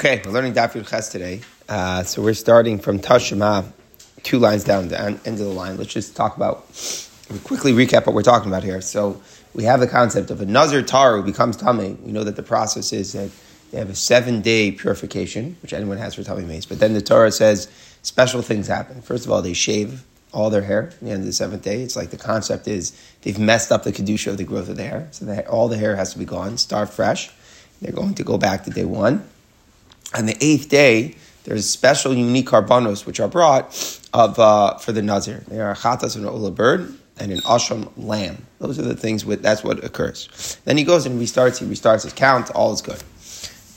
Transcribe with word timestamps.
Okay, 0.00 0.22
we're 0.24 0.32
learning 0.32 0.54
Daf 0.54 0.72
Ches 0.88 1.10
today. 1.10 1.42
Uh, 1.68 2.02
so 2.04 2.22
we're 2.22 2.32
starting 2.32 2.78
from 2.78 3.00
Tashima, 3.00 3.70
two 4.22 4.38
lines 4.38 4.64
down 4.64 4.88
the 4.88 4.98
end 4.98 5.18
of 5.26 5.36
the 5.36 5.44
line. 5.44 5.76
Let's 5.76 5.92
just 5.92 6.16
talk 6.16 6.38
about, 6.38 6.64
quickly 7.44 7.72
recap 7.72 8.06
what 8.06 8.14
we're 8.14 8.22
talking 8.22 8.48
about 8.48 8.64
here. 8.64 8.80
So 8.80 9.20
we 9.52 9.64
have 9.64 9.78
the 9.78 9.86
concept 9.86 10.30
of 10.30 10.40
a 10.40 10.46
Nazir 10.46 10.80
Tar 10.80 11.18
who 11.18 11.22
becomes 11.22 11.58
Tame. 11.58 12.02
We 12.02 12.12
know 12.12 12.24
that 12.24 12.36
the 12.36 12.42
process 12.42 12.94
is 12.94 13.12
that 13.12 13.30
they 13.72 13.78
have 13.78 13.90
a 13.90 13.94
seven 13.94 14.40
day 14.40 14.72
purification, 14.72 15.58
which 15.60 15.74
anyone 15.74 15.98
has 15.98 16.14
for 16.14 16.22
Tame 16.22 16.48
Mace. 16.48 16.64
But 16.64 16.78
then 16.78 16.94
the 16.94 17.02
Torah 17.02 17.30
says 17.30 17.70
special 18.00 18.40
things 18.40 18.68
happen. 18.68 19.02
First 19.02 19.26
of 19.26 19.30
all, 19.30 19.42
they 19.42 19.52
shave 19.52 20.02
all 20.32 20.48
their 20.48 20.62
hair 20.62 20.84
at 20.84 21.00
the 21.00 21.10
end 21.10 21.20
of 21.20 21.26
the 21.26 21.32
seventh 21.34 21.60
day. 21.60 21.82
It's 21.82 21.94
like 21.94 22.08
the 22.08 22.16
concept 22.16 22.68
is 22.68 22.98
they've 23.20 23.38
messed 23.38 23.70
up 23.70 23.82
the 23.82 23.92
Kedusha 23.92 24.28
of 24.28 24.38
the 24.38 24.44
growth 24.44 24.70
of 24.70 24.76
the 24.76 24.84
hair. 24.84 25.08
So 25.10 25.26
that 25.26 25.46
all 25.46 25.68
the 25.68 25.76
hair 25.76 25.94
has 25.96 26.14
to 26.14 26.18
be 26.18 26.24
gone, 26.24 26.56
start 26.56 26.88
fresh. 26.88 27.30
They're 27.82 27.92
going 27.92 28.14
to 28.14 28.24
go 28.24 28.38
back 28.38 28.64
to 28.64 28.70
day 28.70 28.86
one. 28.86 29.28
On 30.14 30.26
the 30.26 30.36
eighth 30.40 30.68
day, 30.68 31.14
there's 31.44 31.68
special 31.68 32.12
unique 32.12 32.48
carbonos 32.48 33.06
which 33.06 33.20
are 33.20 33.28
brought 33.28 33.66
of 34.12 34.38
uh, 34.38 34.76
for 34.78 34.92
the 34.92 35.02
nazir. 35.02 35.44
They 35.48 35.60
are 35.60 35.74
chatas 35.74 36.16
and 36.16 36.26
ola 36.26 36.50
bird 36.50 36.94
and 37.18 37.30
an 37.30 37.38
asham 37.40 37.90
lamb. 37.96 38.46
Those 38.58 38.78
are 38.78 38.82
the 38.82 38.96
things 38.96 39.24
with 39.24 39.42
that's 39.42 39.62
what 39.62 39.84
occurs. 39.84 40.58
Then 40.64 40.76
he 40.76 40.84
goes 40.84 41.06
and 41.06 41.20
restarts. 41.20 41.58
He 41.58 41.66
restarts 41.66 42.02
his 42.04 42.12
count. 42.12 42.50
All 42.50 42.72
is 42.72 42.82
good. 42.82 43.02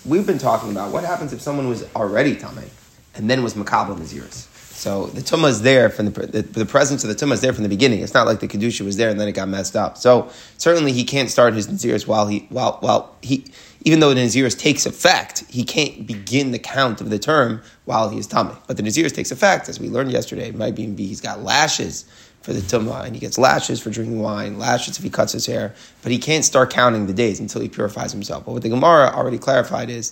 We've 0.05 0.25
been 0.25 0.39
talking 0.39 0.71
about 0.71 0.91
what 0.91 1.03
happens 1.03 1.33
if 1.33 1.41
someone 1.41 1.67
was 1.69 1.87
already 1.95 2.35
tamei 2.35 2.69
and 3.15 3.29
then 3.29 3.43
was 3.43 3.53
makabel 3.53 3.97
naziris. 3.97 4.47
So 4.83 5.05
the 5.05 5.21
tumah 5.21 5.47
is 5.47 5.61
there 5.61 5.89
from 5.89 6.07
the, 6.07 6.27
the, 6.27 6.41
the 6.41 6.65
presence 6.65 7.05
of 7.05 7.09
the 7.09 7.15
tumah 7.15 7.35
is 7.35 7.39
there 7.39 7.53
from 7.53 7.63
the 7.63 7.69
beginning. 7.69 8.01
It's 8.01 8.13
not 8.13 8.27
like 8.27 8.41
the 8.41 8.49
kedusha 8.49 8.81
was 8.81 8.97
there 8.97 9.09
and 9.09 9.17
then 9.17 9.29
it 9.29 9.31
got 9.31 9.47
messed 9.47 9.77
up. 9.77 9.97
So 9.97 10.29
certainly 10.57 10.91
he 10.91 11.05
can't 11.05 11.31
start 11.31 11.53
his 11.53 11.69
naziris 11.69 12.05
while 12.05 12.27
he 12.27 12.47
while 12.49 12.79
while 12.81 13.15
he 13.21 13.45
even 13.85 14.01
though 14.01 14.13
the 14.13 14.19
naziris 14.19 14.59
takes 14.59 14.85
effect, 14.85 15.45
he 15.47 15.63
can't 15.63 16.05
begin 16.05 16.51
the 16.51 16.59
count 16.59 16.99
of 16.99 17.09
the 17.09 17.17
term 17.17 17.61
while 17.85 18.09
he 18.09 18.19
is 18.19 18.27
tummy. 18.27 18.55
But 18.67 18.75
the 18.75 18.83
naziris 18.83 19.15
takes 19.15 19.31
effect, 19.31 19.69
as 19.69 19.79
we 19.79 19.87
learned 19.87 20.11
yesterday. 20.11 20.49
It 20.49 20.55
might 20.55 20.77
even 20.77 20.95
be 20.95 21.07
he's 21.07 21.21
got 21.21 21.41
lashes 21.41 22.03
for 22.41 22.51
the 22.51 22.59
tumah, 22.59 23.05
and 23.05 23.15
he 23.15 23.21
gets 23.21 23.37
lashes 23.37 23.81
for 23.81 23.89
drinking 23.89 24.19
wine, 24.19 24.59
lashes 24.59 24.97
if 24.97 25.03
he 25.03 25.09
cuts 25.09 25.31
his 25.31 25.45
hair, 25.45 25.73
but 26.01 26.11
he 26.11 26.17
can't 26.17 26.43
start 26.43 26.69
counting 26.69 27.07
the 27.07 27.13
days 27.13 27.39
until 27.39 27.61
he 27.61 27.69
purifies 27.69 28.11
himself. 28.11 28.43
But 28.45 28.51
what 28.51 28.63
the 28.63 28.69
Gemara 28.69 29.11
already 29.13 29.37
clarified 29.37 29.89
is 29.89 30.11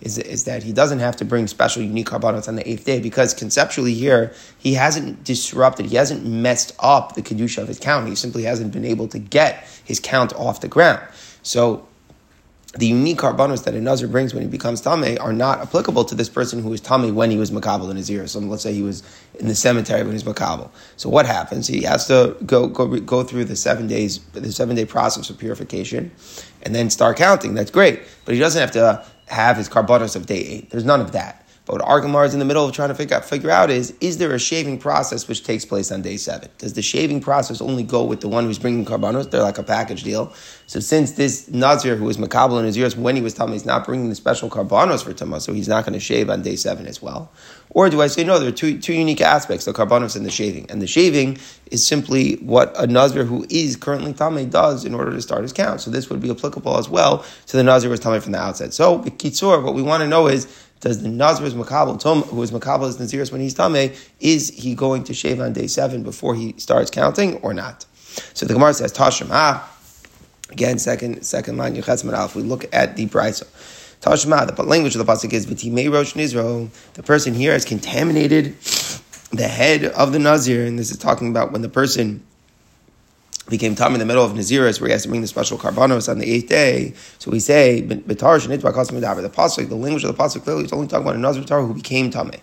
is, 0.00 0.18
is 0.18 0.44
that 0.44 0.62
he 0.62 0.72
doesn't 0.72 1.00
have 1.00 1.16
to 1.16 1.24
bring 1.24 1.46
special 1.46 1.82
unique 1.82 2.06
carbonos 2.06 2.48
on 2.48 2.56
the 2.56 2.68
eighth 2.68 2.84
day 2.84 3.00
because 3.00 3.34
conceptually 3.34 3.94
here 3.94 4.32
he 4.58 4.74
hasn't 4.74 5.24
disrupted, 5.24 5.86
he 5.86 5.96
hasn't 5.96 6.24
messed 6.24 6.74
up 6.78 7.14
the 7.14 7.22
kedusha 7.22 7.58
of 7.58 7.68
his 7.68 7.78
count. 7.78 8.08
He 8.08 8.14
simply 8.14 8.44
hasn't 8.44 8.72
been 8.72 8.84
able 8.84 9.08
to 9.08 9.18
get 9.18 9.66
his 9.84 10.00
count 10.00 10.32
off 10.34 10.60
the 10.60 10.68
ground. 10.68 11.02
So 11.42 11.88
the 12.74 12.86
unique 12.86 13.18
carbonos 13.18 13.64
that 13.64 13.74
a 13.74 13.80
nazir 13.80 14.08
brings 14.08 14.34
when 14.34 14.42
he 14.42 14.48
becomes 14.48 14.82
tame 14.82 15.16
are 15.20 15.32
not 15.32 15.60
applicable 15.60 16.04
to 16.04 16.14
this 16.14 16.28
person 16.28 16.62
who 16.62 16.68
was 16.68 16.82
tame 16.82 17.14
when 17.14 17.30
he 17.30 17.38
was 17.38 17.50
makabel 17.50 17.92
naziris. 17.92 18.30
So 18.30 18.40
let's 18.40 18.62
say 18.62 18.74
he 18.74 18.82
was 18.82 19.02
in 19.40 19.48
the 19.48 19.54
cemetery 19.54 20.02
when 20.02 20.12
he's 20.12 20.22
makabel. 20.22 20.70
So 20.96 21.08
what 21.08 21.24
happens? 21.24 21.66
He 21.66 21.82
has 21.82 22.06
to 22.08 22.36
go 22.44 22.68
go 22.68 22.86
go 23.00 23.22
through 23.24 23.46
the 23.46 23.56
seven 23.56 23.86
days, 23.86 24.18
the 24.32 24.52
seven 24.52 24.76
day 24.76 24.84
process 24.84 25.30
of 25.30 25.38
purification, 25.38 26.12
and 26.62 26.74
then 26.74 26.90
start 26.90 27.16
counting. 27.16 27.54
That's 27.54 27.70
great, 27.70 28.02
but 28.26 28.34
he 28.34 28.40
doesn't 28.40 28.60
have 28.60 28.72
to 28.72 29.04
have 29.28 29.56
his 29.56 29.68
carbonos 29.68 30.16
of 30.16 30.26
day 30.26 30.38
eight. 30.38 30.70
There's 30.70 30.84
none 30.84 31.00
of 31.00 31.12
that. 31.12 31.44
But 31.68 31.82
what 31.82 31.86
Argamar 31.86 32.24
is 32.24 32.32
in 32.32 32.38
the 32.38 32.46
middle 32.46 32.64
of 32.64 32.72
trying 32.72 32.88
to 32.88 32.94
figure 32.94 33.14
out, 33.14 33.26
figure 33.26 33.50
out 33.50 33.68
is, 33.68 33.94
is 34.00 34.16
there 34.16 34.32
a 34.32 34.38
shaving 34.38 34.78
process 34.78 35.28
which 35.28 35.44
takes 35.44 35.66
place 35.66 35.92
on 35.92 36.00
day 36.00 36.16
seven? 36.16 36.48
Does 36.56 36.72
the 36.72 36.80
shaving 36.80 37.20
process 37.20 37.60
only 37.60 37.82
go 37.82 38.04
with 38.04 38.22
the 38.22 38.28
one 38.28 38.44
who's 38.44 38.58
bringing 38.58 38.86
carbonos? 38.86 39.30
They're 39.30 39.42
like 39.42 39.58
a 39.58 39.62
package 39.62 40.02
deal. 40.02 40.32
So 40.66 40.80
since 40.80 41.12
this 41.12 41.46
Nazir 41.50 41.96
who 41.96 42.06
was 42.06 42.16
Makabal 42.16 42.64
naziris 42.64 42.96
when 42.96 43.16
he 43.16 43.22
was 43.22 43.34
Tama, 43.34 43.52
he's 43.52 43.66
not 43.66 43.84
bringing 43.84 44.08
the 44.08 44.14
special 44.14 44.48
carbonos 44.48 45.04
for 45.04 45.12
Tama, 45.12 45.40
so 45.40 45.52
he's 45.52 45.68
not 45.68 45.84
going 45.84 45.92
to 45.92 46.00
shave 46.00 46.30
on 46.30 46.40
day 46.40 46.56
seven 46.56 46.86
as 46.86 47.02
well. 47.02 47.30
Or 47.70 47.90
do 47.90 48.00
I 48.00 48.06
say, 48.06 48.24
no, 48.24 48.38
there 48.38 48.48
are 48.48 48.52
two, 48.52 48.78
two 48.78 48.94
unique 48.94 49.20
aspects, 49.20 49.64
the 49.64 49.72
carbonos 49.72 50.16
and 50.16 50.24
the 50.24 50.30
shaving. 50.30 50.70
And 50.70 50.80
the 50.80 50.86
shaving 50.86 51.38
is 51.70 51.86
simply 51.86 52.36
what 52.36 52.72
a 52.78 52.86
Nazir 52.86 53.24
who 53.24 53.46
is 53.50 53.76
currently 53.76 54.12
Tame 54.12 54.48
does 54.48 54.84
in 54.84 54.94
order 54.94 55.10
to 55.10 55.20
start 55.20 55.42
his 55.42 55.52
count. 55.52 55.80
So 55.80 55.90
this 55.90 56.08
would 56.08 56.20
be 56.20 56.30
applicable 56.30 56.78
as 56.78 56.88
well 56.88 57.24
to 57.46 57.56
the 57.56 57.62
Nazir 57.62 57.88
who 57.88 57.92
was 57.92 58.00
Tame 58.00 58.20
from 58.20 58.32
the 58.32 58.38
outset. 58.38 58.72
So, 58.72 59.00
Kitsur, 59.00 59.62
what 59.62 59.74
we 59.74 59.82
want 59.82 60.02
to 60.02 60.08
know 60.08 60.28
is, 60.28 60.46
does 60.80 61.02
the 61.02 61.08
Nazir 61.08 61.48
Makabal, 61.48 61.98
Tom, 62.00 62.22
who 62.22 62.42
is 62.42 62.52
Makabal 62.52 62.88
is 62.88 62.98
Naziris 62.98 63.32
when 63.32 63.40
he's 63.40 63.54
Tame, 63.54 63.92
is 64.20 64.48
he 64.50 64.74
going 64.74 65.04
to 65.04 65.14
shave 65.14 65.40
on 65.40 65.52
day 65.52 65.66
seven 65.66 66.02
before 66.02 66.34
he 66.34 66.54
starts 66.56 66.90
counting 66.90 67.36
or 67.38 67.52
not? 67.52 67.84
So 68.34 68.46
the 68.46 68.54
Gemara 68.54 68.74
says, 68.74 68.92
Tashim, 68.92 69.28
ah, 69.30 69.76
again, 70.50 70.78
second 70.78 71.22
second 71.22 71.56
line, 71.56 71.74
Yechetz 71.74 72.04
If 72.24 72.34
we 72.34 72.42
look 72.42 72.72
at 72.72 72.96
the 72.96 73.06
Brisa. 73.06 73.46
Tashma, 74.00 74.54
the 74.54 74.62
language 74.62 74.94
of 74.94 75.04
the 75.04 75.12
pasuk 75.12 75.32
is 75.32 75.46
V'timei 75.46 75.92
Rosh 75.92 76.14
Nizro. 76.14 76.70
The 76.94 77.02
person 77.02 77.34
here 77.34 77.52
has 77.52 77.64
contaminated 77.64 78.56
the 79.32 79.48
head 79.48 79.84
of 79.84 80.12
the 80.12 80.20
Nazir, 80.20 80.64
and 80.64 80.78
this 80.78 80.92
is 80.92 80.98
talking 80.98 81.30
about 81.30 81.50
when 81.50 81.62
the 81.62 81.68
person 81.68 82.24
became 83.48 83.74
tam 83.74 83.94
in 83.94 83.98
the 83.98 84.06
middle 84.06 84.24
of 84.24 84.32
Naziris, 84.32 84.80
where 84.80 84.88
he 84.88 84.92
has 84.92 85.02
to 85.02 85.08
bring 85.08 85.20
the 85.20 85.26
special 85.26 85.58
carbonos 85.58 86.08
on 86.08 86.18
the 86.18 86.30
eighth 86.30 86.48
day. 86.48 86.94
So 87.18 87.30
we 87.32 87.40
say, 87.40 87.80
The 87.80 87.96
pasuk, 87.96 89.68
the 89.68 89.74
language 89.74 90.04
of 90.04 90.16
the 90.16 90.22
pasuk 90.22 90.44
clearly 90.44 90.64
is 90.64 90.72
only 90.72 90.86
talking 90.86 91.04
about 91.04 91.16
a 91.16 91.18
Nazir 91.18 91.42
who 91.42 91.74
became 91.74 92.10
tameh. 92.10 92.40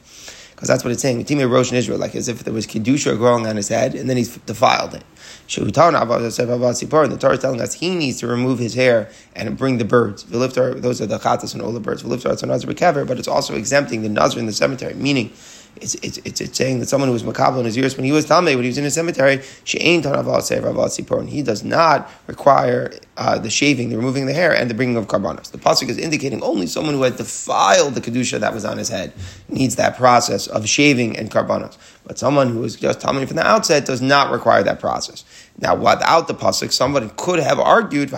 Because 0.56 0.70
that's 0.70 0.86
what 0.86 0.92
it's 0.92 1.02
saying. 1.02 1.26
Timei 1.26 1.52
Rosh 1.52 1.74
Nizro, 1.74 2.00
like 2.00 2.16
as 2.16 2.30
if 2.30 2.46
there 2.46 2.54
was 2.54 2.66
Kedusha 2.66 3.18
growing 3.18 3.46
on 3.46 3.58
his 3.58 3.68
head, 3.68 3.94
and 3.94 4.10
then 4.10 4.16
he's 4.16 4.38
defiled 4.38 4.94
it. 4.94 5.04
The 5.48 5.72
Torah 5.72 7.34
is 7.34 7.40
telling 7.40 7.62
us 7.62 7.74
he 7.74 7.94
needs 7.94 8.20
to 8.22 8.28
remove 8.28 8.58
his 8.58 8.74
hair 8.74 9.10
and 9.36 9.58
bring 9.58 9.80
the 9.80 9.86
birds. 9.86 10.24
Those 10.24 10.58
are 10.58 10.74
the 11.06 11.20
chatas 11.20 11.54
and 11.54 11.62
all 11.62 11.74
the 11.74 11.82
birds. 11.82 12.04
But 12.04 13.20
it's 13.20 13.28
also 13.28 13.56
exempting 13.56 14.02
the 14.02 14.10
nazir 14.10 14.40
in 14.40 14.46
the 14.46 14.54
cemetery, 14.54 14.94
meaning 14.94 15.34
it's, 15.78 15.96
it's, 15.96 16.18
it's, 16.20 16.42
it's, 16.42 16.58
saying 16.58 16.80
that 16.80 16.88
someone 16.88 17.08
who 17.08 17.14
was 17.14 17.24
makabel 17.24 17.64
naziris 17.64 17.98
when 17.98 18.06
he 18.06 18.12
was 18.12 18.26
tamei, 18.26 18.56
when 18.56 18.64
he 18.64 18.68
was 18.68 18.78
in 18.78 18.86
a 18.86 18.92
cemetery, 18.92 19.42
she 19.64 19.78
ain't 19.80 20.06
and 20.06 21.30
he 21.30 21.42
does 21.42 21.64
not 21.64 22.10
require 22.28 22.94
uh, 23.18 23.38
the 23.38 23.50
shaving, 23.50 23.90
the 23.90 23.98
removing 23.98 24.26
the 24.26 24.34
hair, 24.34 24.56
and 24.56 24.70
the 24.70 24.74
bringing 24.74 24.98
of 24.98 25.08
carbonos. 25.08 25.52
The 25.52 25.58
pasuk 25.58 25.90
is 25.90 25.98
indicating 25.98 26.42
only 26.44 26.68
someone 26.68 26.96
who 26.96 27.04
had 27.04 27.18
defiled 27.18 27.96
the 27.96 28.02
kedusha 28.02 28.40
that 28.40 28.54
was 28.54 28.66
on 28.66 28.78
his 28.78 28.90
head 28.90 29.14
needs 29.50 29.76
that 29.76 29.98
process 29.98 30.48
of 30.48 30.68
shaving 30.68 31.18
and 31.18 31.30
carbonos. 31.32 31.78
But 32.06 32.20
someone 32.20 32.50
who 32.50 32.64
is 32.64 32.76
just 32.76 33.00
tamei 33.00 33.28
from 33.28 33.38
the 33.38 33.46
outset 33.46 33.86
does 33.86 34.02
not 34.02 34.32
require 34.32 34.64
that 34.64 34.80
process. 34.80 35.24
Now, 35.58 35.74
without 35.74 36.28
the 36.28 36.34
pasuk, 36.34 36.74
someone 36.74 37.10
could 37.12 37.40
have 37.40 37.60
argued 37.60 38.10
the 38.10 38.18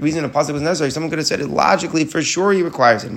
reason 0.00 0.22
the 0.22 0.28
pasuk 0.30 0.54
was 0.54 0.62
necessary. 0.62 0.90
Someone 0.90 1.10
could 1.10 1.18
have 1.18 1.26
said 1.26 1.40
it 1.40 1.48
logically. 1.48 2.06
For 2.06 2.22
sure, 2.22 2.52
he 2.52 2.62
requires 2.62 3.04
it. 3.04 3.12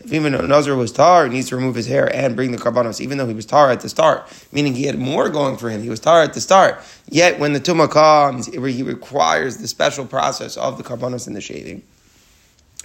If 0.00 0.12
even 0.12 0.34
a 0.34 0.42
nazir 0.42 0.74
was 0.74 0.92
tar, 0.92 1.26
he 1.26 1.30
needs 1.30 1.48
to 1.50 1.56
remove 1.56 1.76
his 1.76 1.86
hair 1.86 2.14
and 2.14 2.34
bring 2.34 2.50
the 2.50 2.58
carbonos, 2.58 3.00
even 3.00 3.16
though 3.18 3.28
he 3.28 3.34
was 3.34 3.46
tar 3.46 3.70
at 3.70 3.80
the 3.80 3.88
start, 3.88 4.26
meaning 4.50 4.74
he 4.74 4.84
had 4.84 4.98
more 4.98 5.28
going 5.28 5.56
for 5.56 5.70
him. 5.70 5.82
He 5.82 5.88
was 5.88 6.00
tar 6.00 6.22
at 6.22 6.34
the 6.34 6.40
start. 6.40 6.82
Yet, 7.08 7.38
when 7.38 7.52
the 7.52 7.60
tumah 7.60 7.90
comes, 7.90 8.46
he 8.46 8.82
requires 8.82 9.58
the 9.58 9.68
special 9.68 10.04
process 10.04 10.56
of 10.56 10.78
the 10.78 10.82
carbonos 10.82 11.28
and 11.28 11.36
the 11.36 11.40
shaving. 11.40 11.84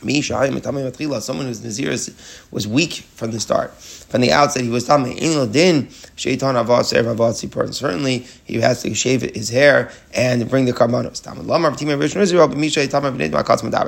Someone 0.01 1.45
whose 1.45 1.63
Nazir 1.63 1.91
was 2.51 2.67
weak 2.67 2.93
from 2.93 3.31
the 3.31 3.39
start. 3.39 3.73
From 3.73 4.21
the 4.21 4.31
outset, 4.31 4.63
he 4.63 4.69
was 4.69 4.87
Tameh. 4.87 5.17
Certainly, 7.73 8.27
he 8.43 8.61
has 8.61 8.81
to 8.83 8.93
shave 8.93 9.21
his 9.21 9.49
hair 9.49 9.91
and 10.13 10.49
bring 10.49 10.65
the 10.65 10.73
carbonos. 10.73 11.23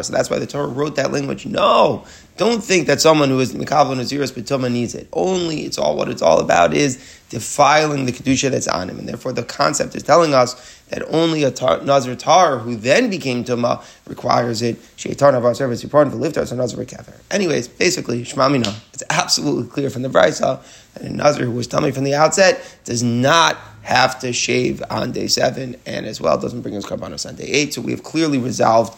So 0.03 0.13
that's 0.13 0.29
why 0.29 0.39
the 0.39 0.47
Torah 0.47 0.67
wrote 0.67 0.95
that 0.95 1.11
language. 1.11 1.45
No, 1.45 2.05
don't 2.37 2.63
think 2.63 2.87
that 2.87 3.01
someone 3.01 3.29
who 3.29 3.39
is 3.39 3.53
Mikabel 3.53 3.95
Naziris 3.95 4.31
B'Tumah 4.31 4.71
needs 4.71 4.95
it. 4.95 5.07
Only, 5.11 5.61
it's 5.61 5.77
all 5.77 5.97
what 5.97 6.07
it's 6.07 6.21
all 6.21 6.39
about 6.39 6.73
is 6.73 6.97
defiling 7.29 8.05
the 8.05 8.11
Kedusha 8.11 8.49
that's 8.51 8.67
on 8.67 8.89
him. 8.89 8.99
And 8.99 9.09
therefore, 9.09 9.33
the 9.33 9.43
concept 9.43 9.95
is 9.95 10.03
telling 10.03 10.33
us 10.33 10.81
that 10.89 11.03
only 11.13 11.43
a 11.43 11.51
tar, 11.51 11.81
Nazir 11.81 12.15
Tar 12.15 12.59
who 12.59 12.75
then 12.75 13.09
became 13.09 13.43
Tumah 13.43 13.83
requires 14.07 14.61
it. 14.61 14.77
Shaitan 14.95 15.35
of 15.35 15.45
our 15.45 15.53
service, 15.53 15.83
important 15.83 16.13
to 16.13 16.19
lift 16.19 16.37
us 16.37 16.51
a 16.51 16.55
Nazir 16.55 16.85
Kever. 16.85 17.19
Anyways, 17.29 17.67
basically, 17.67 18.23
Shmamina, 18.23 18.73
it's 18.93 19.03
absolutely 19.09 19.69
clear 19.69 19.89
from 19.89 20.03
the 20.03 20.09
Brisa 20.09 20.63
that 20.93 21.03
a 21.03 21.09
Nazir 21.09 21.45
who 21.45 21.51
was 21.51 21.67
tummy 21.67 21.91
from 21.91 22.03
the 22.03 22.15
outset 22.15 22.79
does 22.85 23.03
not 23.03 23.57
have 23.81 24.19
to 24.19 24.33
shave 24.33 24.83
on 24.89 25.13
day 25.13 25.27
seven 25.27 25.75
and 25.85 26.05
as 26.05 26.19
well 26.19 26.37
doesn't 26.37 26.61
bring 26.61 26.73
his 26.73 26.85
carbonos 26.85 27.27
on 27.27 27.35
day 27.35 27.45
eight. 27.45 27.73
So 27.73 27.81
we 27.81 27.91
have 27.91 28.03
clearly 28.03 28.37
resolved 28.37 28.97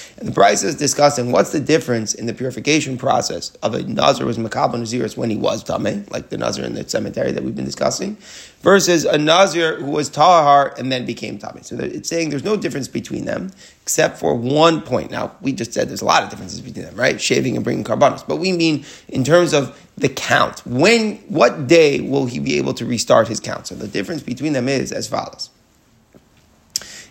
And 0.17 0.27
the 0.27 0.31
Brisa 0.31 0.65
is 0.65 0.75
discussing 0.75 1.31
what's 1.31 1.51
the 1.51 1.59
difference 1.59 2.13
in 2.13 2.25
the 2.25 2.33
purification 2.33 2.97
process 2.97 3.51
of 3.63 3.73
a 3.73 3.83
Nazir 3.83 4.23
who 4.23 4.27
was 4.27 4.37
Makabal 4.37 4.75
Naziris 4.75 5.17
when 5.17 5.29
he 5.29 5.37
was 5.37 5.63
Tameh, 5.63 6.09
like 6.11 6.29
the 6.29 6.37
Nazir 6.37 6.63
in 6.65 6.75
the 6.75 6.87
cemetery 6.87 7.31
that 7.31 7.43
we've 7.43 7.55
been 7.55 7.65
discussing, 7.65 8.17
versus 8.61 9.05
a 9.05 9.17
Nazir 9.17 9.77
who 9.77 9.91
was 9.91 10.09
Tahar 10.09 10.73
and 10.77 10.91
then 10.91 11.05
became 11.05 11.37
Tame. 11.37 11.63
So 11.63 11.77
it's 11.79 12.09
saying 12.09 12.29
there's 12.29 12.43
no 12.43 12.55
difference 12.55 12.87
between 12.87 13.25
them 13.25 13.51
except 13.81 14.17
for 14.17 14.35
one 14.35 14.81
point. 14.81 15.11
Now, 15.11 15.35
we 15.41 15.53
just 15.53 15.73
said 15.73 15.89
there's 15.89 16.01
a 16.01 16.05
lot 16.05 16.23
of 16.23 16.29
differences 16.29 16.61
between 16.61 16.85
them, 16.85 16.95
right? 16.95 17.19
Shaving 17.19 17.55
and 17.55 17.63
bringing 17.63 17.83
karbanos. 17.83 18.25
But 18.27 18.37
we 18.37 18.51
mean 18.51 18.85
in 19.07 19.23
terms 19.23 19.53
of 19.53 19.77
the 19.97 20.09
count. 20.09 20.65
When, 20.65 21.17
what 21.27 21.67
day 21.67 22.01
will 22.01 22.25
he 22.25 22.39
be 22.39 22.57
able 22.57 22.73
to 22.75 22.85
restart 22.85 23.27
his 23.27 23.39
count? 23.39 23.67
So 23.67 23.75
the 23.75 23.87
difference 23.87 24.23
between 24.23 24.53
them 24.53 24.67
is 24.67 24.91
as 24.91 25.07
follows. 25.07 25.49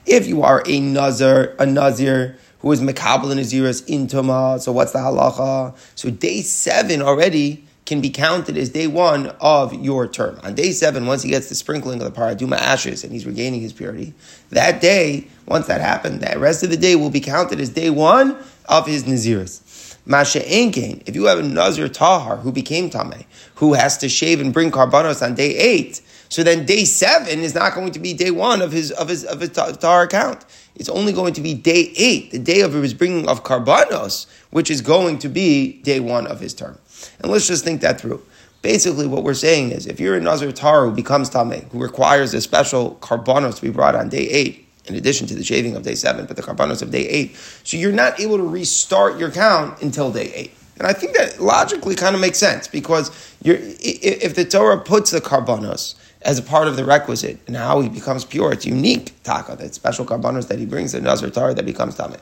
If 0.07 0.27
you 0.27 0.43
are 0.43 0.63
a 0.67 0.81
Nazir, 0.81 1.55
a 1.59 1.67
Nazir 1.67 2.39
who 2.61 2.73
is 2.73 2.81
Mekabal 2.81 3.31
and 3.31 3.41
Naziris 3.41 3.87
in 3.89 4.07
Tuma, 4.07 4.61
so 4.61 4.73
what's 4.73 4.93
the 4.93 4.99
halacha? 4.99 5.77
So 5.95 6.11
day 6.11 6.43
seven 6.43 7.03
already 7.03 7.65
can 7.87 8.01
be 8.01 8.11
counted 8.11 8.57
as 8.57 8.69
day 8.69 8.87
one 8.87 9.27
of 9.41 9.75
your 9.75 10.07
term. 10.07 10.39
On 10.45 10.55
day 10.55 10.71
seven, 10.71 11.07
once 11.07 11.23
he 11.23 11.31
gets 11.31 11.49
the 11.49 11.57
sprinkling 11.57 12.01
of 12.01 12.13
the 12.13 12.19
parah 12.19 12.37
adumah 12.37 12.57
ashes 12.57 13.03
and 13.03 13.13
he's 13.13 13.27
regaining 13.27 13.61
his 13.61 13.73
purity, 13.73 14.15
that 14.51 14.81
day, 14.81 15.27
once 15.47 15.67
that 15.67 15.81
happened, 15.81 16.21
that 16.21 16.39
rest 16.39 16.63
of 16.63 16.71
the 16.71 16.77
day 16.77 16.95
will 16.95 17.11
be 17.11 17.21
counted 17.21 17.59
as 17.61 17.71
day 17.71 17.91
one 17.91 18.37
of 18.69 18.87
his 18.87 19.05
Naziris. 19.05 19.97
Masha 20.07 20.41
Enkain, 20.41 21.03
if 21.07 21.15
you 21.17 21.25
have 21.25 21.39
a 21.39 21.43
Nazir 21.43 21.89
Tahar 21.89 22.37
who 22.37 22.53
became 22.53 22.91
Tameh, 22.91 23.25
who 23.57 23.75
has 23.75 23.99
to 23.99 24.09
shave 24.09 24.41
and 24.41 24.53
bring 24.53 24.71
karbanos 24.71 25.21
on 25.21 25.35
day 25.35 25.57
eight, 25.57 26.01
so 26.29 26.45
then 26.45 26.65
day 26.65 26.85
seven 26.85 27.41
is 27.41 27.57
not 27.57 27.75
going 27.75 27.91
to 27.91 27.99
be 27.99 28.15
day 28.15 28.31
one 28.31 28.63
of 28.63 28.71
his 28.71 28.93
of 28.93 29.09
his 29.09 29.25
of 29.25 29.41
his 29.41 29.51
Tahar 29.51 30.03
account. 30.05 30.45
It's 30.81 30.89
only 30.89 31.13
going 31.13 31.35
to 31.35 31.43
be 31.43 31.53
day 31.53 31.93
eight, 31.95 32.31
the 32.31 32.39
day 32.39 32.63
of 32.63 32.73
his 32.73 32.95
bringing 32.95 33.29
of 33.29 33.45
karbanos, 33.45 34.25
which 34.49 34.71
is 34.71 34.81
going 34.81 35.19
to 35.19 35.29
be 35.29 35.75
day 35.83 36.01
one 36.01 36.27
of 36.27 36.41
his 36.41 36.55
term. 36.55 36.79
And 37.21 37.31
let's 37.31 37.47
just 37.47 37.65
think 37.65 37.83
that 37.83 38.01
through. 38.01 38.23
Basically, 38.63 39.07
what 39.07 39.23
we're 39.23 39.35
saying 39.35 39.73
is, 39.73 39.87
if 39.87 40.01
you're 40.01 40.17
a 40.17 40.21
Nazir 40.23 40.53
Tar 40.53 40.87
who 40.87 40.93
becomes 40.93 41.29
Tameh, 41.29 41.71
who 41.71 41.79
requires 41.79 42.33
a 42.33 42.41
special 42.41 42.97
karbanos 43.03 43.57
to 43.57 43.63
be 43.63 43.69
brought 43.69 43.95
on 43.95 44.09
day 44.09 44.27
eight, 44.29 44.67
in 44.87 44.95
addition 44.95 45.27
to 45.27 45.35
the 45.35 45.45
shaving 45.45 45.77
of 45.77 45.83
day 45.83 45.95
seven, 45.95 46.25
but 46.25 46.37
the 46.37 46.43
karbanos 46.43 46.81
of 46.81 46.91
day 46.91 47.07
eight, 47.07 47.37
so 47.63 47.77
you're 47.77 47.93
not 47.93 48.19
able 48.19 48.39
to 48.39 48.49
restart 48.49 49.19
your 49.19 49.31
count 49.31 49.83
until 49.83 50.11
day 50.11 50.33
eight. 50.35 50.55
And 50.79 50.87
I 50.87 50.95
think 50.95 51.15
that 51.15 51.43
logically 51.43 51.95
kind 51.95 52.15
of 52.15 52.23
makes 52.23 52.39
sense 52.39 52.69
because 52.69 53.11
if 53.43 54.35
the 54.35 54.47
Torah 54.47 54.81
puts 54.81 55.11
the 55.11 55.21
karbanos 55.21 55.95
as 56.23 56.39
a 56.39 56.43
part 56.43 56.69
of 56.69 56.77
the 56.77 56.85
requisite 56.85 57.39
and 57.47 57.57
how 57.57 57.81
he 57.81 57.89
becomes 57.89 58.25
pure. 58.25 58.53
It's 58.53 58.67
unique 58.67 59.15
taka, 59.23 59.57
that 59.57 59.75
special 59.75 60.05
karbanos 60.05 60.49
that 60.49 60.59
he 60.59 60.67
brings, 60.67 60.93
the 60.93 61.01
Nazar 61.01 61.31
Torah 61.31 61.55
that 61.55 61.65
becomes 61.65 61.97
tameh. 61.97 62.21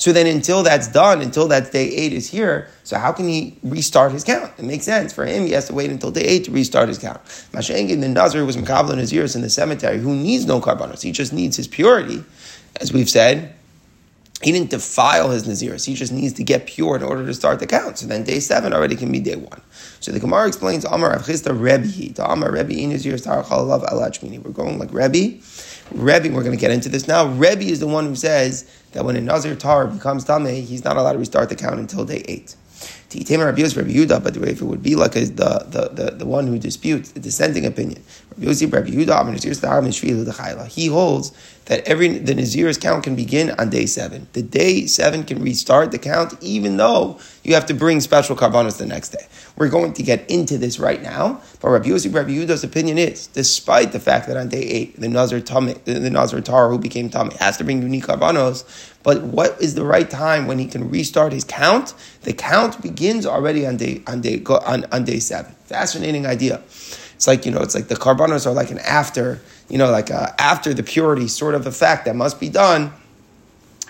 So 0.00 0.12
then 0.12 0.26
until 0.26 0.62
that's 0.62 0.88
done, 0.88 1.22
until 1.22 1.46
that 1.48 1.70
day 1.70 1.88
eight 1.88 2.12
is 2.12 2.28
here, 2.28 2.68
so 2.82 2.98
how 2.98 3.12
can 3.12 3.28
he 3.28 3.56
restart 3.62 4.12
his 4.12 4.24
count? 4.24 4.52
It 4.58 4.64
makes 4.64 4.84
sense. 4.84 5.12
For 5.12 5.24
him, 5.24 5.46
he 5.46 5.52
has 5.52 5.66
to 5.68 5.74
wait 5.74 5.90
until 5.90 6.10
day 6.10 6.22
eight 6.22 6.44
to 6.44 6.50
restart 6.50 6.88
his 6.88 6.98
count. 6.98 7.22
Mashengin, 7.52 8.00
the 8.00 8.08
Nazar 8.08 8.44
was 8.44 8.56
Makabla 8.56 8.94
in 8.94 8.98
his 8.98 9.36
in 9.36 9.42
the 9.42 9.50
cemetery, 9.50 9.98
who 9.98 10.14
needs 10.14 10.46
no 10.46 10.60
karbanos. 10.60 11.02
He 11.02 11.12
just 11.12 11.32
needs 11.32 11.56
his 11.56 11.68
purity. 11.68 12.24
As 12.80 12.92
we've 12.92 13.08
said, 13.08 13.54
he 14.42 14.52
didn't 14.52 14.70
defile 14.70 15.30
his 15.30 15.46
Naziris. 15.46 15.86
He 15.86 15.94
just 15.94 16.12
needs 16.12 16.34
to 16.34 16.44
get 16.44 16.66
pure 16.66 16.96
in 16.96 17.02
order 17.02 17.24
to 17.24 17.32
start 17.32 17.58
the 17.58 17.66
count. 17.66 17.98
So 17.98 18.06
then 18.06 18.22
day 18.22 18.38
seven 18.40 18.74
already 18.74 18.94
can 18.94 19.10
be 19.10 19.18
day 19.18 19.36
one. 19.36 19.62
So 20.00 20.12
the 20.12 20.20
Gemara 20.20 20.46
explains, 20.46 20.84
Amar 20.84 21.10
Rav 21.10 21.22
Chisda 21.22 21.58
Rebbe, 21.58 22.14
to 22.14 22.30
Amar 22.30 22.52
Rebbe 22.52 22.74
in 22.74 22.90
Naziris 22.90 23.26
Tarachalav 23.26 23.88
Alachmini. 23.88 24.42
We're 24.42 24.50
going 24.50 24.78
like 24.78 24.92
Rebbe. 24.92 25.40
Rebbe, 25.92 26.34
we're 26.34 26.42
going 26.42 26.56
to 26.56 26.60
get 26.60 26.70
into 26.70 26.88
this 26.88 27.08
now. 27.08 27.26
Rebbe 27.26 27.62
is 27.62 27.80
the 27.80 27.86
one 27.86 28.06
who 28.06 28.14
says 28.14 28.70
that 28.92 29.04
when 29.04 29.16
a 29.16 29.20
Nazir 29.20 29.56
Tar 29.56 29.86
becomes 29.86 30.24
Tameh, 30.24 30.62
he's 30.62 30.84
not 30.84 30.96
allowed 30.96 31.12
to 31.12 31.18
restart 31.18 31.48
the 31.48 31.56
count 31.56 31.78
until 31.78 32.04
day 32.04 32.22
eight. 32.26 32.56
Titem 33.08 33.44
Rabbi 33.44 33.60
Yosef 33.60 33.76
Rabbi 33.76 34.04
but 34.18 34.36
if 34.36 34.60
it 34.60 34.64
would 34.64 34.82
be 34.82 34.96
like 34.96 35.12
the, 35.12 35.24
the, 35.24 35.90
the, 35.92 36.10
the 36.16 36.26
one 36.26 36.46
who 36.46 36.58
disputes 36.58 37.12
the 37.12 37.20
dissenting 37.20 37.64
opinion, 37.64 38.02
He 38.38 38.46
holds 40.86 41.32
that 41.66 41.86
every 41.86 42.08
the 42.18 42.34
Nazir's 42.34 42.78
count 42.78 43.04
can 43.04 43.16
begin 43.16 43.50
on 43.58 43.70
day 43.70 43.86
seven. 43.86 44.28
The 44.34 44.42
day 44.42 44.86
seven 44.86 45.24
can 45.24 45.42
restart 45.42 45.90
the 45.90 45.98
count, 45.98 46.34
even 46.42 46.76
though 46.76 47.18
you 47.42 47.54
have 47.54 47.66
to 47.66 47.74
bring 47.74 48.00
special 48.00 48.36
karbanos 48.36 48.76
the 48.78 48.86
next 48.86 49.08
day. 49.10 49.26
We're 49.56 49.70
going 49.70 49.94
to 49.94 50.02
get 50.02 50.30
into 50.30 50.58
this 50.58 50.78
right 50.78 51.02
now, 51.02 51.40
but 51.60 51.70
Rabbi 51.70 51.88
Yosef 51.88 52.14
Rabbi 52.14 52.30
Yehuda's 52.30 52.62
opinion 52.62 52.98
is, 52.98 53.26
despite 53.28 53.92
the 53.92 54.00
fact 54.00 54.28
that 54.28 54.36
on 54.36 54.48
day 54.48 54.62
eight 54.62 55.00
the 55.00 55.08
Nazir 55.08 55.40
Tame, 55.40 55.74
the 55.84 56.10
Nazir 56.10 56.42
Tar 56.42 56.68
who 56.68 56.78
became 56.78 57.08
Tame 57.08 57.30
has 57.40 57.56
to 57.56 57.64
bring 57.64 57.80
unique 57.82 58.04
karbanos, 58.04 58.64
but 59.02 59.22
what 59.22 59.60
is 59.60 59.74
the 59.74 59.84
right 59.84 60.10
time 60.10 60.46
when 60.46 60.58
he 60.58 60.66
can 60.66 60.90
restart 60.90 61.32
his 61.32 61.44
count? 61.44 61.94
The 62.22 62.32
count 62.34 62.82
begins 62.82 63.24
already 63.24 63.66
on 63.66 63.78
day 63.78 64.02
on 64.06 64.20
day 64.20 64.42
on, 64.44 64.84
on 64.92 65.04
day 65.04 65.20
seven. 65.20 65.52
Fascinating 65.64 66.26
idea. 66.26 66.62
It's 67.16 67.26
like 67.26 67.44
you 67.44 67.52
know, 67.52 67.60
it's 67.60 67.74
like 67.74 67.88
the 67.88 67.96
carbonos 67.96 68.46
are 68.46 68.52
like 68.52 68.70
an 68.70 68.78
after, 68.78 69.40
you 69.68 69.78
know, 69.78 69.90
like 69.90 70.10
a 70.10 70.34
after 70.40 70.72
the 70.72 70.82
purity 70.82 71.28
sort 71.28 71.54
of 71.54 71.66
effect 71.66 72.04
that 72.04 72.14
must 72.14 72.38
be 72.38 72.48
done 72.48 72.92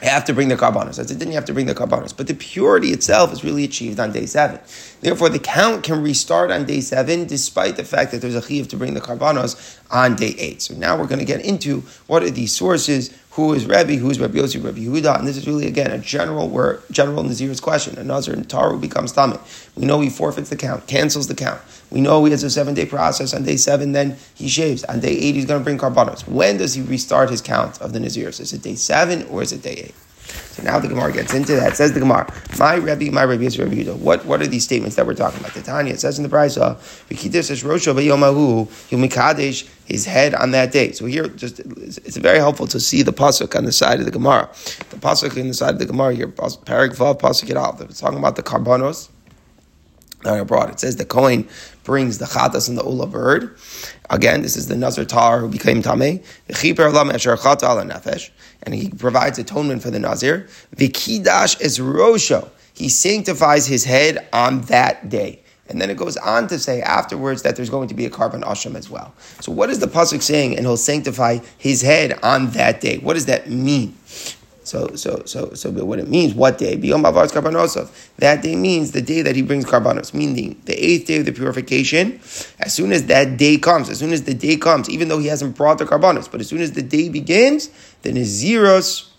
you 0.03 0.11
have 0.11 0.27
to 0.27 0.35
bring 0.35 0.49
the 0.49 0.57
karbanos. 0.57 0.99
I 0.99 1.05
said, 1.05 1.19
then 1.19 1.29
you 1.29 1.35
have 1.35 1.47
to 1.47 1.55
bring 1.55 1.65
the 1.65 1.75
karbanos. 1.75 2.15
But 2.15 2.27
the 2.27 2.35
purity 2.35 2.89
itself 2.89 3.33
is 3.33 3.43
really 3.43 3.65
achieved 3.65 3.99
on 3.99 4.13
day 4.13 4.27
seven. 4.27 4.61
Therefore, 5.01 5.31
the 5.31 5.39
count 5.39 5.85
can 5.85 6.03
restart 6.03 6.51
on 6.51 6.67
day 6.67 6.83
seven, 6.83 7.27
despite 7.27 7.77
the 7.77 7.85
fact 7.85 8.13
that 8.13 8.21
there's 8.21 8.35
a 8.35 8.43
chiv 8.43 8.69
to 8.69 8.77
bring 8.77 8.93
the 8.93 9.01
karbanos 9.01 9.81
on 9.91 10.15
day 10.15 10.35
eight. 10.39 10.61
So 10.61 10.75
now 10.75 10.99
we're 10.99 11.07
going 11.07 11.21
to 11.21 11.25
get 11.25 11.43
into 11.43 11.81
what 12.09 12.23
are 12.23 12.31
these 12.31 12.53
sources, 12.53 13.17
who 13.31 13.55
is 13.55 13.65
Rebbe, 13.65 13.95
who 13.95 14.11
is 14.11 14.21
Rabbi 14.21 14.37
Yossi, 14.37 14.63
Rabbi 14.63 14.81
Yehuda, 14.81 15.19
and 15.19 15.27
this 15.27 15.39
is 15.39 15.47
really, 15.47 15.67
again, 15.67 15.91
a 15.91 15.99
general 15.99 16.51
word, 16.51 16.83
general 16.91 17.23
Nazir's 17.23 17.61
question. 17.61 17.97
A 17.97 18.05
Nazir 18.05 18.35
in 18.35 18.45
Taru 18.45 18.79
becomes 18.79 19.15
Tamid. 19.15 19.41
We 19.77 19.87
know 19.87 20.01
he 20.01 20.11
forfeits 20.11 20.51
the 20.51 20.57
count, 20.57 20.87
cancels 20.87 21.27
the 21.27 21.35
count. 21.35 21.63
We 21.91 22.01
know 22.01 22.25
he 22.25 22.31
has 22.33 22.43
a 22.43 22.51
seven-day 22.51 22.87
process. 22.87 23.33
On 23.33 23.45
day 23.45 23.57
seven, 23.57 23.93
then 23.93 24.17
he 24.35 24.49
shaves. 24.49 24.85
On 24.85 25.01
day 25.01 25.13
eight, 25.13 25.35
he's 25.35 25.47
going 25.47 25.61
to 25.61 25.65
bring 25.65 25.79
carbonos. 25.79 26.27
When 26.27 26.57
does 26.57 26.75
he 26.75 26.83
restart 26.83 27.31
his 27.31 27.41
count 27.41 27.81
of 27.81 27.93
the 27.93 27.99
Nazirs? 27.99 28.41
Is 28.41 28.53
it 28.53 28.63
day 28.63 28.75
seven 28.75 29.25
or 29.29 29.43
is 29.43 29.53
it 29.53 29.63
day 29.63 29.75
eight? 29.75 29.95
So 30.27 30.63
now 30.63 30.79
the 30.79 30.89
Gemara 30.89 31.13
gets 31.13 31.35
into 31.35 31.55
that. 31.55 31.77
Says 31.77 31.93
the 31.93 32.01
Gemara, 32.01 32.33
my 32.59 32.75
Rebbe, 32.75 33.13
my 33.13 33.23
Rebbe 33.23 33.45
is 33.45 33.59
Rebbe 33.59 33.77
Yudah. 33.77 33.97
What, 33.97 34.25
what 34.25 34.43
are 34.43 34.47
these 34.47 34.65
statements 34.65 34.97
that 34.97 35.07
we're 35.07 35.15
talking 35.15 35.39
about? 35.39 35.55
The 35.55 35.63
Tanya, 35.63 35.97
says 35.97 36.19
in 36.19 36.25
the 36.25 36.29
Brisa, 36.29 36.77
Rosho 37.09 37.97
his 39.85 40.05
head 40.05 40.35
on 40.35 40.51
that 40.51 40.73
day. 40.73 40.93
So 40.93 41.07
here, 41.07 41.29
just 41.29 41.61
it's 41.61 42.17
very 42.17 42.39
helpful 42.39 42.67
to 42.69 42.81
see 42.81 43.03
the 43.03 43.13
pasuk 43.13 43.55
on 43.57 43.65
the 43.67 43.73
side 43.73 44.01
of 44.01 44.05
the 44.05 44.11
Gemara. 44.11 44.49
The 44.91 44.97
pasuk 44.97 45.39
on 45.41 45.49
the 45.49 45.55
side 45.55 45.75
of 45.75 45.79
the 45.79 45.87
Gemara 45.87 46.15
here, 46.15 46.29
Parak 46.29 46.97
Vav, 46.97 47.21
pasuk 47.21 47.55
out. 47.55 47.81
It's 47.83 48.01
talking 48.01 48.19
about 48.19 48.37
the 48.37 48.43
karbanos. 50.27 50.41
I 50.41 50.45
brought 50.45 50.71
it 50.71 50.81
says 50.81 50.97
the 50.97 51.05
Kohen 51.05 51.49
brings 51.85 52.19
the 52.19 52.27
chatas 52.27 52.69
and 52.69 52.77
the 52.77 52.83
ula 52.83 53.07
bird. 53.07 53.57
Again, 54.11 54.43
this 54.43 54.57
is 54.57 54.69
the 54.69 54.77
Nazar 54.77 55.05
Tar 55.05 55.41
who 55.41 55.49
became 55.49 55.83
Tameh. 55.83 56.23
And 58.63 58.75
he 58.75 58.91
provides 58.91 59.39
atonement 59.39 59.83
for 59.83 59.91
the 59.91 59.99
Nazir. 59.99 60.49
Vikidash 60.77 61.61
is 61.61 61.79
Rosho. 61.79 62.49
He 62.75 62.89
sanctifies 62.89 63.67
his 63.67 63.85
head 63.85 64.29
on 64.33 64.63
that 64.63 65.09
day. 65.09 65.41
And 65.69 65.81
then 65.81 65.91
it 65.91 65.97
goes 65.97 66.17
on 66.17 66.47
to 66.49 66.59
say 66.59 66.81
afterwards 66.81 67.43
that 67.43 67.57
there's 67.57 67.71
going 67.71 67.89
to 67.89 67.95
be 67.95 68.07
a 68.07 68.11
carbon 68.11 68.43
asham 68.43 68.77
as 68.77 68.89
well. 68.89 69.13
So 69.41 69.51
what 69.51 69.69
is 69.69 69.81
the 69.81 69.89
pasuk 69.89 70.23
saying? 70.23 70.57
And 70.57 70.65
he'll 70.65 70.77
sanctify 70.77 71.39
his 71.59 71.83
head 71.83 72.19
on 72.23 72.51
that 72.51 72.81
day. 72.81 72.99
What 72.99 73.15
does 73.15 73.27
that 73.27 73.51
mean? 73.51 73.97
So, 74.67 74.97
so, 74.97 75.23
so, 75.27 75.55
so, 75.55 75.71
what 75.71 76.01
it 76.01 76.09
means, 76.09 76.35
what 76.35 76.59
day? 76.59 76.75
That 76.75 78.41
day 78.43 78.57
means 78.57 78.91
the 78.91 79.01
day 79.01 79.23
that 79.23 79.37
he 79.37 79.43
brings 79.43 79.65
Karbanos, 79.65 80.13
meaning 80.13 80.61
the 80.65 80.75
eighth 80.75 81.07
day 81.07 81.19
of 81.19 81.27
the 81.27 81.31
purification. 81.31 82.19
As 82.59 82.75
soon 82.75 82.91
as 82.91 83.07
that 83.07 83.37
day 83.37 83.59
comes, 83.59 83.89
as 83.89 84.01
soon 84.01 84.13
as 84.13 84.25
the 84.25 84.35
day 84.35 84.57
comes, 84.57 84.91
even 84.91 85.07
though 85.07 85.21
he 85.21 85.29
hasn't 85.29 85.57
brought 85.57 85.79
the 85.79 85.85
Karbanos, 85.85 86.29
but 86.29 86.41
as 86.41 86.49
soon 86.49 86.61
as 86.61 86.73
the 86.73 86.83
day 86.83 87.09
begins, 87.09 87.71
then 88.03 88.17
his 88.17 88.27
zeros 88.27 89.13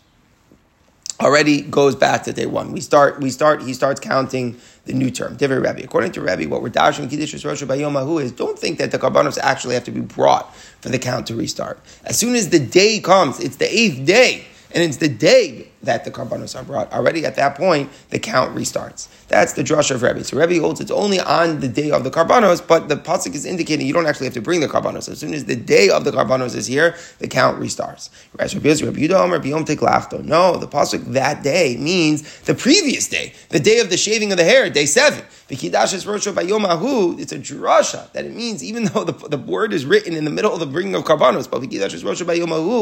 already 1.22 1.62
goes 1.62 1.96
back 1.96 2.24
to 2.24 2.34
day 2.34 2.46
one. 2.46 2.74
We 2.74 2.82
start, 2.82 3.22
we 3.22 3.30
start, 3.30 3.64
he 3.64 3.74
starts 3.74 4.02
counting 4.02 4.60
the 4.84 4.92
new 4.92 5.10
term, 5.10 5.38
Divrei 5.38 5.64
Rabbi. 5.64 5.80
According 5.80 6.12
to 6.12 6.22
Rabbi, 6.22 6.46
what 6.48 6.62
we're 6.62 6.68
dashing 6.68 7.08
Kiddush 7.08 7.46
Rosh 7.46 7.64
Bayomahu 7.64 8.22
is 8.22 8.34
don't 8.34 8.60
think 8.60 8.80
that 8.80 8.92
the 8.92 9.00
Karbanos 9.00 9.38
actually 9.38 9.76
have 9.76 9.86
to 9.86 9.92
be 9.92 10.02
brought 10.02 10.54
for 10.82 10.90
the 10.90 11.00
count 11.00 11.26
to 11.28 11.36
restart. 11.36 11.80
As 12.04 12.20
soon 12.20 12.36
as 12.36 12.50
the 12.50 12.60
day 12.60 13.00
comes, 13.00 13.40
it's 13.40 13.56
the 13.56 13.74
eighth 13.74 14.06
day 14.06 14.46
and 14.74 14.84
it's 14.84 14.98
the 14.98 15.10
day 15.10 15.70
that 15.84 16.06
the 16.06 16.12
karbanos 16.12 16.60
are 16.60 16.64
brought. 16.64 16.92
Already 16.92 17.26
at 17.26 17.36
that 17.36 17.56
point, 17.56 17.90
the 18.10 18.20
count 18.20 18.56
restarts. 18.56 19.08
That's 19.28 19.54
the 19.54 19.64
drush 19.64 19.92
of 19.92 20.02
Rebbe. 20.02 20.24
So 20.24 20.38
Rebbe 20.38 20.60
holds 20.60 20.82
it's 20.82 20.92
only 20.92 21.20
on 21.20 21.60
the 21.60 21.68
day 21.68 21.92
of 21.92 22.04
the 22.04 22.10
karbanos, 22.10 22.66
but 22.66 22.90
the 22.90 22.96
pasuk 22.96 23.36
is 23.36 23.46
indicating 23.46 23.86
you 23.86 23.94
don't 23.94 24.08
actually 24.08 24.26
have 24.28 24.34
to 24.34 24.42
bring 24.42 24.62
the 24.62 24.68
karbanos. 24.68 25.10
As 25.10 25.20
soon 25.20 25.34
as 25.34 25.46
the 25.46 25.56
day 25.56 25.90
of 25.90 26.04
the 26.04 26.12
karbanos 26.12 26.56
is 26.56 26.68
here, 26.68 26.96
the 27.20 27.28
count 27.28 27.60
restarts. 27.60 28.10
No, 30.24 30.58
the 30.58 30.68
pasuk 30.68 31.06
that 31.14 31.44
day 31.44 31.78
means 31.78 32.40
the 32.42 32.56
previous 32.56 33.08
day, 33.08 33.34
the 33.50 33.60
day 33.60 33.80
of 33.80 33.90
the 33.90 33.98
shaving 33.98 34.32
of 34.32 34.38
the 34.38 34.44
hair, 34.44 34.70
day 34.70 34.86
seven. 34.86 35.24
It's 35.50 35.64
a 35.64 35.66
drasha 37.40 38.12
that 38.12 38.26
it 38.26 38.36
means 38.36 38.64
even 38.64 38.84
though 38.86 39.04
the, 39.04 39.14
the 39.30 39.38
word 39.38 39.74
is 39.74 39.86
written 39.86 40.16
in 40.16 40.26
the 40.26 40.32
middle 40.32 40.54
of 40.54 40.60
the 40.60 40.66
bringing 40.66 40.96
of 40.96 41.04
karbanos, 41.04 41.50
but 41.50 41.64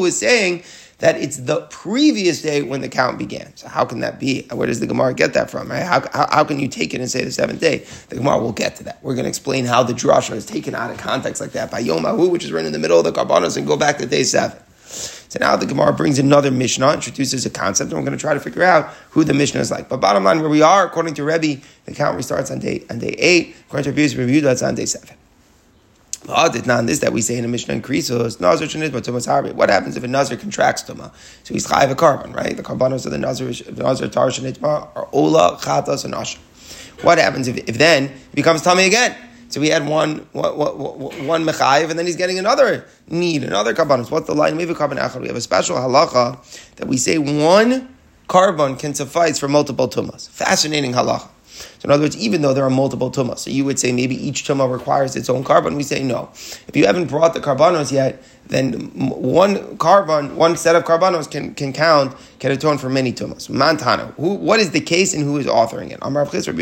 is 0.06 0.18
saying 0.18 0.64
that 1.00 1.18
it's 1.18 1.38
the 1.38 1.62
previous 1.70 2.42
day 2.42 2.62
when 2.62 2.82
the 2.82 2.85
the 2.86 2.96
count 2.96 3.18
began. 3.18 3.56
So 3.56 3.68
how 3.68 3.84
can 3.84 4.00
that 4.02 4.20
be? 4.20 4.44
Where 4.54 4.68
does 4.68 4.80
the 4.80 4.88
Gemara 4.88 5.14
get 5.14 5.34
that 5.34 5.50
from? 5.50 5.70
Right? 5.70 5.84
How, 5.84 6.02
how, 6.14 6.28
how, 6.32 6.44
can 6.44 6.60
you 6.60 6.68
take 6.68 6.94
it 6.94 7.02
and 7.02 7.10
say 7.10 7.24
the 7.24 7.32
seventh 7.32 7.60
day? 7.60 7.86
The 8.10 8.18
Gemara 8.18 8.40
will 8.40 8.52
get 8.52 8.76
to 8.78 8.84
that. 8.84 9.00
We're 9.02 9.16
going 9.16 9.24
to 9.24 9.30
explain 9.30 9.66
how 9.66 9.84
the 9.84 9.94
drasha 9.94 10.36
is 10.36 10.46
taken 10.46 10.76
out 10.76 10.92
of 10.92 10.98
context 10.98 11.42
like 11.42 11.52
that 11.52 11.72
by 11.72 11.80
Yom 11.80 12.06
Ahu, 12.06 12.30
which 12.30 12.44
is 12.44 12.52
right 12.52 12.66
in 12.66 12.72
the 12.72 12.80
middle 12.80 13.00
of 13.00 13.06
the 13.06 13.12
Karbanos, 13.12 13.58
and 13.58 13.66
go 13.66 13.76
back 13.76 13.98
to 13.98 14.06
day 14.06 14.24
seven. 14.24 14.58
So 14.86 15.40
now 15.40 15.56
the 15.56 15.66
Gemara 15.66 15.92
brings 15.94 16.20
another 16.20 16.52
Mishnah, 16.52 16.94
introduces 16.94 17.46
a 17.46 17.50
concept, 17.50 17.92
and 17.92 18.00
we're 18.00 18.06
going 18.06 18.18
to 18.18 18.22
try 18.22 18.34
to 18.34 18.40
figure 18.40 18.64
out 18.64 18.94
who 19.10 19.24
the 19.24 19.34
Mishnah 19.34 19.60
is 19.60 19.72
like. 19.72 19.90
But 19.90 19.98
bottom 19.98 20.24
line, 20.24 20.40
where 20.40 20.50
we 20.50 20.62
are, 20.62 20.86
according 20.86 21.16
to 21.16 21.24
Rebbe, 21.24 21.62
the 21.86 21.94
count 21.94 22.18
restarts 22.18 22.52
on 22.52 22.60
day 22.60 22.84
on 22.90 23.00
day 23.00 23.16
eight. 23.18 23.56
According 23.68 23.86
to 23.86 23.90
Rebbe's 23.90 24.16
review, 24.16 24.42
that's 24.42 24.62
on 24.62 24.76
day 24.76 24.86
seven. 24.86 25.18
Not 26.28 26.54
this 26.88 27.00
that 27.00 27.14
we 27.14 27.22
say 27.22 27.38
in 27.38 27.46
a 27.46 27.48
Mishnah 27.48 27.80
in. 27.82 29.56
What 29.56 29.70
happens 29.70 29.96
if 29.96 30.04
a 30.04 30.08
Nazar 30.08 30.38
contracts 30.38 30.84
Tuma? 30.84 31.12
So 31.44 31.54
he's 31.54 31.68
Chayiv 31.68 31.92
a 31.92 31.96
carbon, 31.96 32.34
right? 32.34 32.58
The 32.58 32.64
carbonos 32.64 33.06
of 33.06 33.12
the 33.12 33.18
Tar 34.10 34.30
Shanizma 34.30 34.90
are 34.96 35.08
Ola, 35.12 35.58
Chatas, 35.62 36.04
and 36.04 36.14
Asha. 36.14 36.38
What 37.04 37.18
happens 37.20 37.48
if, 37.48 37.58
if 37.70 37.78
then 37.78 38.06
it 38.06 38.36
becomes 38.36 38.62
tummy 38.62 38.86
again? 38.86 39.16
So 39.50 39.62
we 39.62 39.70
had 39.70 39.88
one 39.88 40.28
one, 40.32 40.58
one 41.28 41.46
mechayiv, 41.46 41.90
and 41.90 42.00
then 42.00 42.08
he's 42.08 42.16
getting 42.16 42.40
another 42.40 42.86
need, 43.08 43.44
another 43.44 43.74
karbanos. 43.74 44.10
What's 44.10 44.28
the 44.28 44.34
line? 44.34 44.58
Maybe 44.58 44.74
carbon 44.74 44.98
echad. 44.98 45.22
We 45.22 45.28
have 45.28 45.36
a 45.36 45.42
special 45.42 45.76
halacha 45.78 46.40
that 46.78 46.88
we 46.88 46.98
say 46.98 47.18
one 47.20 47.96
carbon 48.28 48.76
can 48.76 48.96
suffice 48.96 49.38
for 49.40 49.48
multiple 49.48 49.88
tumas. 49.88 50.28
Fascinating 50.30 50.94
halacha. 50.94 51.30
So 51.86 51.90
in 51.90 51.94
other 51.94 52.06
words, 52.06 52.18
even 52.18 52.42
though 52.42 52.56
there 52.56 52.64
are 52.64 52.72
multiple 52.72 53.12
tumas, 53.12 53.38
so 53.38 53.52
you 53.52 53.64
would 53.64 53.78
say 53.78 53.92
maybe 53.92 54.16
each 54.16 54.44
tuma 54.44 54.68
requires 54.68 55.16
its 55.16 55.30
own 55.30 55.44
carbon. 55.44 55.76
We 55.76 55.84
say 55.84 56.02
no. 56.02 56.30
If 56.68 56.76
you 56.76 56.88
haven't 56.88 57.10
brought 57.10 57.36
the 57.36 57.40
carbonos 57.40 57.92
yet, 57.92 58.24
then 58.48 58.92
one 58.96 59.78
carbon, 59.78 60.36
one 60.36 60.58
set 60.58 60.76
of 60.76 60.84
carbonos 60.84 61.30
can, 61.30 61.54
can 61.54 61.74
count, 61.74 62.16
can 62.40 62.52
atone 62.52 62.80
for 62.80 62.90
many 62.90 63.14
tumas. 63.14 63.50
Mantana. 63.50 64.14
Who, 64.16 64.34
what 64.34 64.60
is 64.60 64.72
the 64.72 64.82
case 64.82 65.14
and 65.14 65.24
who 65.24 65.38
is 65.38 65.46
authoring 65.46 65.92
it? 65.92 66.00
Amar 66.02 66.24
Rabbi 66.24 66.38
I'm 66.38 66.56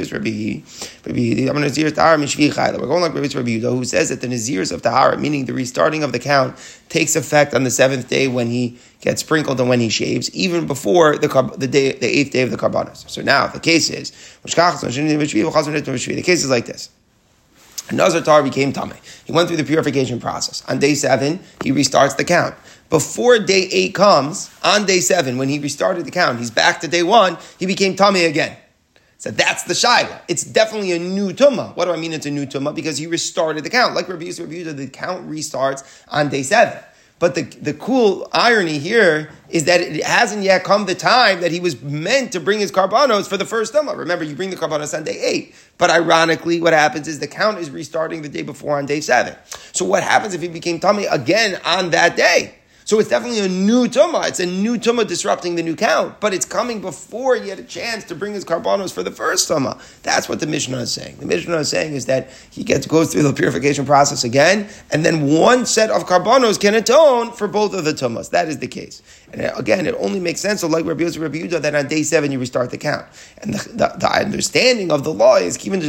Nazir 1.62 1.88
Mishvi 1.88 2.80
We're 2.80 2.88
going 2.88 3.02
like 3.02 3.14
Rabbi 3.14 3.28
Rabbi 3.34 3.60
who 3.60 3.86
says 3.86 4.10
that 4.10 4.20
the 4.20 4.28
Nazirs 4.28 4.74
of 4.74 4.82
Tahara, 4.82 5.18
meaning 5.18 5.46
the 5.46 5.54
restarting 5.54 6.04
of 6.04 6.12
the 6.12 6.20
count, 6.20 6.58
takes 6.90 7.16
effect 7.16 7.54
on 7.54 7.64
the 7.64 7.72
seventh 7.72 8.10
day 8.10 8.28
when 8.28 8.48
he 8.48 8.78
gets 9.02 9.22
sprinkled 9.22 9.60
and 9.60 9.68
when 9.68 9.82
he 9.82 9.90
shaves, 9.90 10.34
even 10.34 10.66
before 10.66 11.18
the 11.18 11.28
the 11.58 11.68
day, 11.68 11.92
the 11.92 12.08
eighth 12.08 12.32
day 12.32 12.42
of 12.42 12.52
the 12.52 12.58
carbonos. 12.58 13.10
So 13.10 13.22
now 13.22 13.48
the 13.48 13.60
case 13.60 13.90
is 13.90 14.12
the 15.18 16.24
case 16.24 16.44
is 16.44 16.50
like 16.50 16.66
this. 16.66 16.90
Nazar 17.92 18.22
Tar 18.22 18.44
became 18.44 18.72
Tame. 18.72 18.94
He 19.26 19.32
went 19.32 19.48
through 19.48 19.58
the 19.58 19.64
purification 19.64 20.20
process. 20.20 20.64
On 20.70 20.80
day 20.80 20.96
seven, 20.96 21.40
he 21.64 21.72
restarts 21.72 22.16
the 22.16 22.24
count. 22.24 22.56
Before 22.90 23.40
day 23.40 23.68
eight 23.72 23.96
comes, 23.96 24.50
on 24.64 24.86
day 24.86 25.00
seven, 25.00 25.38
when 25.38 25.50
he 25.50 25.60
restarted 25.60 26.06
the 26.06 26.12
count, 26.12 26.40
he's 26.40 26.52
back 26.52 26.80
to 26.82 26.88
day 26.88 27.04
one, 27.04 27.38
he 27.60 27.66
became 27.66 27.96
Tame 27.96 28.16
again. 28.16 28.58
So 29.18 29.32
that's 29.32 29.64
the 29.64 29.74
Shaila. 29.74 30.22
It's 30.28 30.44
definitely 30.44 30.92
a 30.92 31.00
new 31.00 31.32
Tumah. 31.32 31.76
What 31.78 31.86
do 31.86 31.92
I 31.92 31.98
mean 31.98 32.12
it's 32.12 32.26
a 32.26 32.32
new 32.32 32.46
Tumah? 32.46 32.76
Because 32.76 32.98
he 32.98 33.08
restarted 33.08 33.64
the 33.64 33.70
count. 33.70 33.96
Like 33.96 34.10
Rabbi 34.10 34.26
Yisrael, 34.26 34.76
the 34.76 34.88
count 34.88 35.30
restarts 35.30 35.84
on 36.10 36.30
day 36.30 36.44
seven. 36.44 36.78
But 37.24 37.36
the, 37.36 37.44
the 37.44 37.74
cool 37.74 38.28
irony 38.34 38.80
here 38.80 39.30
is 39.48 39.64
that 39.64 39.80
it 39.80 40.04
hasn't 40.04 40.44
yet 40.44 40.66
come 40.66 40.88
the 40.88 40.94
time 40.94 41.40
that 41.40 41.54
he 41.54 41.62
was 41.62 41.82
meant 41.82 42.34
to 42.34 42.42
bring 42.42 42.60
his 42.60 42.70
carbonos 42.70 43.30
for 43.30 43.38
the 43.38 43.46
first 43.46 43.72
time. 43.72 43.88
Remember, 43.88 44.26
you 44.26 44.36
bring 44.36 44.50
the 44.50 44.58
carbonos 44.58 44.94
on 44.94 45.06
day 45.06 45.22
eight. 45.24 45.56
But 45.78 45.90
ironically, 45.90 46.60
what 46.60 46.74
happens 46.74 47.08
is 47.08 47.20
the 47.20 47.28
count 47.28 47.60
is 47.60 47.72
restarting 47.72 48.24
the 48.24 48.28
day 48.28 48.42
before 48.42 48.78
on 48.78 48.88
day 48.88 49.00
seven. 49.00 49.38
So 49.72 49.86
what 49.86 50.04
happens 50.04 50.34
if 50.34 50.42
he 50.42 50.50
became 50.50 50.82
tummy 50.82 51.06
again 51.06 51.62
on 51.64 51.92
that 51.92 52.18
day? 52.18 52.56
So 52.86 53.00
it's 53.00 53.10
definitely 53.10 53.40
a 53.40 53.48
new 53.48 53.88
tumah. 53.88 54.28
It's 54.28 54.40
a 54.40 54.46
new 54.46 54.78
tumah 54.78 55.08
disrupting 55.08 55.56
the 55.56 55.64
new 55.64 55.76
count, 55.76 56.20
but 56.20 56.34
it's 56.34 56.46
coming 56.46 56.82
before 56.82 57.36
he 57.36 57.50
had 57.50 57.60
a 57.60 57.64
chance 57.64 58.04
to 58.06 58.16
bring 58.16 58.34
his 58.34 58.44
carbonos 58.44 58.92
for 58.92 59.04
the 59.04 59.12
first 59.12 59.50
tumah. 59.50 59.82
That's 60.04 60.28
what 60.28 60.40
the 60.40 60.48
Mishnah 60.48 60.78
is 60.78 60.92
saying. 60.92 61.18
The 61.18 61.26
Mishnah 61.26 61.58
is 61.58 61.70
saying 61.70 61.94
is 61.94 62.06
that 62.08 62.32
he 62.52 62.64
gets 62.64 62.86
goes 62.86 63.12
through 63.12 63.24
the 63.24 63.34
purification 63.34 63.86
process 63.86 64.24
again, 64.24 64.68
and 64.92 65.06
then 65.06 65.28
one 65.28 65.66
set 65.66 65.90
of 65.90 66.06
carbonos 66.06 66.60
can 66.60 66.76
atone 66.76 67.32
for 67.32 67.48
both 67.48 67.74
of 67.74 67.86
the 67.86 67.94
tumas. 67.94 68.30
That 68.32 68.48
is 68.48 68.60
the 68.60 68.68
case. 68.68 69.02
And 69.34 69.52
again, 69.58 69.88
it 69.88 69.96
only 69.98 70.20
makes 70.20 70.40
sense. 70.40 70.62
So, 70.62 70.68
like 70.68 70.86
Rabbi 70.86 71.04
Yosef, 71.04 71.22
Rabbi 71.22 71.40
Yudah, 71.40 71.62
that 71.62 71.74
on 71.74 71.88
day 71.88 72.04
seven 72.04 72.32
you 72.32 72.40
restart 72.40 72.70
the 72.70 72.78
count. 72.78 73.06
And 73.40 73.56
the, 73.56 73.70
the, 73.70 73.88
the 73.98 74.08
understanding 74.08 74.92
of 74.92 75.04
the 75.04 75.12
law 75.12 75.38
is 75.38 75.58
since 75.58 75.88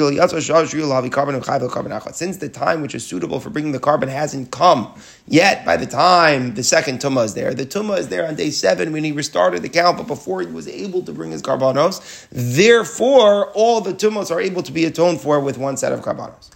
the 2.39 2.49
time 2.49 2.81
which 2.81 2.95
is 2.95 3.07
suitable 3.07 3.41
for 3.41 3.51
bringing 3.51 3.73
the 3.73 3.79
carbon 3.79 4.09
hasn't 4.09 4.51
come 4.51 4.95
yet, 5.27 5.65
by 5.65 5.77
the 5.77 5.87
time 5.87 6.55
the 6.55 6.63
second 6.63 7.01
tumah 7.01 7.25
is 7.25 7.35
there, 7.35 7.53
the 7.53 7.67
tumah 7.67 7.99
is 7.99 8.09
there 8.09 8.27
on 8.27 8.35
day 8.35 8.51
seven 8.51 8.93
when 8.93 9.05
he 9.05 9.13
restarted 9.13 9.61
the 9.63 9.69
count, 9.69 9.99
but 9.99 10.07
before 10.07 10.41
he 10.41 10.47
was 10.47 10.67
able 10.67 11.03
to 11.03 11.13
bring 11.13 11.31
his 11.31 11.43
carbonos. 11.43 12.27
Therefore, 12.31 13.51
all 13.53 13.83
the 13.83 13.93
tumos 13.93 14.31
are 14.31 14.41
able 14.41 14.63
to 14.63 14.73
be 14.73 14.87
atoned 14.87 15.21
for 15.21 15.39
with 15.41 15.59
one 15.59 15.77
set 15.77 15.93
of 15.93 16.01
carbonos. 16.01 16.51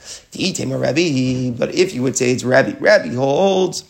But 1.58 1.74
if 1.74 1.94
you 1.94 2.02
would 2.02 2.16
say 2.16 2.30
it's 2.30 2.44
Rabbi, 2.44 2.78
Rabbi 2.78 3.14
holds 3.14 3.84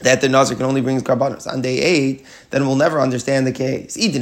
that 0.00 0.20
the 0.20 0.28
Nazir 0.28 0.56
can 0.56 0.66
only 0.66 0.80
bring 0.80 0.96
his 0.96 1.02
karbanos. 1.02 1.46
On 1.46 1.62
day 1.62 1.78
eight, 1.78 2.24
then 2.50 2.66
we'll 2.66 2.76
never 2.76 3.00
understand 3.00 3.46
the 3.46 3.52
case. 3.52 3.96
If 3.96 4.12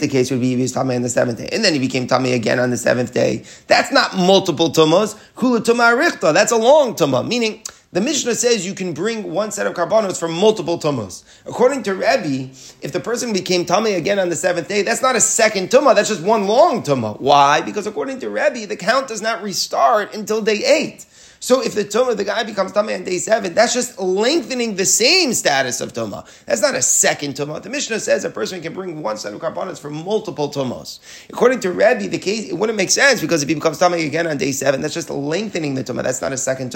the 0.00 0.08
case 0.08 0.30
would 0.30 0.40
be 0.40 0.56
he 0.56 0.68
Tame 0.68 0.90
on 0.90 1.02
the 1.02 1.08
seventh 1.08 1.38
day, 1.38 1.48
and 1.52 1.64
then 1.64 1.72
he 1.72 1.78
became 1.78 2.06
Tame 2.06 2.26
again 2.26 2.58
on 2.58 2.70
the 2.70 2.76
seventh 2.76 3.12
day, 3.14 3.44
that's 3.66 3.92
not 3.92 4.16
multiple 4.16 4.70
Tumas. 4.70 5.16
Kula 5.36 5.60
Tuma 5.60 6.32
that's 6.34 6.52
a 6.52 6.56
long 6.56 6.94
Tuma, 6.94 7.26
meaning 7.26 7.62
the 7.90 8.02
Mishnah 8.02 8.34
says 8.34 8.66
you 8.66 8.74
can 8.74 8.92
bring 8.92 9.32
one 9.32 9.50
set 9.50 9.66
of 9.66 9.72
karbanos 9.72 10.18
for 10.18 10.28
multiple 10.28 10.78
tumas. 10.78 11.24
According 11.46 11.84
to 11.84 11.94
Rebbe, 11.94 12.50
if 12.82 12.92
the 12.92 13.00
person 13.00 13.32
became 13.32 13.64
tummy 13.64 13.94
again 13.94 14.18
on 14.18 14.28
the 14.28 14.36
seventh 14.36 14.68
day, 14.68 14.82
that's 14.82 15.00
not 15.00 15.16
a 15.16 15.22
second 15.22 15.70
tumah, 15.70 15.94
that's 15.94 16.10
just 16.10 16.22
one 16.22 16.46
long 16.46 16.82
tumah. 16.82 17.18
Why? 17.18 17.62
Because 17.62 17.86
according 17.86 18.20
to 18.20 18.28
Rebbe, 18.28 18.66
the 18.66 18.76
count 18.76 19.08
does 19.08 19.22
not 19.22 19.42
restart 19.42 20.14
until 20.14 20.42
day 20.42 20.62
eight. 20.66 21.06
So 21.40 21.62
if 21.62 21.74
the 21.74 21.84
Tuma, 21.84 22.16
the 22.16 22.24
guy 22.24 22.42
becomes 22.44 22.72
Tuma 22.72 22.94
on 22.94 23.04
day 23.04 23.18
seven, 23.18 23.54
that's 23.54 23.74
just 23.74 23.98
lengthening 23.98 24.76
the 24.76 24.86
same 24.86 25.32
status 25.34 25.80
of 25.80 25.92
Tuma. 25.92 26.26
That's 26.46 26.62
not 26.62 26.74
a 26.74 26.82
second 26.82 27.34
Tuma. 27.34 27.62
The 27.62 27.70
Mishnah 27.70 28.00
says 28.00 28.24
a 28.24 28.30
person 28.30 28.60
can 28.60 28.74
bring 28.74 29.02
one 29.02 29.16
set 29.16 29.34
of 29.34 29.40
carbonos 29.40 29.78
for 29.80 29.90
multiple 29.90 30.50
Tumos. 30.50 31.00
According 31.30 31.60
to 31.60 31.72
Rebbe, 31.72 32.08
the 32.08 32.18
case, 32.18 32.48
it 32.48 32.54
wouldn't 32.54 32.76
make 32.76 32.90
sense 32.90 33.20
because 33.20 33.42
if 33.42 33.48
he 33.48 33.54
becomes 33.54 33.78
Tuma 33.78 34.04
again 34.04 34.26
on 34.26 34.36
day 34.36 34.52
seven, 34.52 34.80
that's 34.80 34.94
just 34.94 35.10
lengthening 35.10 35.74
the 35.74 35.84
Tuma. 35.84 36.02
That's 36.02 36.20
not 36.20 36.32
a 36.32 36.36
second. 36.36 36.68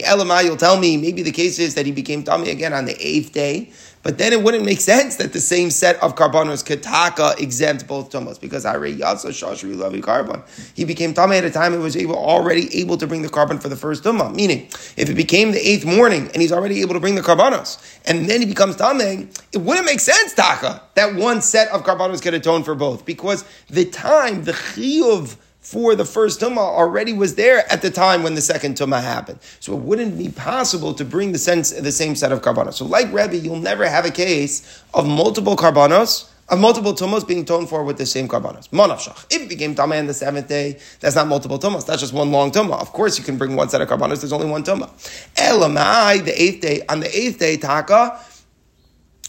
Elamai, 0.00 0.44
you'll 0.44 0.56
tell 0.56 0.78
me 0.78 0.96
maybe 0.96 1.22
the 1.22 1.32
case 1.32 1.58
is 1.58 1.74
that 1.74 1.86
he 1.86 1.92
became 1.92 2.24
Tami 2.24 2.50
again 2.50 2.72
on 2.72 2.84
the 2.86 2.96
eighth 2.98 3.32
day. 3.32 3.70
But 4.02 4.16
then 4.16 4.32
it 4.32 4.42
wouldn't 4.42 4.64
make 4.64 4.80
sense 4.80 5.16
that 5.16 5.34
the 5.34 5.40
same 5.40 5.70
set 5.70 6.02
of 6.02 6.14
carbonos 6.14 6.64
kataka 6.64 7.38
exempt 7.38 7.86
both 7.86 8.10
tumos 8.10 8.40
because 8.40 8.64
I 8.64 8.74
re 8.74 8.94
Yasa 8.96 9.28
Shashri 9.28 9.74
Lavi 9.74 10.02
carbon. 10.02 10.42
He 10.74 10.86
became 10.86 11.12
tame 11.12 11.32
at 11.32 11.44
a 11.44 11.50
time 11.50 11.72
he 11.72 11.78
was 11.78 11.96
able, 11.96 12.16
already 12.16 12.74
able 12.78 12.96
to 12.96 13.06
bring 13.06 13.20
the 13.20 13.28
carbon 13.28 13.58
for 13.58 13.68
the 13.68 13.76
first 13.76 14.02
tumah. 14.02 14.34
Meaning, 14.34 14.68
if 14.96 15.10
it 15.10 15.14
became 15.14 15.52
the 15.52 15.68
eighth 15.68 15.84
morning 15.84 16.30
and 16.32 16.40
he's 16.40 16.52
already 16.52 16.80
able 16.80 16.94
to 16.94 17.00
bring 17.00 17.14
the 17.14 17.20
carbonos, 17.20 17.78
and 18.06 18.26
then 18.26 18.40
he 18.40 18.46
becomes 18.46 18.76
tame, 18.76 19.28
it 19.52 19.58
wouldn't 19.58 19.84
make 19.84 20.00
sense 20.00 20.34
taka 20.34 20.82
that 20.94 21.14
one 21.14 21.42
set 21.42 21.68
of 21.68 21.82
carbonos 21.84 22.22
could 22.22 22.32
atone 22.32 22.64
for 22.64 22.74
both 22.74 23.04
because 23.04 23.44
the 23.68 23.84
time 23.84 24.44
the 24.44 24.52
chiyuv 24.52 25.36
for 25.60 25.94
the 25.94 26.04
first 26.04 26.40
tumah 26.40 26.58
already 26.58 27.12
was 27.12 27.34
there 27.34 27.70
at 27.70 27.82
the 27.82 27.90
time 27.90 28.22
when 28.22 28.34
the 28.34 28.40
second 28.40 28.76
tumah 28.76 29.02
happened. 29.02 29.38
So 29.60 29.74
it 29.74 29.80
wouldn't 29.80 30.16
be 30.16 30.30
possible 30.30 30.94
to 30.94 31.04
bring 31.04 31.32
the, 31.32 31.38
sense, 31.38 31.70
the 31.70 31.92
same 31.92 32.16
set 32.16 32.32
of 32.32 32.40
carbonos. 32.40 32.74
So 32.74 32.86
like 32.86 33.12
Rebbe, 33.12 33.36
you'll 33.36 33.56
never 33.56 33.86
have 33.86 34.04
a 34.04 34.10
case 34.10 34.82
of 34.94 35.06
multiple 35.06 35.56
carbonos, 35.56 36.30
of 36.48 36.58
multiple 36.58 36.94
tumos 36.94 37.26
being 37.28 37.44
toned 37.44 37.68
for 37.68 37.84
with 37.84 37.98
the 37.98 38.06
same 38.06 38.26
carbonos. 38.26 38.68
Monafshach. 38.70 39.26
If 39.30 39.42
it 39.42 39.48
became 39.48 39.74
tameh 39.74 39.98
on 39.98 40.06
the 40.06 40.14
seventh 40.14 40.48
day, 40.48 40.78
that's 40.98 41.14
not 41.14 41.28
multiple 41.28 41.58
tumos. 41.58 41.86
That's 41.86 42.00
just 42.00 42.12
one 42.12 42.32
long 42.32 42.50
tumah. 42.50 42.80
Of 42.80 42.92
course, 42.92 43.18
you 43.18 43.24
can 43.24 43.36
bring 43.36 43.54
one 43.54 43.68
set 43.68 43.80
of 43.80 43.88
carbonos. 43.88 44.20
There's 44.20 44.32
only 44.32 44.48
one 44.48 44.64
tumah. 44.64 44.90
Elamai, 45.36 46.24
the 46.24 46.42
eighth 46.42 46.62
day, 46.62 46.82
on 46.88 47.00
the 47.00 47.16
eighth 47.16 47.38
day, 47.38 47.56
taka, 47.56 48.18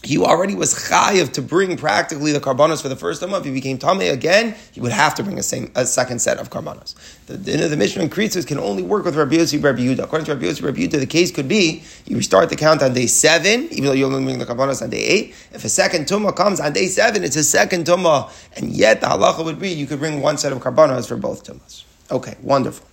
he 0.02 0.18
already 0.18 0.54
was 0.54 0.74
chayiv 0.74 1.32
to 1.34 1.42
bring 1.42 1.76
practically 1.76 2.32
the 2.32 2.40
carbonos 2.40 2.82
for 2.82 2.88
the 2.88 2.96
first 2.96 3.20
time. 3.20 3.32
If 3.34 3.44
he 3.44 3.52
became 3.52 3.78
tamei 3.78 4.12
again, 4.12 4.56
he 4.72 4.80
would 4.80 4.90
have 4.92 5.14
to 5.14 5.22
bring 5.22 5.38
a, 5.38 5.42
same, 5.42 5.70
a 5.76 5.86
second 5.86 6.20
set 6.20 6.38
of 6.38 6.50
carbonos. 6.50 6.94
The, 7.26 7.36
the, 7.36 7.68
the 7.68 7.76
Mishnah 7.76 8.08
can 8.08 8.58
only 8.58 8.82
work 8.82 9.04
with 9.04 9.16
Rabbi 9.16 9.36
Yossi, 9.36 9.62
Rabbi 9.62 9.80
Yehuda. 9.80 10.00
According 10.00 10.26
to 10.26 10.34
Rabbi 10.34 10.46
Yossi, 10.46 10.64
Rabbi 10.64 10.80
Yehuda, 10.80 10.98
the 10.98 11.06
case 11.06 11.30
could 11.30 11.46
be 11.46 11.84
you 12.06 12.16
restart 12.16 12.48
the 12.48 12.56
count 12.56 12.82
on 12.82 12.94
day 12.94 13.06
seven, 13.06 13.68
even 13.70 13.84
though 13.84 13.92
you 13.92 14.06
only 14.06 14.24
bring 14.24 14.38
the 14.38 14.46
carbonos 14.46 14.82
on 14.82 14.90
day 14.90 15.02
eight. 15.02 15.34
If 15.52 15.64
a 15.64 15.68
second 15.68 16.06
tumah 16.06 16.34
comes 16.34 16.58
on 16.58 16.72
day 16.72 16.88
seven, 16.88 17.22
it's 17.22 17.36
a 17.36 17.44
second 17.44 17.86
tumah, 17.86 18.30
and 18.56 18.70
yet 18.70 19.00
the 19.00 19.06
halacha 19.06 19.44
would 19.44 19.60
be 19.60 19.70
you 19.70 19.86
could 19.86 20.00
bring 20.00 20.20
one 20.20 20.36
set 20.36 20.52
of 20.52 20.58
carbonos 20.58 21.06
for 21.06 21.16
both 21.16 21.44
tumas. 21.44 21.84
Okay, 22.10 22.36
wonderful. 22.42 22.86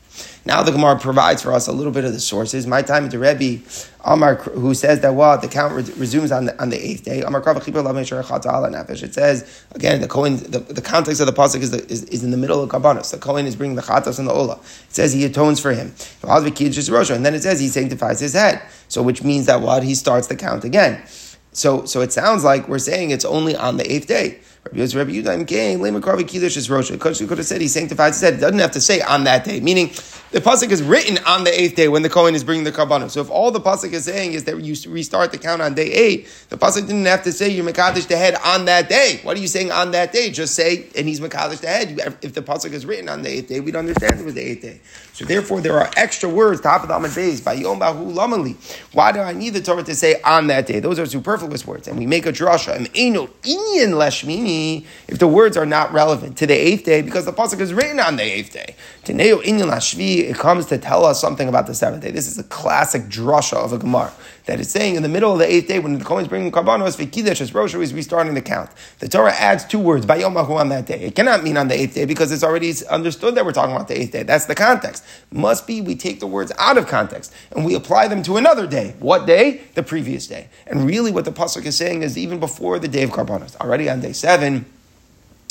Now 0.45 0.63
the 0.63 0.71
Gemara 0.71 0.97
provides 0.99 1.43
for 1.43 1.53
us 1.53 1.67
a 1.67 1.71
little 1.71 1.91
bit 1.91 2.05
of 2.05 2.13
the 2.13 2.19
sources. 2.19 2.65
My 2.65 2.81
time 2.81 3.05
at 3.05 3.11
the 3.11 3.19
Rebbe, 3.19 3.63
Amar, 4.03 4.35
who 4.35 4.73
says 4.73 5.01
that 5.01 5.13
what 5.13 5.41
the 5.41 5.47
count 5.47 5.73
re- 5.73 5.93
resumes 5.97 6.31
on 6.31 6.45
the, 6.45 6.61
on 6.61 6.69
the 6.69 6.77
eighth 6.77 7.03
day. 7.03 7.21
Amar 7.21 7.41
It 7.45 9.13
says 9.13 9.63
again 9.75 10.01
the 10.01 10.07
Kohen. 10.07 10.37
The, 10.37 10.59
the 10.59 10.81
context 10.81 11.19
of 11.21 11.27
the 11.27 11.33
pasuk 11.33 11.61
is, 11.61 11.71
the, 11.71 11.85
is, 11.91 12.03
is 12.05 12.23
in 12.23 12.31
the 12.31 12.37
middle 12.37 12.63
of 12.63 12.69
karbanos. 12.69 13.11
The 13.11 13.17
Kohen 13.17 13.45
is 13.45 13.55
bringing 13.55 13.75
the 13.75 13.81
chatas 13.81 14.19
and 14.19 14.27
the 14.27 14.33
ola. 14.33 14.55
It 14.55 14.95
says 14.95 15.13
he 15.13 15.25
atones 15.25 15.59
for 15.59 15.73
him. 15.73 15.93
And 16.23 17.25
then 17.25 17.35
it 17.35 17.43
says 17.43 17.59
he 17.59 17.67
sanctifies 17.67 18.19
his 18.19 18.33
head. 18.33 18.61
So 18.87 19.03
which 19.03 19.23
means 19.23 19.45
that 19.45 19.61
what 19.61 19.83
he 19.83 19.95
starts 19.95 20.27
the 20.27 20.35
count 20.35 20.63
again. 20.63 21.03
So, 21.51 21.85
so 21.85 22.01
it 22.01 22.13
sounds 22.13 22.43
like 22.43 22.67
we're 22.67 22.79
saying 22.79 23.11
it's 23.11 23.25
only 23.25 23.55
on 23.55 23.77
the 23.77 23.91
eighth 23.91 24.07
day. 24.07 24.39
Rabbi 24.71 24.95
Rabbi 24.95 25.11
Yudah, 25.11 25.47
Gain, 25.47 25.79
Lema 25.79 25.99
Karvi 25.99 26.27
Kiddush 26.27 26.55
is 26.55 26.69
Rosh. 26.69 26.91
Could 26.91 27.37
have 27.37 27.45
said 27.45 27.61
he 27.61 27.67
sanctified 27.67 28.13
his 28.13 28.21
head. 28.21 28.35
It 28.35 28.37
doesn't 28.37 28.59
have 28.59 28.71
to 28.71 28.81
say 28.81 29.01
on 29.01 29.23
that 29.23 29.43
day. 29.43 29.59
Meaning, 29.59 29.91
the 30.31 30.39
pasuk 30.39 30.71
is 30.71 30.83
written 30.83 31.17
on 31.25 31.43
the 31.43 31.61
eighth 31.61 31.75
day 31.75 31.87
when 31.87 32.01
the 32.01 32.09
Kohen 32.09 32.35
is 32.35 32.43
bringing 32.43 32.63
the 32.63 32.71
carbonah. 32.71 33.09
So 33.09 33.21
if 33.21 33.29
all 33.29 33.51
the 33.51 33.59
pasuk 33.59 33.93
is 33.93 34.05
saying 34.05 34.33
is 34.33 34.43
that 34.45 34.59
you 34.61 34.75
restart 34.89 35.31
the 35.31 35.37
count 35.37 35.61
on 35.61 35.73
day 35.73 35.91
eight, 35.91 36.27
the 36.49 36.57
pasuk 36.57 36.87
didn't 36.87 37.05
have 37.05 37.23
to 37.23 37.31
say 37.31 37.49
you 37.49 37.63
mekadosh 37.63 38.07
the 38.07 38.17
head 38.17 38.35
on 38.45 38.65
that 38.65 38.89
day. 38.89 39.19
What 39.23 39.37
are 39.37 39.39
you 39.39 39.47
saying 39.47 39.71
on 39.71 39.91
that 39.91 40.11
day? 40.11 40.29
Just 40.29 40.55
say 40.55 40.87
and 40.95 41.07
he's 41.07 41.19
mekadosh 41.19 41.59
the 41.61 41.67
head. 41.67 42.17
If 42.21 42.33
the 42.33 42.41
pasuk 42.41 42.71
is 42.73 42.85
written 42.85 43.09
on 43.09 43.23
the 43.23 43.29
eighth 43.29 43.49
day, 43.49 43.59
we'd 43.59 43.75
understand 43.75 44.19
it 44.19 44.25
was 44.25 44.35
the 44.35 44.41
eighth 44.41 44.61
day. 44.61 44.81
So 45.13 45.25
therefore, 45.25 45.61
there 45.61 45.77
are 45.79 45.89
extra 45.97 46.29
words 46.29 46.61
top 46.61 46.83
of 46.83 46.89
the 46.89 46.95
Amid 46.95 47.11
Beis 47.11 47.43
by 47.43 47.53
Yom 47.53 47.79
Bahu 47.79 48.13
Lamali. 48.13 48.55
Why 48.93 49.11
do 49.11 49.19
I 49.19 49.33
need 49.33 49.51
the 49.51 49.61
Torah 49.61 49.83
to 49.83 49.95
say 49.95 50.21
on 50.21 50.47
that 50.47 50.65
day? 50.65 50.79
Those 50.79 50.99
are 50.99 51.05
superfluous 51.05 51.67
words, 51.67 51.87
and 51.87 51.97
we 51.97 52.05
make 52.05 52.25
a 52.25 52.31
drasha. 52.31 52.75
And 52.75 52.89
Eno 52.95 53.27
Inyan 53.43 53.93
Lashmini 53.93 54.85
if 55.07 55.19
the 55.19 55.27
words 55.27 55.57
are 55.57 55.65
not 55.65 55.91
relevant 55.91 56.37
to 56.37 56.47
the 56.47 56.53
eighth 56.53 56.85
day 56.85 57.01
because 57.01 57.25
the 57.25 57.33
pasuk 57.33 57.59
is 57.59 57.73
written 57.73 57.99
on 57.99 58.15
the 58.15 58.23
eighth 58.23 58.53
day. 58.53 58.75
Teneo 59.03 59.41
inyan 59.43 59.69
lashvi, 59.71 60.18
it 60.21 60.37
comes 60.37 60.65
to 60.67 60.77
tell 60.77 61.05
us 61.05 61.19
something 61.19 61.47
about 61.47 61.67
the 61.67 61.73
seventh 61.73 62.03
day. 62.03 62.11
This 62.11 62.27
is 62.27 62.37
a 62.37 62.43
classic 62.43 63.03
drasha 63.03 63.53
of 63.53 63.73
a 63.73 63.77
Gemara 63.77 64.11
that 64.45 64.59
is 64.59 64.69
saying 64.69 64.95
in 64.95 65.03
the 65.03 65.09
middle 65.09 65.31
of 65.31 65.39
the 65.39 65.51
eighth 65.51 65.67
day 65.67 65.79
when 65.79 65.97
the 65.97 66.03
Kohen 66.03 66.23
is 66.23 66.27
bringing 66.27 66.51
karbanos, 66.51 66.97
v'kidesh 66.97 67.41
as 67.41 67.53
Rosh 67.53 67.75
is 67.75 67.93
restarting 67.93 68.33
the 68.33 68.41
count. 68.41 68.71
The 68.99 69.07
Torah 69.07 69.33
adds 69.33 69.65
two 69.65 69.79
words, 69.79 70.05
bayomahu 70.05 70.51
on 70.51 70.69
that 70.69 70.85
day. 70.85 71.01
It 71.01 71.15
cannot 71.15 71.43
mean 71.43 71.57
on 71.57 71.67
the 71.67 71.79
eighth 71.79 71.95
day 71.95 72.05
because 72.05 72.31
it's 72.31 72.43
already 72.43 72.73
understood 72.89 73.35
that 73.35 73.45
we're 73.45 73.51
talking 73.51 73.75
about 73.75 73.87
the 73.87 73.99
eighth 73.99 74.11
day. 74.11 74.23
That's 74.23 74.45
the 74.45 74.55
context. 74.55 75.03
Must 75.31 75.67
be 75.67 75.81
we 75.81 75.95
take 75.95 76.19
the 76.19 76.27
words 76.27 76.51
out 76.57 76.77
of 76.77 76.87
context 76.87 77.33
and 77.51 77.65
we 77.65 77.75
apply 77.75 78.07
them 78.07 78.23
to 78.23 78.37
another 78.37 78.65
day. 78.65 78.95
What 78.99 79.27
day? 79.27 79.61
The 79.75 79.83
previous 79.83 80.27
day. 80.27 80.49
And 80.65 80.85
really 80.85 81.11
what 81.11 81.25
the 81.25 81.31
Pasuk 81.31 81.65
is 81.65 81.77
saying 81.77 82.03
is 82.03 82.17
even 82.17 82.39
before 82.39 82.79
the 82.79 82.87
day 82.87 83.03
of 83.03 83.11
karbanos, 83.11 83.55
already 83.57 83.89
on 83.89 84.01
day 84.01 84.13
seven, 84.13 84.65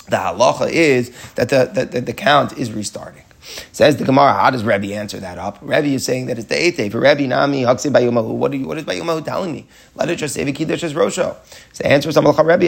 the 0.08 0.16
halacha 0.16 0.70
is 0.70 1.12
that 1.34 1.50
the, 1.50 1.70
the, 1.72 1.84
the, 1.84 2.00
the 2.00 2.12
count 2.12 2.56
is 2.58 2.72
restarting. 2.72 3.22
Says 3.72 3.96
the 3.96 4.04
Gemara, 4.04 4.32
how 4.32 4.50
does 4.50 4.64
Rebbe 4.64 4.94
answer 4.94 5.18
that 5.20 5.38
up? 5.38 5.58
Rebbe 5.60 5.88
is 5.88 6.04
saying 6.04 6.26
that 6.26 6.38
it's 6.38 6.48
the 6.48 6.60
eighth 6.60 6.76
day. 6.76 6.88
For 6.88 7.00
Rebbe 7.00 7.26
Nami, 7.26 7.62
Haksi 7.62 7.92
Bayomahu. 7.92 8.34
What, 8.34 8.52
you, 8.52 8.66
what 8.66 8.78
is 8.78 8.84
Bayomahu 8.84 9.24
telling 9.24 9.52
me? 9.52 9.66
Let 9.94 10.10
it 10.10 10.16
just 10.16 10.34
say 10.34 10.44
Vikidash 10.44 10.82
as 10.82 10.94
Rosho. 10.94 11.36
So 11.72 11.82
the 11.82 11.86
answer 11.86 12.08
is 12.08 12.16
Amalcha 12.16 12.44
Rebbe, 12.46 12.66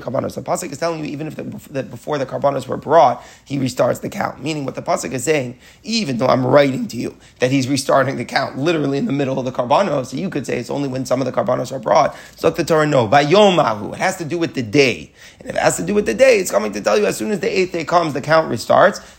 Karbanos. 0.00 0.34
The 0.34 0.42
Pasuk 0.42 0.72
is 0.72 0.78
telling 0.78 1.04
you, 1.04 1.10
even 1.10 1.26
if 1.26 1.36
the, 1.36 1.42
the, 1.70 1.82
before 1.82 2.18
the 2.18 2.26
Karbanos 2.26 2.66
were 2.66 2.76
brought, 2.76 3.22
he 3.44 3.58
restarts 3.58 4.00
the 4.00 4.08
count. 4.08 4.42
Meaning 4.42 4.64
what 4.64 4.74
the 4.74 4.82
Pasuk 4.82 5.12
is 5.12 5.24
saying, 5.24 5.58
even 5.82 6.18
though 6.18 6.26
I'm 6.26 6.46
writing 6.46 6.86
to 6.88 6.96
you 6.96 7.16
that 7.38 7.50
he's 7.50 7.68
restarting 7.68 8.16
the 8.16 8.24
count 8.24 8.58
literally 8.58 8.98
in 8.98 9.06
the 9.06 9.12
middle 9.12 9.38
of 9.38 9.44
the 9.44 9.52
Karbanos, 9.52 10.06
so 10.06 10.16
you 10.16 10.30
could 10.30 10.46
say 10.46 10.58
it's 10.58 10.70
only 10.70 10.88
when 10.88 11.06
some 11.06 11.20
of 11.20 11.26
the 11.26 11.32
Karbanos 11.32 11.72
are 11.72 11.78
brought. 11.78 12.16
So 12.36 12.50
the 12.50 12.64
Torah, 12.64 12.86
no. 12.86 13.08
Bayomahu. 13.08 13.94
It 13.94 13.98
has 13.98 14.16
to 14.18 14.24
do 14.24 14.38
with 14.38 14.54
the 14.54 14.62
day. 14.62 15.12
And 15.38 15.48
if 15.48 15.56
it 15.56 15.60
has 15.60 15.76
to 15.76 15.82
do 15.84 15.94
with 15.94 16.06
the 16.06 16.14
day, 16.14 16.38
it's 16.38 16.50
coming 16.50 16.72
to 16.72 16.80
tell 16.80 16.98
you 16.98 17.06
as 17.06 17.16
soon 17.16 17.30
as 17.30 17.40
the 17.40 17.48
eighth 17.48 17.72
day 17.72 17.84
comes, 17.84 18.12
the 18.14 18.20
count 18.20 18.50
restarts, 18.50 18.59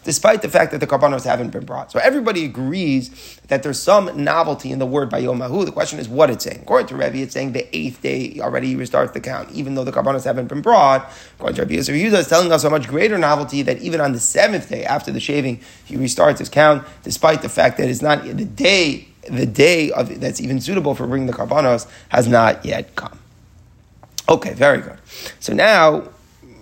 despite 0.03 0.41
the 0.41 0.49
fact 0.49 0.71
that 0.71 0.79
the 0.79 0.87
karbanos 0.87 1.25
haven't 1.25 1.49
been 1.49 1.65
brought. 1.65 1.91
So 1.91 1.99
everybody 1.99 2.45
agrees 2.45 3.39
that 3.47 3.63
there's 3.63 3.79
some 3.79 4.23
novelty 4.23 4.71
in 4.71 4.79
the 4.79 4.85
word 4.85 5.09
by 5.09 5.21
Yomahu. 5.21 5.65
The 5.65 5.71
question 5.71 5.99
is 5.99 6.07
what 6.07 6.29
it's 6.29 6.43
saying. 6.43 6.61
According 6.61 6.87
to 6.87 6.95
Rebbe, 6.95 7.17
it's 7.17 7.33
saying 7.33 7.53
the 7.53 7.67
eighth 7.75 8.01
day 8.01 8.39
already 8.39 8.75
restarts 8.75 9.13
the 9.13 9.19
count, 9.19 9.51
even 9.51 9.75
though 9.75 9.83
the 9.83 9.91
karbanos 9.91 10.25
haven't 10.25 10.47
been 10.47 10.61
brought. 10.61 11.11
According 11.37 11.55
to 11.55 11.61
Rebbe 11.63 11.75
Yosef 11.75 11.95
Yehuda, 11.95 12.19
is 12.19 12.27
telling 12.27 12.51
us 12.51 12.63
a 12.63 12.69
much 12.69 12.87
greater 12.87 13.17
novelty 13.17 13.61
that 13.63 13.79
even 13.81 14.01
on 14.01 14.13
the 14.13 14.19
seventh 14.19 14.69
day 14.69 14.85
after 14.85 15.11
the 15.11 15.19
shaving, 15.19 15.59
he 15.85 15.95
restarts 15.95 16.39
his 16.39 16.49
count, 16.49 16.85
despite 17.03 17.41
the 17.41 17.49
fact 17.49 17.77
that 17.77 17.89
it's 17.89 18.01
not 18.01 18.23
the 18.23 18.45
day 18.45 19.07
the 19.29 19.45
day 19.45 19.91
of 19.91 20.19
that's 20.19 20.41
even 20.41 20.59
suitable 20.59 20.95
for 20.95 21.05
bringing 21.05 21.27
the 21.27 21.33
karbanos 21.33 21.87
has 22.09 22.27
not 22.27 22.65
yet 22.65 22.95
come. 22.95 23.19
Okay, 24.27 24.53
very 24.53 24.79
good. 24.79 24.97
So 25.39 25.53
now 25.53 26.09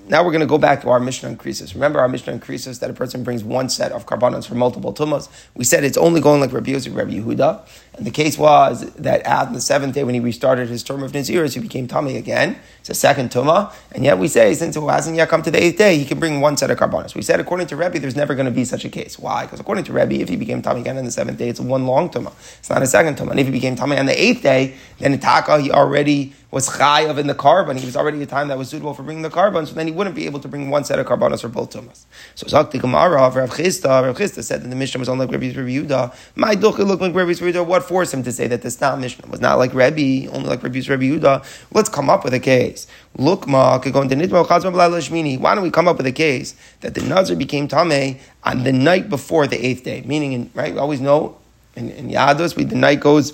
now 0.09 0.23
we're 0.23 0.31
going 0.31 0.41
to 0.41 0.47
go 0.47 0.57
back 0.57 0.81
to 0.81 0.89
our 0.89 0.99
Mishnah 0.99 1.29
in 1.29 1.37
Kerisos. 1.37 1.75
Remember, 1.75 1.99
our 1.99 2.09
Mishnah 2.09 2.33
in 2.33 2.39
Kerisos 2.39 2.79
that 2.79 2.89
a 2.89 2.93
person 2.93 3.23
brings 3.23 3.43
one 3.43 3.69
set 3.69 3.91
of 3.91 4.07
karbanos 4.07 4.47
for 4.47 4.55
multiple 4.55 4.91
tumas. 4.91 5.29
We 5.53 5.63
said 5.63 5.83
it's 5.83 5.97
only 5.97 6.19
going 6.19 6.41
like 6.41 6.51
Rabbi 6.51 6.71
Yosef, 6.71 6.95
Rabbi 6.95 7.11
Yehuda. 7.11 7.67
And 7.93 8.07
the 8.07 8.11
case 8.11 8.37
was 8.37 8.91
that 8.93 9.25
on 9.27 9.53
the 9.53 9.61
seventh 9.61 9.93
day, 9.93 10.03
when 10.03 10.15
he 10.15 10.19
restarted 10.19 10.67
his 10.67 10.81
term 10.81 11.03
of 11.03 11.11
Naziris, 11.11 11.53
he 11.53 11.59
became 11.59 11.87
tummy 11.87 12.17
again. 12.17 12.57
It's 12.79 12.89
a 12.89 12.95
second 12.95 13.29
tumah. 13.29 13.71
And 13.91 14.03
yet 14.03 14.17
we 14.17 14.27
say, 14.27 14.53
since 14.55 14.75
it 14.75 14.81
hasn't 14.81 15.15
yet 15.15 15.29
come 15.29 15.43
to 15.43 15.51
the 15.51 15.61
eighth 15.61 15.77
day, 15.77 15.97
he 15.97 16.05
can 16.05 16.19
bring 16.19 16.41
one 16.41 16.57
set 16.57 16.71
of 16.71 16.79
karbanos. 16.79 17.13
We 17.13 17.21
said, 17.21 17.39
according 17.39 17.67
to 17.67 17.75
Rebbe, 17.75 17.99
there's 17.99 18.15
never 18.15 18.33
going 18.33 18.47
to 18.47 18.51
be 18.51 18.65
such 18.65 18.85
a 18.85 18.89
case. 18.89 19.19
Why? 19.19 19.45
Because 19.45 19.59
according 19.59 19.83
to 19.85 19.93
Rebbe, 19.93 20.15
if 20.15 20.29
he 20.29 20.37
became 20.37 20.63
tummy 20.63 20.81
again 20.81 20.97
on 20.97 21.05
the 21.05 21.11
seventh 21.11 21.37
day, 21.37 21.49
it's 21.49 21.59
one 21.59 21.85
long 21.85 22.09
tumah. 22.09 22.33
It's 22.57 22.69
not 22.69 22.81
a 22.81 22.87
second 22.87 23.17
tumah. 23.17 23.31
And 23.31 23.39
if 23.39 23.45
he 23.45 23.51
became 23.51 23.75
tummy 23.75 23.97
on 23.97 24.07
the 24.07 24.19
eighth 24.19 24.41
day, 24.41 24.75
then 24.97 25.15
Itaka, 25.15 25.61
he 25.61 25.71
already 25.71 26.33
was 26.51 26.67
chayav 26.67 27.17
in 27.17 27.27
the 27.27 27.35
carbon. 27.35 27.77
He 27.77 27.85
was 27.85 27.95
already 27.95 28.21
a 28.23 28.25
time 28.25 28.47
that 28.47 28.57
was 28.57 28.69
suitable 28.69 28.93
for 28.93 29.03
bringing 29.03 29.21
the 29.21 29.29
carbon, 29.29 29.65
so 29.65 29.73
then 29.75 29.85
he 29.85 29.93
wouldn't 29.93 30.15
be 30.15 30.25
able 30.25 30.39
to 30.39 30.47
bring 30.47 30.69
one 30.69 30.83
set 30.83 30.97
of 30.97 31.05
carbonos 31.05 31.41
for 31.41 31.47
both 31.47 31.71
tumas. 31.71 32.05
So 32.33 32.47
Zakti 32.47 32.79
Gemara, 32.79 33.31
Rav 33.31 33.51
Chisda, 33.51 34.03
Rav 34.03 34.17
Chisda 34.17 34.43
said 34.43 34.63
that 34.63 34.67
the 34.67 34.75
Mishnah 34.75 34.99
was 34.99 35.09
only 35.09 35.25
like 35.25 35.33
Rabbi 35.33 35.53
Yehuda. 35.53 36.15
My 36.35 36.55
ducha 36.55 36.79
looked 36.79 37.01
like 37.01 37.13
Rabbi 37.13 37.31
Yehuda. 37.31 37.65
What 37.65 37.83
forced 37.83 38.13
him 38.13 38.23
to 38.23 38.31
say 38.31 38.47
that 38.47 38.63
this 38.63 38.81
not 38.81 38.99
Mishnah 38.99 39.27
was 39.27 39.41
not 39.41 39.59
like 39.59 39.73
Rabbi, 39.73 40.27
only 40.31 40.49
like 40.49 40.63
Rabbi 40.63 40.81
Rabbi 40.87 41.03
Yehuda? 41.03 41.45
Let's 41.71 41.89
come 41.89 42.09
up 42.09 42.23
with 42.23 42.33
a 42.33 42.39
case. 42.39 42.87
Look, 43.15 43.47
ma, 43.47 43.77
k 43.77 43.91
going 43.91 44.09
to 44.09 44.15
Nidmaqhabla 44.15 44.89
Lishme, 44.89 45.39
Why 45.39 45.53
don't 45.53 45.63
we 45.63 45.71
come 45.71 45.87
up 45.87 45.97
with 45.97 46.07
a 46.07 46.11
case 46.11 46.55
that 46.81 46.95
the 46.95 47.01
Nazir 47.01 47.35
became 47.35 47.67
Tameh 47.67 48.19
on 48.43 48.63
the 48.63 48.71
night 48.71 49.09
before 49.09 49.45
the 49.45 49.63
eighth 49.63 49.83
day? 49.83 50.01
Meaning, 50.05 50.33
in, 50.33 50.49
right, 50.55 50.73
we 50.73 50.79
always 50.79 51.01
know 51.01 51.37
in, 51.75 51.91
in 51.91 52.09
Yadus, 52.09 52.55
we, 52.55 52.63
the 52.63 52.75
night 52.75 52.99
goes 52.99 53.33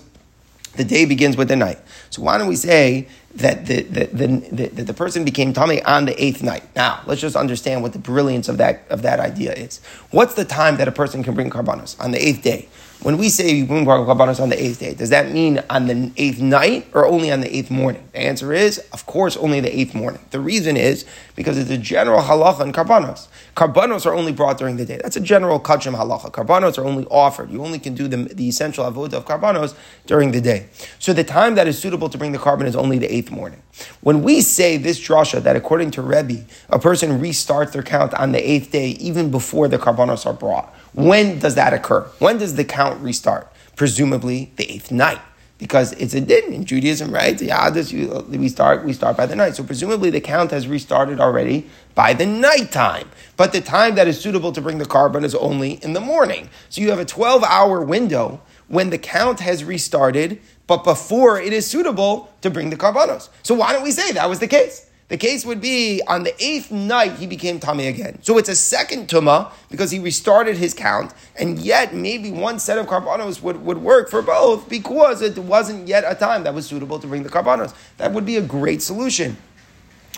the 0.77 0.83
day 0.83 1.05
begins 1.05 1.37
with 1.37 1.47
the 1.47 1.55
night. 1.55 1.79
So 2.09 2.21
why 2.21 2.37
don't 2.37 2.47
we 2.47 2.55
say 2.55 3.07
that 3.35 3.65
the, 3.65 3.81
the, 3.83 4.05
the, 4.05 4.67
the, 4.67 4.83
the 4.83 4.93
person 4.93 5.25
became 5.25 5.53
tummy 5.53 5.81
on 5.83 6.05
the 6.05 6.23
eighth 6.23 6.41
night? 6.43 6.63
Now, 6.75 7.01
let's 7.05 7.21
just 7.21 7.35
understand 7.35 7.81
what 7.81 7.93
the 7.93 7.99
brilliance 7.99 8.47
of 8.47 8.57
that, 8.57 8.83
of 8.89 9.01
that 9.01 9.19
idea 9.19 9.53
is. 9.53 9.81
What's 10.11 10.35
the 10.35 10.45
time 10.45 10.77
that 10.77 10.87
a 10.87 10.91
person 10.91 11.23
can 11.23 11.33
bring 11.33 11.49
karbanos? 11.49 11.99
On 11.99 12.11
the 12.11 12.25
eighth 12.25 12.41
day. 12.41 12.67
When 13.01 13.17
we 13.17 13.29
say 13.29 13.51
you 13.51 13.65
bring 13.67 13.85
karbanos 13.85 14.39
on 14.39 14.49
the 14.49 14.61
eighth 14.61 14.79
day, 14.79 14.95
does 14.95 15.11
that 15.11 15.31
mean 15.31 15.61
on 15.69 15.85
the 15.85 16.11
eighth 16.17 16.39
night 16.39 16.87
or 16.93 17.05
only 17.05 17.31
on 17.31 17.41
the 17.41 17.55
eighth 17.55 17.69
morning? 17.69 18.07
The 18.13 18.19
answer 18.19 18.51
is, 18.51 18.79
of 18.93 19.05
course, 19.05 19.37
only 19.37 19.59
the 19.59 19.79
eighth 19.79 19.93
morning. 19.93 20.19
The 20.31 20.39
reason 20.39 20.75
is 20.75 21.05
because 21.35 21.57
it's 21.57 21.69
a 21.69 21.77
general 21.77 22.21
halacha 22.21 22.61
in 22.61 22.73
karbanos. 22.73 23.27
Karbanos 23.55 24.05
are 24.05 24.13
only 24.13 24.31
brought 24.31 24.57
during 24.57 24.77
the 24.77 24.85
day. 24.85 24.99
That's 25.01 25.15
a 25.15 25.21
general 25.21 25.59
kachim 25.59 25.95
halacha. 25.95 26.31
Karbanos 26.31 26.79
are 26.79 26.85
only 26.85 27.05
offered. 27.05 27.51
You 27.51 27.63
only 27.63 27.77
can 27.77 27.93
do 27.93 28.07
the, 28.07 28.17
the 28.17 28.47
essential 28.47 28.83
avodah 28.85 29.13
of 29.13 29.25
karbanos 29.25 29.75
during 30.07 30.31
the 30.31 30.41
day. 30.41 30.67
So 30.97 31.13
the 31.13 31.23
time 31.23 31.55
that 31.55 31.67
is 31.67 31.77
suitable 31.77 32.09
to 32.09 32.17
bring 32.17 32.31
the 32.31 32.39
carbon 32.39 32.65
is 32.65 32.75
only 32.75 32.97
the 32.97 33.13
eighth 33.13 33.29
morning. 33.29 33.61
When 34.01 34.23
we 34.23 34.41
say 34.41 34.77
this 34.77 34.99
drasha 34.99 35.43
that 35.43 35.55
according 35.55 35.91
to 35.91 36.01
Rebbe, 36.01 36.45
a 36.69 36.79
person 36.79 37.19
restarts 37.19 37.73
their 37.73 37.83
count 37.83 38.13
on 38.13 38.31
the 38.31 38.49
eighth 38.49 38.71
day 38.71 38.89
even 38.91 39.29
before 39.29 39.67
the 39.67 39.77
karbanos 39.77 40.25
are 40.25 40.33
brought, 40.33 40.73
when 40.95 41.39
does 41.39 41.55
that 41.55 41.73
occur? 41.73 42.01
When 42.19 42.37
does 42.37 42.55
the 42.55 42.63
count 42.63 43.01
restart? 43.01 43.51
Presumably 43.75 44.51
the 44.55 44.71
eighth 44.71 44.91
night 44.91 45.19
because 45.57 45.93
it's 45.93 46.13
a 46.13 46.21
din 46.21 46.53
in 46.53 46.65
Judaism, 46.65 47.13
right? 47.13 47.37
The 47.37 47.49
Yadis, 47.49 47.91
we 48.29 48.49
start 48.49 48.83
we 48.85 48.93
start 48.93 49.17
by 49.17 49.25
the 49.25 49.35
night. 49.35 49.55
So 49.55 49.63
presumably 49.63 50.09
the 50.09 50.21
count 50.21 50.51
has 50.51 50.67
restarted 50.67 51.19
already 51.19 51.69
by 51.93 52.13
the 52.13 52.25
night 52.25 52.71
time. 52.71 53.09
But 53.37 53.51
the 53.51 53.61
time 53.61 53.95
that 53.95 54.07
is 54.07 54.19
suitable 54.19 54.51
to 54.53 54.61
bring 54.61 54.77
the 54.77 54.85
carbon 54.85 55.23
is 55.23 55.35
only 55.35 55.83
in 55.83 55.93
the 55.93 55.99
morning. 55.99 56.49
So 56.69 56.81
you 56.81 56.89
have 56.89 56.99
a 56.99 57.05
12 57.05 57.43
hour 57.43 57.81
window 57.81 58.41
when 58.67 58.89
the 58.89 58.97
count 58.97 59.41
has 59.41 59.63
restarted, 59.63 60.41
but 60.65 60.83
before 60.83 61.39
it 61.39 61.53
is 61.53 61.67
suitable 61.67 62.33
to 62.41 62.49
bring 62.49 62.69
the 62.69 62.77
carbonos. 62.77 63.29
So 63.43 63.53
why 63.53 63.73
don't 63.73 63.83
we 63.83 63.91
say 63.91 64.13
that 64.13 64.29
was 64.29 64.39
the 64.39 64.47
case? 64.47 64.89
The 65.07 65.17
case 65.17 65.45
would 65.45 65.61
be 65.61 66.01
on 66.07 66.23
the 66.23 66.33
eighth 66.43 66.71
night 66.71 67.13
he 67.13 67.27
became 67.27 67.59
tummy 67.59 67.87
again. 67.87 68.17
So 68.23 68.39
it's 68.39 68.49
a 68.49 68.55
second 68.55 69.07
tuma 69.07 69.51
because 69.69 69.91
he 69.91 69.99
restarted 69.99 70.57
his 70.57 70.73
count, 70.73 71.13
and 71.35 71.59
yet 71.59 71.93
maybe 71.93 72.31
one 72.31 72.57
set 72.57 72.79
of 72.79 72.87
carbonos 72.87 73.39
would, 73.43 73.63
would 73.63 73.77
work 73.77 74.09
for 74.09 74.23
both 74.23 74.67
because 74.67 75.21
it 75.21 75.37
wasn't 75.37 75.87
yet 75.87 76.03
a 76.07 76.15
time 76.15 76.43
that 76.45 76.55
was 76.55 76.65
suitable 76.65 76.97
to 76.97 77.05
bring 77.05 77.21
the 77.21 77.29
carbonos. 77.29 77.75
That 77.97 78.13
would 78.13 78.25
be 78.25 78.37
a 78.37 78.41
great 78.41 78.81
solution. 78.81 79.37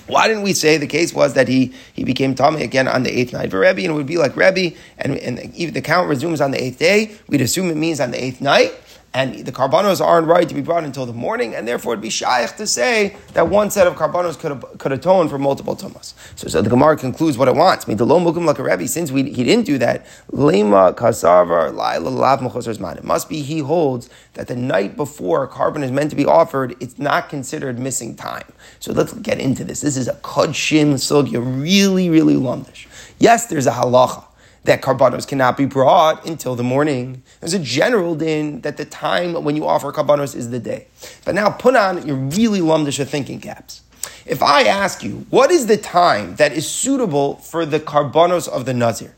Why 0.08 0.30
didn't 0.30 0.44
we 0.44 0.54
say 0.54 0.78
the 0.78 0.88
case 0.88 1.14
was 1.14 1.34
that 1.34 1.50
he, 1.50 1.74
he 1.92 2.06
became 2.06 2.34
tummy 2.34 2.64
again 2.64 2.88
on 2.88 3.04
the 3.04 3.12
eighth 3.12 3.34
night 3.34 3.52
for 3.52 3.60
Rebbe, 3.60 3.82
and 3.82 3.92
it 3.92 3.94
would 3.94 4.06
be 4.06 4.18
like 4.18 4.38
Rebbe, 4.38 4.74
and, 4.98 5.18
and 5.18 5.54
even 5.54 5.74
the 5.74 5.82
count 5.82 6.08
resumes 6.08 6.40
on 6.40 6.52
the 6.52 6.64
eighth 6.64 6.80
day, 6.80 7.12
we'd 7.28 7.42
assume 7.42 7.70
it 7.70 7.76
means 7.76 8.00
on 8.00 8.12
the 8.12 8.24
eighth 8.24 8.40
night, 8.40 8.74
and 9.18 9.34
the 9.48 9.52
carbonos 9.52 10.00
aren't 10.00 10.28
right 10.28 10.48
to 10.48 10.54
be 10.54 10.62
brought 10.62 10.84
until 10.84 11.08
the 11.08 11.12
morning, 11.12 11.56
and 11.56 11.68
therefore 11.68 11.94
it'd 11.94 12.04
be 12.04 12.12
shaykh 12.12 12.56
to 12.56 12.68
say 12.68 13.18
that 13.34 13.50
one 13.50 13.72
set 13.72 13.88
of 13.88 13.96
carbonos 13.96 14.38
could, 14.38 14.64
could 14.78 14.92
atone 14.92 15.28
for 15.28 15.40
multiple 15.40 15.76
tumas. 15.76 16.14
So, 16.36 16.48
so 16.48 16.62
the 16.62 16.70
Gemara 16.70 16.98
concludes 16.98 17.36
what 17.36 17.48
it 17.48 17.56
wants. 17.56 17.86
Since 17.88 19.12
we, 19.12 19.24
he 19.24 19.44
didn't 19.44 19.66
do 19.66 19.80
that, 19.80 20.06
lema 20.32 20.94
kasavar 20.94 21.74
lav. 21.74 22.98
It 22.98 23.04
must 23.04 23.28
be 23.28 23.42
he 23.42 23.58
holds 23.58 24.08
that 24.36 24.48
the 24.48 24.56
night 24.56 24.96
before 24.96 25.44
a 25.44 25.48
carbon 25.48 25.82
is 25.82 25.92
meant 25.92 26.12
to 26.12 26.16
be 26.16 26.26
offered, 26.26 26.76
it's 26.80 27.00
not 27.00 27.28
considered 27.28 27.80
missing 27.80 28.16
time. 28.16 28.46
So 28.80 28.94
let's 28.94 29.14
get 29.14 29.40
into 29.40 29.64
this. 29.64 29.82
This 29.82 29.98
is 29.98 30.08
a 30.08 30.14
kodshim 30.14 30.94
sugya, 30.94 31.42
really, 31.44 32.12
really 32.12 32.36
lumdish. 32.36 32.86
Yes, 33.18 33.48
there's 33.48 33.66
a 33.66 33.72
halacha 33.72 34.27
that 34.68 34.82
carbonos 34.82 35.26
cannot 35.26 35.56
be 35.56 35.66
brought 35.66 36.26
until 36.26 36.54
the 36.56 36.64
morning. 36.64 37.24
There's 37.40 37.54
a 37.54 37.60
general 37.60 38.16
din 38.16 38.62
that 38.62 38.76
the 38.76 38.84
time 38.84 39.46
when 39.46 39.56
you 39.56 39.66
offer 39.66 39.94
carbonos 39.94 40.36
is 40.36 40.50
the 40.50 40.60
day. 40.60 40.88
But 41.24 41.36
now 41.36 41.50
put 41.50 41.78
on 41.78 42.06
your 42.06 42.18
really 42.18 42.60
lumdish 42.60 43.04
thinking 43.08 43.40
caps. 43.40 43.82
If 44.26 44.44
I 44.44 44.64
ask 44.64 45.04
you, 45.04 45.26
what 45.30 45.52
is 45.52 45.68
the 45.68 45.78
time 45.78 46.36
that 46.36 46.52
is 46.52 46.70
suitable 46.70 47.36
for 47.38 47.66
the 47.66 47.80
carbonos 47.80 48.50
of 48.50 48.66
the 48.66 48.74
Nazir? 48.74 49.16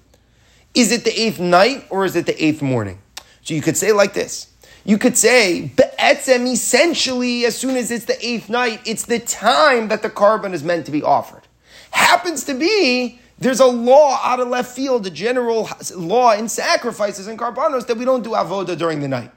Is 0.75 0.91
it 0.91 1.03
the 1.03 1.19
eighth 1.19 1.39
night 1.39 1.88
or 1.89 2.05
is 2.05 2.15
it 2.15 2.27
the 2.27 2.43
eighth 2.43 2.62
morning? 2.62 2.99
So 3.41 3.55
you 3.55 3.62
could 3.63 3.75
say 3.75 3.91
like 3.91 4.13
this. 4.13 4.53
You 4.85 4.99
could 4.99 5.17
say, 5.17 5.71
Be'etzem, 5.75 6.45
essentially, 6.45 7.45
as 7.45 7.57
soon 7.57 7.75
as 7.75 7.89
it's 7.89 8.05
the 8.05 8.23
eighth 8.25 8.49
night, 8.49 8.81
it's 8.85 9.05
the 9.05 9.17
time 9.17 9.88
that 9.88 10.03
the 10.03 10.12
carbon 10.12 10.53
is 10.53 10.63
meant 10.63 10.85
to 10.85 10.91
be 10.91 11.01
offered. 11.01 11.41
Happens 11.89 12.43
to 12.43 12.53
be, 12.53 13.19
there's 13.39 13.62
a 13.62 13.65
law 13.65 14.19
out 14.23 14.39
of 14.39 14.49
left 14.49 14.75
field, 14.75 15.08
a 15.08 15.10
general 15.10 15.69
law 15.95 16.34
in 16.34 16.49
sacrifices 16.49 17.28
and 17.28 17.39
carbonos 17.39 17.88
that 17.88 17.97
we 17.97 18.06
don't 18.06 18.23
do 18.23 18.32
avoda 18.32 18.78
during 18.78 18.99
the 18.99 19.08
night. 19.08 19.32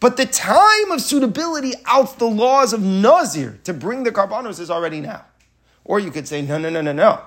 But 0.00 0.16
the 0.16 0.26
time 0.26 0.92
of 0.92 1.00
suitability 1.00 1.72
out 1.86 2.18
the 2.18 2.26
laws 2.26 2.72
of 2.72 2.82
Nazir 2.82 3.58
to 3.64 3.74
bring 3.74 4.04
the 4.04 4.12
carbonos 4.12 4.60
is 4.60 4.70
already 4.70 5.00
now. 5.00 5.24
Or 5.84 5.98
you 5.98 6.10
could 6.10 6.28
say, 6.28 6.42
no, 6.42 6.58
no, 6.58 6.68
no, 6.68 6.82
no, 6.82 6.92
no. 6.92 7.20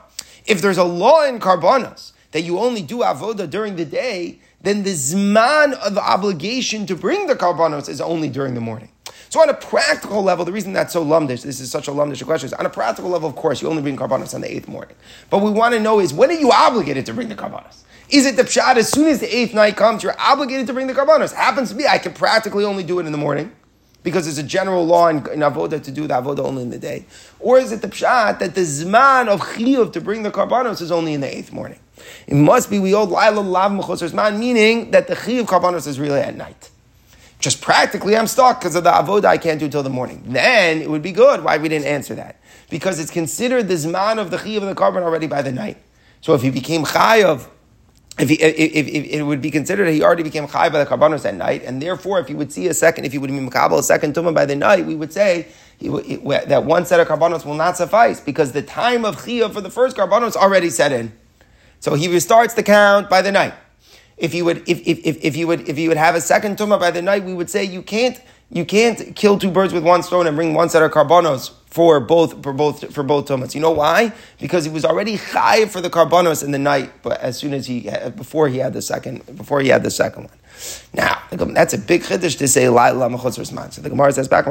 If 0.45 0.61
there's 0.61 0.77
a 0.77 0.83
law 0.83 1.25
in 1.25 1.39
carbonos 1.39 2.13
that 2.31 2.41
you 2.41 2.59
only 2.59 2.81
do 2.81 2.99
avoda 2.99 3.49
during 3.49 3.75
the 3.75 3.85
day, 3.85 4.39
then 4.61 4.83
the 4.83 4.91
zman 4.91 5.73
of 5.73 5.95
the 5.95 6.01
obligation 6.01 6.85
to 6.85 6.95
bring 6.95 7.27
the 7.27 7.35
carbonos 7.35 7.89
is 7.89 7.99
only 7.99 8.29
during 8.29 8.53
the 8.53 8.61
morning. 8.61 8.90
So 9.31 9.39
on 9.39 9.47
a 9.47 9.53
practical 9.53 10.21
level, 10.21 10.43
the 10.43 10.51
reason 10.51 10.73
that's 10.73 10.91
so 10.91 11.05
lumdish, 11.05 11.43
this 11.43 11.61
is 11.61 11.71
such 11.71 11.87
a 11.87 11.91
lumdish 11.91 12.21
question, 12.25 12.47
is 12.47 12.53
on 12.53 12.65
a 12.65 12.69
practical 12.69 13.09
level, 13.09 13.29
of 13.29 13.35
course, 13.37 13.61
you 13.61 13.69
only 13.69 13.81
bring 13.81 13.95
carbonos 13.95 14.35
on 14.35 14.41
the 14.41 14.53
eighth 14.53 14.67
morning. 14.67 14.93
But 15.29 15.37
we 15.37 15.51
want 15.51 15.73
to 15.73 15.79
know 15.79 16.01
is 16.01 16.13
when 16.13 16.29
are 16.31 16.33
you 16.33 16.51
obligated 16.51 17.05
to 17.05 17.13
bring 17.13 17.29
the 17.29 17.35
carbonos? 17.35 17.83
Is 18.09 18.25
it 18.25 18.35
the 18.35 18.43
pshat 18.43 18.75
as 18.75 18.89
soon 18.89 19.07
as 19.07 19.21
the 19.21 19.33
eighth 19.33 19.53
night 19.53 19.77
comes, 19.77 20.03
you're 20.03 20.19
obligated 20.19 20.67
to 20.67 20.73
bring 20.73 20.87
the 20.87 20.93
carbonos? 20.93 21.33
Happens 21.33 21.69
to 21.69 21.75
be, 21.75 21.87
I 21.87 21.97
can 21.97 22.11
practically 22.11 22.65
only 22.65 22.83
do 22.83 22.99
it 22.99 23.05
in 23.05 23.13
the 23.13 23.17
morning 23.17 23.53
because 24.03 24.27
it's 24.27 24.37
a 24.37 24.43
general 24.43 24.85
law 24.85 25.07
in, 25.07 25.19
in 25.29 25.39
avoda 25.39 25.81
to 25.81 25.91
do 25.91 26.07
the 26.07 26.13
avoda 26.13 26.39
only 26.39 26.63
in 26.63 26.69
the 26.69 26.79
day, 26.79 27.05
or 27.39 27.57
is 27.57 27.71
it 27.71 27.81
the 27.81 27.87
pshat 27.87 28.39
that 28.39 28.53
the 28.53 28.61
zman 28.61 29.29
of 29.29 29.39
chiyuv 29.39 29.93
to 29.93 30.01
bring 30.01 30.23
the 30.23 30.31
carbonos 30.31 30.81
is 30.81 30.91
only 30.91 31.13
in 31.13 31.21
the 31.21 31.37
eighth 31.37 31.53
morning? 31.53 31.79
It 32.27 32.35
must 32.35 32.69
be 32.69 32.79
we 32.79 32.91
hold 32.91 33.11
laila 33.11 33.39
lav 33.39 33.71
mechusar 33.71 34.11
zman, 34.11 34.39
meaning 34.39 34.91
that 34.91 35.07
the 35.07 35.15
chiyuv 35.15 35.45
carbonos 35.45 35.87
is 35.87 36.01
really 36.01 36.19
at 36.19 36.35
night. 36.35 36.69
Just 37.41 37.61
practically, 37.61 38.15
I'm 38.15 38.27
stuck 38.27 38.59
because 38.59 38.75
of 38.75 38.83
the 38.83 38.91
avoda 38.91 39.25
I 39.25 39.37
can't 39.37 39.59
do 39.59 39.67
till 39.67 39.83
the 39.83 39.89
morning. 39.89 40.23
Then 40.27 40.81
it 40.81 40.89
would 40.89 41.01
be 41.01 41.11
good. 41.11 41.43
Why 41.43 41.57
we 41.57 41.69
didn't 41.69 41.87
answer 41.87 42.15
that? 42.15 42.39
Because 42.69 42.99
it's 42.99 43.11
considered 43.11 43.67
the 43.67 43.73
zman 43.73 44.19
of 44.19 44.31
the 44.31 44.37
chiyuv 44.37 44.57
of 44.57 44.69
the 44.69 44.75
carbon 44.75 45.03
already 45.03 45.27
by 45.27 45.41
the 45.41 45.51
night. 45.51 45.77
So 46.21 46.33
if 46.35 46.41
he 46.43 46.51
became 46.51 46.85
chayav 46.85 47.47
if, 48.19 48.29
he, 48.29 48.35
if, 48.35 48.55
if, 48.75 48.87
if, 48.87 49.05
it 49.05 49.23
would 49.23 49.41
be 49.41 49.49
considered 49.49 49.87
he 49.87 50.03
already 50.03 50.23
became 50.23 50.47
chai 50.47 50.69
by 50.69 50.83
the 50.83 50.89
karbanos 50.89 51.25
at 51.25 51.35
night, 51.35 51.63
and 51.63 51.81
therefore, 51.81 52.19
if 52.19 52.27
he 52.27 52.33
would 52.33 52.51
see 52.51 52.67
a 52.67 52.73
second, 52.73 53.05
if 53.05 53.11
he 53.13 53.17
would 53.17 53.29
be 53.29 53.37
makabel 53.37 53.79
a 53.79 53.83
second 53.83 54.13
tumah 54.13 54.33
by 54.33 54.45
the 54.45 54.55
night, 54.55 54.85
we 54.85 54.95
would 54.95 55.13
say 55.13 55.47
he, 55.77 55.87
that 55.87 56.63
one 56.65 56.85
set 56.85 56.99
of 56.99 57.07
karbanos 57.07 57.45
will 57.45 57.55
not 57.55 57.77
suffice 57.77 58.19
because 58.19 58.51
the 58.51 58.61
time 58.61 59.05
of 59.05 59.25
chia 59.25 59.49
for 59.49 59.61
the 59.61 59.69
first 59.69 59.95
karbanos 59.95 60.35
already 60.35 60.69
set 60.69 60.91
in. 60.91 61.13
So 61.79 61.95
he 61.95 62.07
restarts 62.09 62.53
the 62.53 62.63
count 62.63 63.09
by 63.09 63.21
the 63.21 63.31
night. 63.31 63.53
If 64.21 64.31
he 64.31 64.43
would, 64.43 64.57
if, 64.69 64.87
if, 64.87 64.99
if, 65.03 65.17
if 65.23 65.33
he 65.33 65.45
would, 65.45 65.67
if 65.67 65.75
he 65.75 65.87
would 65.87 65.97
have 65.97 66.13
a 66.13 66.21
second 66.21 66.57
tumah 66.57 66.79
by 66.79 66.91
the 66.91 67.01
night, 67.01 67.23
we 67.23 67.33
would 67.33 67.49
say 67.49 67.63
you 67.63 67.81
can't, 67.81 68.21
you 68.51 68.65
can't 68.65 69.15
kill 69.15 69.39
two 69.39 69.49
birds 69.49 69.73
with 69.73 69.83
one 69.83 70.03
stone 70.03 70.27
and 70.27 70.35
bring 70.35 70.53
one 70.53 70.69
set 70.69 70.83
of 70.83 70.91
karbanos 70.91 71.51
for 71.65 71.99
both 71.99 72.43
for 72.43 72.53
both 72.53 72.93
for 72.93 73.01
both 73.01 73.27
tumas. 73.27 73.55
You 73.55 73.61
know 73.61 73.71
why? 73.71 74.13
Because 74.39 74.63
he 74.63 74.69
was 74.69 74.85
already 74.85 75.15
high 75.15 75.65
for 75.65 75.81
the 75.81 75.89
karbanos 75.89 76.43
in 76.43 76.51
the 76.51 76.59
night, 76.59 76.91
but 77.01 77.19
as 77.19 77.35
soon 77.35 77.53
as 77.55 77.65
he 77.65 77.89
before 78.15 78.47
he 78.47 78.59
had 78.59 78.73
the 78.73 78.81
second 78.81 79.25
before 79.37 79.59
he 79.59 79.69
had 79.69 79.81
the 79.81 79.89
second 79.89 80.25
one. 80.25 80.37
Now 80.93 81.19
that's 81.31 81.73
a 81.73 81.79
big 81.79 82.03
chiddush 82.03 82.37
to 82.37 82.47
say 82.47 82.69
laila 82.69 83.09
man. 83.09 83.71
So 83.71 83.81
the 83.81 83.89
Gemara 83.89 84.11
says 84.11 84.27
back, 84.27 84.45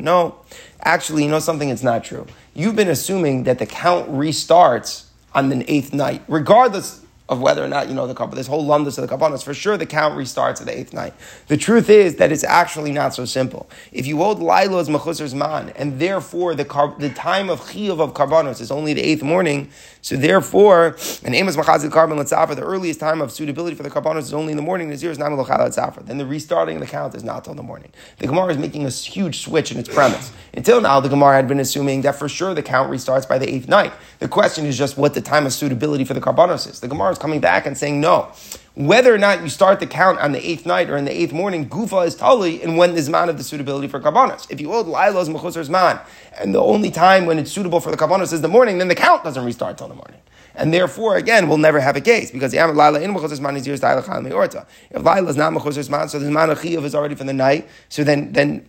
no, 0.00 0.36
actually, 0.80 1.22
you 1.22 1.30
know 1.30 1.38
something? 1.38 1.68
It's 1.68 1.84
not 1.84 2.02
true. 2.02 2.26
You've 2.54 2.74
been 2.74 2.88
assuming 2.88 3.44
that 3.44 3.60
the 3.60 3.66
count 3.66 4.10
restarts 4.10 5.04
on 5.34 5.50
the 5.50 5.70
eighth 5.70 5.92
night, 5.92 6.22
regardless 6.26 7.04
of 7.30 7.40
whether 7.40 7.64
or 7.64 7.68
not 7.68 7.88
you 7.88 7.94
know 7.94 8.08
the 8.08 8.14
couple. 8.14 8.36
This 8.36 8.48
whole 8.48 8.66
lumdus 8.66 8.98
of 8.98 9.08
the 9.08 9.16
kabbalas, 9.16 9.44
for 9.44 9.54
sure, 9.54 9.78
the 9.78 9.86
count 9.86 10.18
restarts 10.18 10.60
at 10.60 10.66
the 10.66 10.76
eighth 10.76 10.92
night. 10.92 11.14
The 11.46 11.56
truth 11.56 11.88
is 11.88 12.16
that 12.16 12.32
it's 12.32 12.44
actually 12.44 12.90
not 12.90 13.14
so 13.14 13.24
simple. 13.24 13.70
If 13.92 14.06
you 14.06 14.18
hold 14.18 14.40
Lila's 14.40 14.88
mechusar 14.88 15.32
zman, 15.32 15.72
and 15.76 16.00
therefore 16.00 16.56
the 16.56 16.64
the 16.98 17.10
time 17.10 17.48
of 17.48 17.60
chiyuv 17.60 18.00
of 18.00 18.14
karbanos 18.14 18.60
is 18.60 18.72
only 18.72 18.94
the 18.94 19.02
eighth 19.02 19.22
morning, 19.22 19.70
so 20.02 20.16
therefore, 20.16 20.96
an 21.24 21.34
amos 21.34 21.56
machazil 21.56 21.90
carbon 21.90 22.18
letzafer, 22.18 22.56
the 22.56 22.62
earliest 22.62 23.00
time 23.00 23.20
of 23.20 23.30
suitability 23.30 23.76
for 23.76 23.82
the 23.82 23.90
karbanos 23.90 24.20
is 24.20 24.34
only 24.34 24.52
in 24.52 24.56
the 24.56 24.62
morning. 24.62 24.88
Nazir 24.88 25.10
is 25.10 25.18
not 25.18 25.30
letzafer. 25.30 26.04
Then 26.04 26.18
the 26.18 26.26
restarting 26.26 26.76
of 26.76 26.80
the 26.80 26.86
count 26.86 27.14
is 27.14 27.24
not 27.24 27.44
till 27.44 27.54
the 27.54 27.62
morning. 27.62 27.92
The 28.18 28.26
Gemara 28.26 28.52
is 28.52 28.58
making 28.58 28.86
a 28.86 28.90
huge 28.90 29.40
switch 29.40 29.72
in 29.72 29.78
its 29.78 29.88
premise. 29.88 30.32
Until 30.54 30.80
now, 30.80 31.00
the 31.00 31.08
Gemara 31.08 31.36
had 31.36 31.48
been 31.48 31.60
assuming 31.60 32.02
that 32.02 32.16
for 32.16 32.28
sure 32.28 32.54
the 32.54 32.62
count 32.62 32.90
restarts 32.90 33.28
by 33.28 33.38
the 33.38 33.48
eighth 33.48 33.68
night. 33.68 33.92
The 34.18 34.28
question 34.28 34.64
is 34.66 34.78
just 34.78 34.96
what 34.96 35.14
the 35.14 35.20
time 35.20 35.46
of 35.46 35.52
suitability 35.52 36.04
for 36.04 36.14
the 36.14 36.20
karbanos 36.20 36.68
is. 36.68 36.80
The 36.80 36.88
Gemara 36.88 37.10
is 37.10 37.18
coming 37.18 37.40
back 37.40 37.66
and 37.66 37.76
saying 37.76 38.00
no. 38.00 38.32
Whether 38.74 39.12
or 39.12 39.18
not 39.18 39.42
you 39.42 39.48
start 39.48 39.80
the 39.80 39.86
count 39.86 40.20
on 40.20 40.30
the 40.30 40.48
eighth 40.48 40.64
night 40.64 40.88
or 40.90 40.96
in 40.96 41.04
the 41.04 41.10
eighth 41.10 41.32
morning, 41.32 41.68
gufa 41.68 42.06
is 42.06 42.14
tali 42.14 42.62
and 42.62 42.76
when 42.76 42.96
is 42.96 43.08
man 43.08 43.28
of 43.28 43.36
the 43.36 43.42
suitability 43.42 43.88
for 43.88 43.98
karbanos. 43.98 44.48
If 44.48 44.60
you 44.60 44.70
hold 44.70 44.86
lila's 44.86 45.28
mechusar 45.28 45.68
zman, 45.68 46.00
and 46.38 46.54
the 46.54 46.62
only 46.62 46.92
time 46.92 47.26
when 47.26 47.40
it's 47.40 47.50
suitable 47.50 47.80
for 47.80 47.90
the 47.90 47.96
karbanos 47.96 48.32
is 48.32 48.42
the 48.42 48.48
morning, 48.48 48.78
then 48.78 48.86
the 48.86 48.94
count 48.94 49.24
doesn't 49.24 49.44
restart 49.44 49.76
till 49.76 49.88
the 49.88 49.94
morning. 49.94 50.20
And 50.54 50.72
therefore, 50.72 51.16
again, 51.16 51.48
we'll 51.48 51.58
never 51.58 51.80
have 51.80 51.96
a 51.96 52.00
case 52.00 52.30
because 52.30 52.52
the 52.52 52.58
Lila 52.58 53.00
in 53.00 53.12
mechusar 53.12 53.38
zman 53.38 53.56
is 53.56 53.66
years 53.66 53.80
If 53.82 55.02
Lila 55.02 55.28
is 55.28 55.36
not 55.36 55.52
mechusar 55.52 55.88
zman, 55.88 56.08
so 56.08 56.20
the 56.20 56.30
man 56.30 56.50
of 56.50 56.64
is 56.64 56.94
already 56.94 57.16
from 57.16 57.26
the 57.26 57.32
night. 57.32 57.68
So 57.88 58.04
then, 58.04 58.32
then 58.32 58.68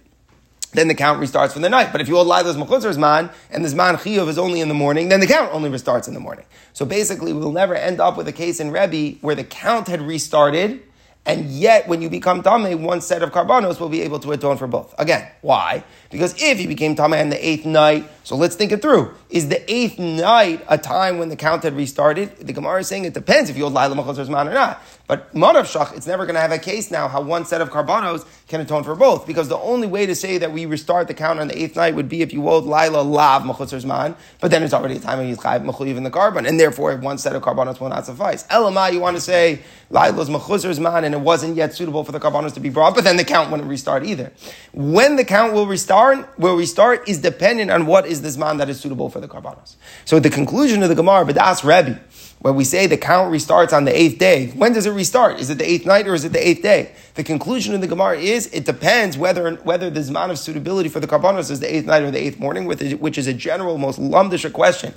then 0.73 0.88
the 0.88 0.95
count 0.95 1.21
restarts 1.21 1.51
from 1.51 1.62
the 1.62 1.69
night. 1.69 1.91
But 1.91 2.01
if 2.01 2.07
you 2.07 2.15
hold 2.15 2.27
Lila's 2.27 2.55
Mechusar 2.55 2.95
Zman, 2.95 3.34
and 3.49 3.63
this 3.63 3.73
man 3.73 3.95
Chiyuv 3.95 4.27
is 4.27 4.38
only 4.38 4.62
in 4.62 4.67
the 4.67 4.73
morning, 4.73 5.10
then 5.10 5.19
the 5.19 5.27
count 5.27 5.53
only 5.53 5.69
restarts 5.69 6.07
in 6.07 6.13
the 6.13 6.19
morning. 6.19 6.45
So 6.73 6.86
basically, 6.86 7.34
we'll 7.34 7.51
never 7.51 7.75
end 7.75 7.99
up 7.99 8.17
with 8.17 8.27
a 8.27 8.34
case 8.34 8.60
in 8.60 8.71
Rebbe 8.71 9.17
where 9.21 9.36
the 9.36 9.43
count 9.43 9.88
had 9.88 10.01
restarted, 10.01 10.81
and 11.25 11.51
yet 11.51 11.88
when 11.88 12.01
you 12.01 12.10
become 12.10 12.41
Tame, 12.41 12.84
one 12.84 13.01
set 13.01 13.21
of 13.21 13.31
carbonos 13.31 13.79
will 13.79 13.89
be 13.89 14.01
able 14.01 14.19
to 14.19 14.31
atone 14.31 14.57
for 14.57 14.67
both. 14.67 14.95
Again, 14.97 15.29
why? 15.41 15.84
Because 16.12 16.36
if 16.41 16.60
he 16.60 16.67
became 16.67 16.95
Tame 16.95 17.13
on 17.13 17.30
the 17.30 17.47
eighth 17.47 17.65
night, 17.65 18.10
so 18.24 18.36
let's 18.36 18.56
think 18.56 18.71
it 18.71 18.82
through. 18.82 19.13
Is 19.30 19.47
the 19.47 19.71
eighth 19.71 19.97
night 19.97 20.63
a 20.67 20.78
time 20.78 21.17
when 21.17 21.30
the 21.30 21.36
count 21.36 21.63
had 21.63 21.76
restarted? 21.76 22.38
The 22.38 22.54
Gemara 22.54 22.82
is 22.82 22.88
saying 22.88 23.06
it 23.06 23.13
depends 23.13 23.50
if 23.50 23.58
you 23.58 23.63
hold 23.63 23.74
Laila 23.74 23.95
Mechusar 23.95 24.28
Zman 24.28 24.47
or 24.47 24.54
not. 24.54 24.82
But 25.08 25.34
Manav 25.34 25.63
Shach, 25.63 25.95
it's 25.95 26.08
never 26.08 26.26
going 26.26 26.36
to 26.36 26.41
have 26.41 26.52
a 26.52 26.60
case 26.60 26.91
now 26.91 27.08
how 27.08 27.21
one 27.21 27.45
set 27.45 27.62
of 27.62 27.69
carbonos 27.69 28.26
can 28.47 28.62
atone 28.62 28.84
for 28.84 28.95
both. 28.95 29.26
Because 29.26 29.47
the 29.47 29.58
only 29.58 29.88
way 29.88 30.06
to 30.06 30.13
say 30.13 30.38
that 30.38 30.52
we 30.52 30.65
restart 30.65 31.08
the 31.08 31.13
count 31.13 31.39
on 31.39 31.47
the 31.47 31.58
eighth 31.62 31.76
night 31.76 31.95
would 31.95 32.10
be 32.10 32.21
if 32.21 32.32
you 32.32 32.41
hold 32.43 32.65
Laila 32.65 33.02
Lav 33.02 33.43
Mechusar 33.43 33.84
Zman, 33.84 34.15
but 34.39 34.52
then 34.52 34.63
it's 34.63 34.74
already 34.74 34.97
a 34.97 35.00
time 35.00 35.17
when 35.17 35.28
he's 35.28 35.38
Chayiv 35.38 35.65
Mechuyiv 35.65 35.97
in 35.97 36.04
the 36.04 36.12
carbon, 36.12 36.45
and 36.45 36.60
therefore 36.60 36.95
one 36.97 37.17
set 37.17 37.36
of 37.36 37.41
carbonos 37.41 37.80
will 37.80 37.89
not 37.89 38.06
suffice. 38.06 38.43
Elamai, 38.47 38.93
you 38.93 39.00
want 39.00 39.17
to 39.17 39.21
say 39.21 39.62
Laila's 39.89 40.30
Mechusar 40.30 40.78
Zman, 40.78 41.04
and 41.04 41.15
it 41.15 41.21
wasn't 41.21 41.56
yet 41.56 41.74
suitable 41.74 42.04
for 42.04 42.12
the 42.12 42.19
carbonos 42.19 42.54
to 42.54 42.60
be 42.60 42.69
brought, 42.69 42.95
but 42.95 43.04
then 43.04 43.17
the 43.17 43.26
count 43.26 43.50
wouldn't 43.50 43.67
restart 43.69 44.06
either. 44.06 44.32
When 44.74 45.15
the 45.15 45.26
count 45.26 45.54
will 45.54 45.67
restart, 45.67 46.01
will 46.38 46.56
restart 46.56 47.08
is 47.08 47.20
dependent 47.20 47.72
on 47.72 47.86
what 47.86 48.06
is 48.06 48.22
this 48.22 48.38
man 48.38 48.58
that 48.58 48.70
is 48.70 48.80
suitable 48.80 49.10
for 49.10 49.20
the 49.20 49.28
Karbanos. 49.28 49.76
So 50.06 50.20
the 50.20 50.30
conclusion 50.30 50.84
of 50.84 50.90
the 50.90 50.96
Gemara, 50.96 51.26
Badas 51.26 51.64
Rebbe, 51.64 52.00
when 52.40 52.56
we 52.56 52.64
say 52.64 52.88
the 52.88 52.98
count 52.98 53.32
restarts 53.32 53.72
on 53.72 53.86
the 53.86 53.96
eighth 53.96 54.18
day, 54.18 54.48
when 54.50 54.74
does 54.74 54.86
it 54.86 54.92
restart? 54.92 55.40
Is 55.40 55.50
it 55.50 55.60
the 55.60 55.70
eighth 55.70 55.86
night 55.86 56.08
or 56.08 56.16
is 56.16 56.26
it 56.26 56.34
the 56.34 56.48
eighth 56.48 56.64
day? 56.64 56.96
The 57.14 57.24
conclusion 57.24 57.76
of 57.76 57.82
the 57.82 57.88
Gemara 57.88 58.18
is 58.18 58.48
it 58.48 58.66
depends 58.66 59.18
whether 59.18 59.56
whether 59.58 59.90
the 59.90 60.00
zman 60.00 60.32
of 60.32 60.40
suitability 60.40 60.90
for 60.90 61.00
the 61.00 61.08
karbanos 61.08 61.52
is 61.52 61.60
the 61.60 61.74
eighth 61.74 61.86
night 61.86 62.02
or 62.02 62.10
the 62.10 62.18
eighth 62.20 62.40
morning, 62.40 62.66
which 62.66 63.18
is 63.18 63.28
a 63.28 63.34
general, 63.34 63.78
most 63.78 64.00
lumdish 64.00 64.52
question. 64.54 64.94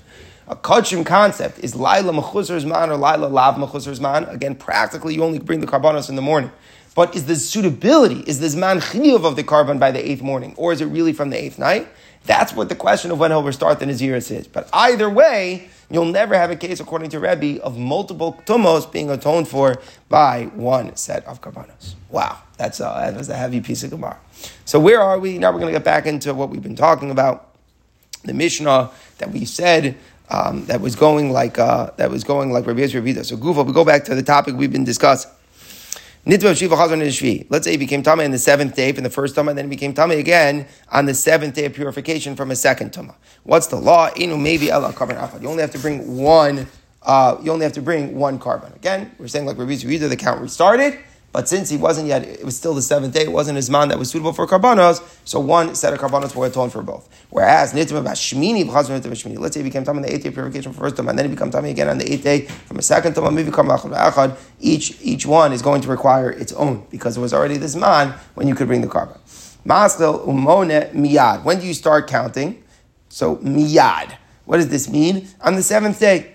A 0.47 0.57
kachim 0.57 1.07
concept 1.07 1.59
is 1.61 1.75
Laila 1.75 2.13
Mechusar 2.13 2.63
Zman 2.63 2.89
or 2.89 2.97
Laila 2.97 3.29
Lav 3.29 3.55
Mechusar 3.55 3.99
Zman. 3.99 4.31
Again, 4.31 4.55
practically, 4.55 5.15
you 5.15 5.25
only 5.25 5.39
bring 5.39 5.61
the 5.61 5.67
karbanos 5.67 6.11
in 6.11 6.17
the 6.17 6.23
morning. 6.23 6.51
But 6.95 7.17
is 7.17 7.27
the 7.27 7.37
suitability, 7.37 8.21
is 8.21 8.39
this 8.39 8.55
man 8.55 8.81
chiyuv 8.81 9.25
of 9.25 9.35
the 9.37 9.43
carbon 9.43 9.79
by 9.79 9.91
the 9.91 10.09
eighth 10.09 10.23
morning, 10.23 10.55
or 10.57 10.73
is 10.73 10.81
it 10.81 10.87
really 10.87 11.13
from 11.13 11.31
the 11.31 11.43
eighth 11.43 11.59
night? 11.59 11.89
That's 12.25 12.55
what 12.55 12.69
the 12.69 12.77
question 12.77 13.11
of 13.11 13.19
when 13.19 13.31
he'll 13.31 13.43
restart 13.43 13.81
the 13.81 13.87
Naziris 13.87 14.31
is. 14.31 14.47
But 14.47 14.69
either 14.73 15.11
way, 15.11 15.69
you'll 15.91 16.07
never 16.07 16.37
have 16.37 16.51
a 16.51 16.57
case, 16.57 16.81
according 16.81 17.11
to 17.11 17.21
Rebbe, 17.21 17.63
of 17.63 17.77
multiple 17.77 18.41
tumos 18.47 18.91
being 18.91 19.11
atoned 19.11 19.49
for 19.49 19.77
by 20.09 20.45
one 20.55 20.97
set 20.97 21.27
of 21.27 21.43
karbanos. 21.43 21.95
Wow, 22.11 22.39
that's 22.57 22.81
a, 22.81 22.85
that 22.85 23.17
was 23.17 23.29
a 23.29 23.37
heavy 23.37 23.61
piece 23.61 23.83
of 23.83 23.91
Gemara. 23.91 24.19
So 24.65 24.81
where 24.81 25.01
are 25.01 25.19
we? 25.19 25.37
Now 25.39 25.53
we're 25.53 25.61
going 25.61 25.73
to 25.73 25.79
get 25.79 25.85
back 25.85 26.07
into 26.07 26.33
what 26.33 26.49
we've 26.49 26.63
been 26.63 26.77
talking 26.77 27.11
about. 27.11 27.51
The 28.23 28.33
Mishnah 28.33 28.91
that 29.19 29.33
we 29.33 29.45
said 29.45 29.97
um, 30.31 30.65
that 30.67 30.81
was 30.81 30.97
going 30.97 31.31
like 31.31 31.59
uh, 31.59 31.91
that 31.97 32.11
was 32.11 32.25
going 32.25 32.53
like 32.53 32.67
Rabbi 32.67 32.81
Yisrael 32.81 33.25
So 33.25 33.37
Gufa, 33.37 33.67
we 33.67 33.73
go 33.75 33.85
back 33.85 34.05
to 34.05 34.15
the 34.15 34.23
topic 34.23 34.55
we've 34.55 34.73
been 34.73 34.85
discussing. 34.85 35.31
Let's 36.27 36.43
say 37.65 37.71
he 37.71 37.77
became 37.77 38.03
Tama 38.03 38.25
on 38.25 38.31
the 38.31 38.39
seventh 38.39 38.75
day 38.75 38.93
from 38.93 39.05
the 39.05 39.11
first 39.11 39.35
Tama, 39.35 39.53
then 39.53 39.67
he 39.67 39.71
became 39.71 39.93
Tama 39.93 40.15
again 40.15 40.67
on 40.91 41.05
the 41.05 41.15
seventh 41.15 41.55
day 41.55 41.67
of 41.67 41.75
purification 41.75 42.35
from 42.35 42.51
a 42.51 42.57
second 42.57 42.93
Tama. 42.93 43.15
What's 43.43 43.67
the 43.67 43.77
law? 43.77 44.09
Inu 44.11 44.41
maybe 44.41 44.71
Allah 44.71 44.93
carbon 44.93 45.17
afad. 45.17 45.43
You 45.43 45.49
only 45.49 45.61
have 45.61 45.73
to 45.73 45.79
bring 45.79 46.17
one 46.17 46.67
uh, 47.05 47.39
you 47.43 47.53
only 47.53 47.65
have 47.65 47.73
to 47.75 47.83
bring 47.83 48.17
one 48.17 48.39
korban. 48.39 48.75
Again, 48.77 49.15
we're 49.19 49.29
saying 49.29 49.47
like 49.47 49.59
Rabbi 49.59 49.73
Yehuda, 49.73 50.09
the 50.09 50.17
count 50.17 50.41
restarted, 50.41 50.99
but 51.35 51.49
since 51.49 51.69
he 51.69 51.77
wasn't 51.77 52.07
yet, 52.07 52.23
it 52.23 52.45
was 52.45 52.57
still 52.57 52.75
the 52.75 52.81
seventh 52.81 53.13
day, 53.13 53.23
it 53.23 53.33
wasn't 53.33 53.57
his 53.57 53.69
man 53.69 53.89
that 53.89 53.99
was 53.99 54.09
suitable 54.09 54.33
for 54.33 54.47
karbanos, 54.47 55.03
so 55.25 55.41
one 55.41 55.75
set 55.75 55.93
of 55.93 55.99
karbanos 55.99 56.33
will 56.37 56.45
atone 56.45 56.71
for 56.71 56.81
both. 56.81 57.09
Whereas, 57.29 57.73
nitim 57.73 58.05
shmini, 58.05 58.65
shmini. 58.65 59.39
let's 59.41 59.55
say 59.55 59.61
he 59.61 59.65
became 59.65 59.83
time 59.83 59.97
on 59.97 60.03
the 60.03 60.15
eighth 60.15 60.23
day 60.23 60.31
purification 60.31 60.73
for 60.73 60.83
first 60.83 60.97
time, 60.97 61.09
and 61.09 61.19
then 61.19 61.29
he 61.29 61.35
became 61.35 61.51
time 61.51 61.65
again 61.65 61.89
on 61.89 61.99
the 61.99 62.13
eighth 62.13 62.23
day 62.23 62.43
from 62.43 62.79
a 62.79 62.83
second 62.83 63.15
time, 63.15 63.35
maybe 63.35 63.51
each, 64.61 64.97
each 65.03 65.27
one 65.27 65.53
is 65.53 65.61
going 65.61 65.81
to 65.81 65.89
require 65.89 66.31
its 66.31 66.53
own, 66.53 66.87
because 66.93 67.17
it 67.17 67.21
was 67.21 67.35
already 67.35 67.57
this 67.57 67.75
man 67.75 68.15
when 68.35 68.47
you 68.47 68.55
could 68.55 68.69
bring 68.69 68.81
the 68.81 68.87
karban. 68.87 69.19
Maskil 69.65 70.25
umone 70.29 70.93
miyad. 70.93 71.43
When 71.43 71.59
do 71.59 71.67
you 71.67 71.75
start 71.75 72.07
counting? 72.07 72.63
So 73.09 73.39
miyad. 73.39 74.17
What 74.45 74.59
does 74.59 74.69
this 74.69 74.89
mean? 74.89 75.27
On 75.41 75.57
the 75.57 75.65
seventh 75.65 75.99
day. 75.99 76.34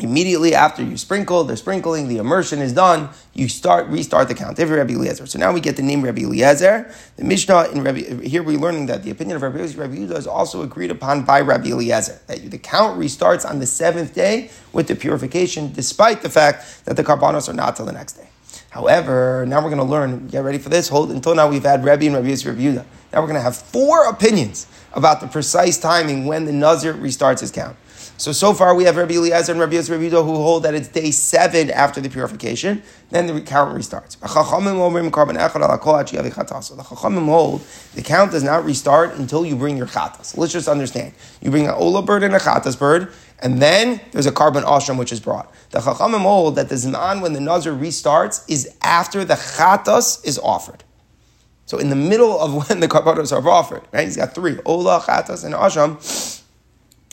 Immediately 0.00 0.56
after 0.56 0.82
you 0.82 0.96
sprinkle, 0.96 1.44
the 1.44 1.56
sprinkling, 1.56 2.08
the 2.08 2.16
immersion 2.16 2.60
is 2.60 2.72
done, 2.72 3.10
you 3.32 3.48
start 3.48 3.86
restart 3.86 4.26
the 4.26 4.34
count. 4.34 4.58
Every 4.58 4.76
Rabbi 4.76 4.94
Eliezer. 4.94 5.24
So 5.26 5.38
now 5.38 5.52
we 5.52 5.60
get 5.60 5.76
the 5.76 5.82
name 5.82 6.02
Rabbi 6.02 6.22
Eliezer. 6.22 6.92
The 7.16 7.24
Mishnah 7.24 7.68
in 7.70 7.84
Rabbi 7.84 8.26
here 8.26 8.42
we're 8.42 8.58
learning 8.58 8.86
that 8.86 9.04
the 9.04 9.10
opinion 9.10 9.36
of 9.36 9.42
Rabbi 9.42 9.58
Eliezer, 9.58 9.80
Rabbi 9.80 9.94
Yehuda 9.94 10.16
is 10.16 10.26
also 10.26 10.62
agreed 10.62 10.90
upon 10.90 11.22
by 11.24 11.40
Rabbi 11.40 11.68
Eliezer. 11.68 12.20
That 12.26 12.50
the 12.50 12.58
count 12.58 12.98
restarts 12.98 13.48
on 13.48 13.60
the 13.60 13.66
seventh 13.66 14.14
day 14.14 14.50
with 14.72 14.88
the 14.88 14.96
purification, 14.96 15.72
despite 15.72 16.22
the 16.22 16.30
fact 16.30 16.84
that 16.86 16.96
the 16.96 17.04
karbanos 17.04 17.48
are 17.48 17.54
not 17.54 17.76
till 17.76 17.86
the 17.86 17.92
next 17.92 18.14
day. 18.14 18.28
However, 18.70 19.46
now 19.46 19.62
we're 19.62 19.70
going 19.70 19.78
to 19.78 19.84
learn. 19.84 20.26
Get 20.26 20.40
ready 20.40 20.58
for 20.58 20.70
this. 20.70 20.88
Hold 20.88 21.12
until 21.12 21.36
now 21.36 21.48
we've 21.48 21.62
had 21.62 21.84
Rabbi 21.84 22.06
and 22.06 22.16
Eliezer, 22.16 22.50
Rabbi 22.50 22.62
Yehuda. 22.62 22.84
Now 23.12 23.20
we're 23.20 23.28
going 23.28 23.34
to 23.34 23.42
have 23.42 23.56
four 23.56 24.08
opinions 24.08 24.66
about 24.92 25.20
the 25.20 25.28
precise 25.28 25.78
timing 25.78 26.26
when 26.26 26.46
the 26.46 26.52
Nazir 26.52 26.94
restarts 26.94 27.40
his 27.40 27.52
count. 27.52 27.76
So, 28.16 28.30
so 28.30 28.54
far 28.54 28.76
we 28.76 28.84
have 28.84 28.96
Rabbi 28.96 29.14
Eliezer 29.14 29.50
and 29.50 29.60
Rabbi 29.60 29.74
Yisrael 29.74 30.24
who 30.24 30.34
hold 30.36 30.62
that 30.62 30.74
it's 30.74 30.86
day 30.86 31.10
seven 31.10 31.68
after 31.70 32.00
the 32.00 32.08
purification, 32.08 32.82
then 33.10 33.26
the 33.26 33.40
count 33.40 33.76
restarts. 33.76 34.18
The 34.20 34.28
Chachamim 34.28 34.76
hold 37.26 37.60
the 37.94 38.02
count 38.02 38.30
does 38.30 38.44
not 38.44 38.64
restart 38.64 39.16
until 39.16 39.44
you 39.44 39.56
bring 39.56 39.76
your 39.76 39.88
chatas. 39.88 40.36
Let's 40.36 40.52
just 40.52 40.68
understand. 40.68 41.12
You 41.42 41.50
bring 41.50 41.66
an 41.66 41.74
ola 41.74 42.02
bird 42.02 42.22
and 42.22 42.34
a 42.34 42.38
chatas 42.38 42.78
bird, 42.78 43.12
and 43.40 43.60
then 43.60 44.00
there's 44.12 44.26
a 44.26 44.32
carbon 44.32 44.62
asham 44.62 44.96
which 44.96 45.10
is 45.10 45.18
brought. 45.18 45.52
The 45.70 45.80
Chachamim 45.80 46.22
hold 46.22 46.54
that 46.54 46.68
the 46.68 46.76
zman 46.76 47.20
when 47.20 47.32
the 47.32 47.40
nazir 47.40 47.72
restarts 47.72 48.48
is 48.48 48.76
after 48.80 49.24
the 49.24 49.34
chatas 49.34 50.24
is 50.24 50.38
offered. 50.38 50.84
So 51.66 51.78
in 51.78 51.90
the 51.90 51.96
middle 51.96 52.38
of 52.38 52.68
when 52.68 52.78
the 52.78 52.86
karbanos 52.86 53.32
are 53.32 53.48
offered, 53.48 53.82
right? 53.92 54.04
He's 54.04 54.16
got 54.16 54.36
three, 54.36 54.60
ola, 54.64 55.00
chatas, 55.00 55.44
and 55.44 55.52
asham. 55.52 56.42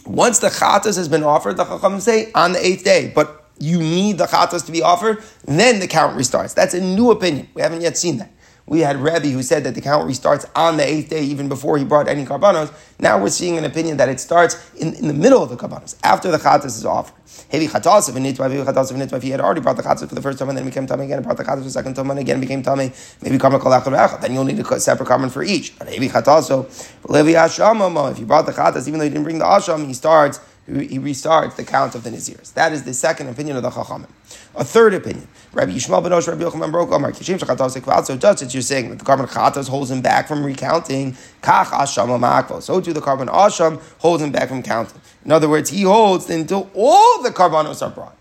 Once 0.05 0.39
the 0.39 0.47
chatas 0.49 0.97
has 0.97 1.07
been 1.07 1.23
offered, 1.23 1.57
the 1.57 1.65
chacham 1.65 1.99
say 1.99 2.31
on 2.33 2.53
the 2.53 2.65
eighth 2.65 2.83
day, 2.83 3.11
but 3.13 3.49
you 3.59 3.77
need 3.77 4.17
the 4.17 4.25
chatas 4.25 4.65
to 4.65 4.71
be 4.71 4.81
offered, 4.81 5.23
then 5.45 5.79
the 5.79 5.87
count 5.87 6.17
restarts. 6.17 6.53
That's 6.55 6.73
a 6.73 6.81
new 6.81 7.11
opinion. 7.11 7.47
We 7.53 7.61
haven't 7.61 7.81
yet 7.81 7.97
seen 7.97 8.17
that. 8.17 8.31
We 8.65 8.79
had 8.81 8.97
Rebbe 8.97 9.27
who 9.27 9.43
said 9.43 9.63
that 9.65 9.75
the 9.75 9.81
count 9.81 10.07
restarts 10.07 10.49
on 10.55 10.77
the 10.77 10.87
eighth 10.87 11.09
day, 11.09 11.23
even 11.23 11.49
before 11.49 11.77
he 11.77 11.83
brought 11.83 12.07
any 12.07 12.25
karbanos. 12.25 12.71
Now 12.99 13.21
we're 13.21 13.29
seeing 13.29 13.57
an 13.57 13.65
opinion 13.65 13.97
that 13.97 14.07
it 14.07 14.19
starts 14.19 14.71
in, 14.75 14.93
in 14.93 15.07
the 15.07 15.13
middle 15.13 15.41
of 15.43 15.49
the 15.49 15.57
karbanos, 15.57 15.95
after 16.03 16.31
the 16.31 16.37
chatas 16.37 16.77
is 16.77 16.85
offered. 16.85 17.15
Heavy 17.49 17.67
chatas 17.67 18.07
of 18.09 18.15
nitva, 18.15 19.13
if 19.17 19.23
he 19.23 19.29
had 19.29 19.41
already 19.41 19.61
brought 19.61 19.77
the 19.77 19.83
chatas 19.83 20.07
for 20.07 20.15
the 20.15 20.21
first 20.21 20.39
time 20.39 20.49
and 20.49 20.57
then 20.57 20.65
became 20.65 20.85
tummy 20.85 21.05
again, 21.05 21.17
and 21.17 21.25
brought 21.25 21.37
the 21.37 21.43
chatas 21.43 21.57
for 21.57 21.63
the 21.63 21.69
second 21.69 21.95
time 21.95 22.09
and 22.11 22.19
again 22.19 22.39
became 22.39 22.61
tummy, 22.61 22.91
maybe 23.21 23.37
karma 23.37 23.59
kol 23.59 23.71
Then 23.71 24.33
you'll 24.33 24.43
need 24.43 24.59
a 24.59 24.79
separate 24.79 25.07
carbon 25.07 25.29
for 25.29 25.43
each. 25.43 25.77
But 25.77 25.89
heavy 25.89 26.07
chatas, 26.07 26.43
so 26.43 26.67
if 26.69 28.19
you 28.19 28.25
brought 28.25 28.45
the 28.45 28.51
chatas, 28.51 28.87
even 28.87 28.99
though 28.99 29.05
you 29.05 29.11
didn't 29.11 29.23
bring 29.23 29.39
the 29.39 29.45
asham, 29.45 29.87
he 29.87 29.93
starts 29.93 30.39
he 30.79 30.99
restarts 30.99 31.55
the 31.55 31.63
count 31.63 31.95
of 31.95 32.03
the 32.03 32.09
Nazirs. 32.09 32.53
That 32.53 32.71
is 32.71 32.83
the 32.83 32.93
second 32.93 33.27
opinion 33.27 33.57
of 33.57 33.63
the 33.63 33.69
Chachamim. 33.69 34.09
A 34.55 34.63
third 34.63 34.93
opinion, 34.93 35.27
Rabbi 35.53 35.71
Yishmael 35.73 36.03
ben 36.03 36.13
Osh, 36.13 36.27
Rabbi 36.27 36.43
Yochanan 36.43 36.71
Baruch 36.71 36.91
Amar 36.91 37.11
Kishim 37.11 37.37
Shachatos 37.37 37.79
Ekval. 37.79 38.05
So 38.05 38.15
just 38.15 38.41
as 38.41 38.53
you're 38.53 38.61
saying 38.61 38.89
that 38.89 38.99
the 38.99 39.05
korban 39.05 39.27
Chatos 39.27 39.67
holds 39.67 39.91
him 39.91 40.01
back 40.01 40.27
from 40.27 40.43
recounting, 40.43 41.13
Kach 41.41 41.65
Asham 41.65 42.07
Amakvo. 42.07 42.61
So 42.61 42.79
too 42.79 42.93
the 42.93 43.01
korban 43.01 43.27
Asham 43.27 43.81
holds 43.99 44.23
him 44.23 44.31
back 44.31 44.49
from 44.49 44.63
counting. 44.63 45.01
In 45.25 45.31
other 45.31 45.49
words, 45.49 45.69
he 45.69 45.83
holds 45.83 46.29
until 46.29 46.69
all 46.73 47.21
the 47.21 47.29
karbanos 47.29 47.81
are 47.85 47.91
brought, 47.91 48.15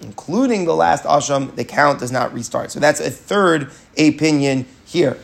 including 0.00 0.64
the 0.64 0.74
last 0.74 1.04
Asham. 1.04 1.54
The 1.56 1.64
count 1.64 2.00
does 2.00 2.12
not 2.12 2.32
restart. 2.32 2.70
So 2.70 2.80
that's 2.80 3.00
a 3.00 3.10
third 3.10 3.70
opinion 3.98 4.66
here. 4.84 5.18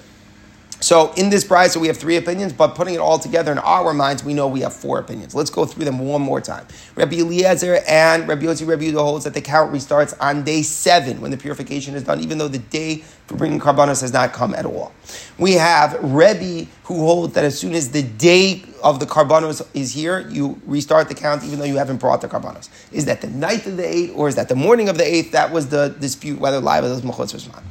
So 0.83 1.13
in 1.13 1.31
this 1.31 1.47
so 1.47 1.79
we 1.79 1.87
have 1.87 1.97
three 1.97 2.17
opinions, 2.17 2.53
but 2.53 2.75
putting 2.75 2.95
it 2.95 2.99
all 2.99 3.17
together 3.17 3.53
in 3.53 3.59
our 3.59 3.95
minds, 3.95 4.25
we 4.25 4.35
know 4.35 4.49
we 4.49 4.61
have 4.63 4.73
four 4.73 4.99
opinions. 4.99 5.33
Let's 5.33 5.49
go 5.49 5.65
through 5.65 5.85
them 5.85 6.01
one 6.01 6.23
more 6.23 6.41
time. 6.41 6.67
Rabbi 6.97 7.19
Eliezer 7.19 7.79
and 7.87 8.27
Rabbi 8.27 8.43
Yossi 8.43 8.67
Rabbi 8.67 8.85
Yehuda 8.85 8.99
holds 8.99 9.25
that 9.25 9.33
the 9.33 9.41
count 9.41 9.73
restarts 9.73 10.13
on 10.19 10.43
day 10.43 10.63
seven 10.63 11.21
when 11.21 11.31
the 11.31 11.37
purification 11.37 11.95
is 11.95 12.03
done, 12.03 12.19
even 12.19 12.39
though 12.39 12.49
the 12.49 12.59
day 12.59 12.97
for 13.27 13.37
bringing 13.37 13.61
karbanos 13.61 14.01
has 14.01 14.13
not 14.13 14.33
come 14.33 14.55
at 14.55 14.67
all. 14.67 14.93
We 15.39 15.53
have 15.53 15.97
Rebbe 16.03 16.69
who 16.83 16.99
holds 16.99 17.35
that 17.35 17.45
as 17.45 17.57
soon 17.57 17.75
as 17.75 17.93
the 17.93 18.03
day 18.03 18.65
of 18.83 18.99
the 18.99 19.07
karbanos 19.07 19.65
is 19.75 19.93
here, 19.93 20.29
you 20.31 20.61
restart 20.67 21.09
the 21.09 21.15
count 21.15 21.45
even 21.45 21.61
though 21.61 21.65
you 21.65 21.77
haven't 21.77 21.99
brought 21.99 22.23
the 22.23 22.29
karbanos. 22.29 22.69
Is 22.91 23.05
that 23.05 23.21
the 23.21 23.29
night 23.29 23.65
of 23.67 23.77
the 23.77 23.89
eighth 23.89 24.15
or 24.17 24.27
is 24.27 24.35
that 24.35 24.49
the 24.49 24.57
morning 24.57 24.89
of 24.89 24.99
the 24.99 25.07
eighth? 25.07 25.31
That 25.31 25.53
was 25.53 25.69
the 25.69 25.95
dispute 26.01 26.41
whether 26.41 26.59
live 26.59 26.83
was 26.83 27.03
mechutz 27.03 27.35
or. 27.35 27.63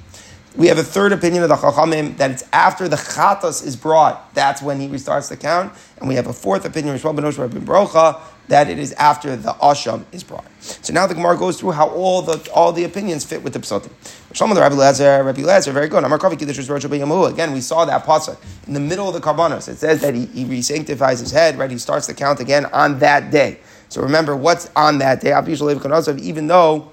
We 0.55 0.67
have 0.67 0.77
a 0.77 0.83
third 0.83 1.13
opinion 1.13 1.43
of 1.43 1.49
the 1.49 1.55
Chachamim 1.55 2.17
that 2.17 2.31
it's 2.31 2.43
after 2.51 2.89
the 2.89 2.97
Chatas 2.97 3.65
is 3.65 3.77
brought, 3.77 4.33
that's 4.33 4.61
when 4.61 4.81
he 4.81 4.89
restarts 4.89 5.29
the 5.29 5.37
count. 5.37 5.73
And 5.97 6.09
we 6.09 6.15
have 6.15 6.27
a 6.27 6.33
fourth 6.33 6.65
opinion, 6.65 6.97
Rishwal 6.97 7.15
ben 7.15 7.23
Oshra 7.23 7.47
Brocha, 7.47 8.19
that 8.49 8.69
it 8.69 8.77
is 8.77 8.91
after 8.93 9.37
the 9.37 9.53
Asham 9.53 10.03
is 10.11 10.23
brought. 10.25 10.45
So 10.59 10.91
now 10.91 11.07
the 11.07 11.15
Gemara 11.15 11.37
goes 11.37 11.57
through 11.57 11.71
how 11.71 11.87
all 11.89 12.21
the 12.21 12.51
all 12.51 12.73
the 12.73 12.83
opinions 12.83 13.23
fit 13.23 13.41
with 13.43 13.53
the 13.53 13.59
Psotim. 13.59 13.91
Shlomo 14.33 14.53
the 14.53 14.59
Rabbi 14.59 14.75
Lezer, 14.75 15.25
Rabbi 15.25 15.41
Lezer, 15.41 15.71
very 15.71 15.87
good. 15.87 16.03
Again, 17.33 17.53
we 17.53 17.61
saw 17.61 17.85
that 17.85 18.03
pasuk 18.03 18.37
in 18.67 18.73
the 18.73 18.79
middle 18.81 19.07
of 19.07 19.13
the 19.13 19.21
Karbanos. 19.21 19.69
It 19.69 19.77
says 19.77 20.01
that 20.01 20.13
he, 20.13 20.25
he 20.25 20.43
re-sanctifies 20.43 21.21
his 21.21 21.31
head, 21.31 21.57
right? 21.57 21.71
He 21.71 21.77
starts 21.77 22.07
the 22.07 22.13
count 22.13 22.41
again 22.41 22.65
on 22.65 22.99
that 22.99 23.31
day. 23.31 23.59
So 23.87 24.01
remember 24.01 24.35
what's 24.35 24.69
on 24.75 24.97
that 24.97 25.21
day. 25.21 25.33
Even 26.21 26.47
though 26.47 26.91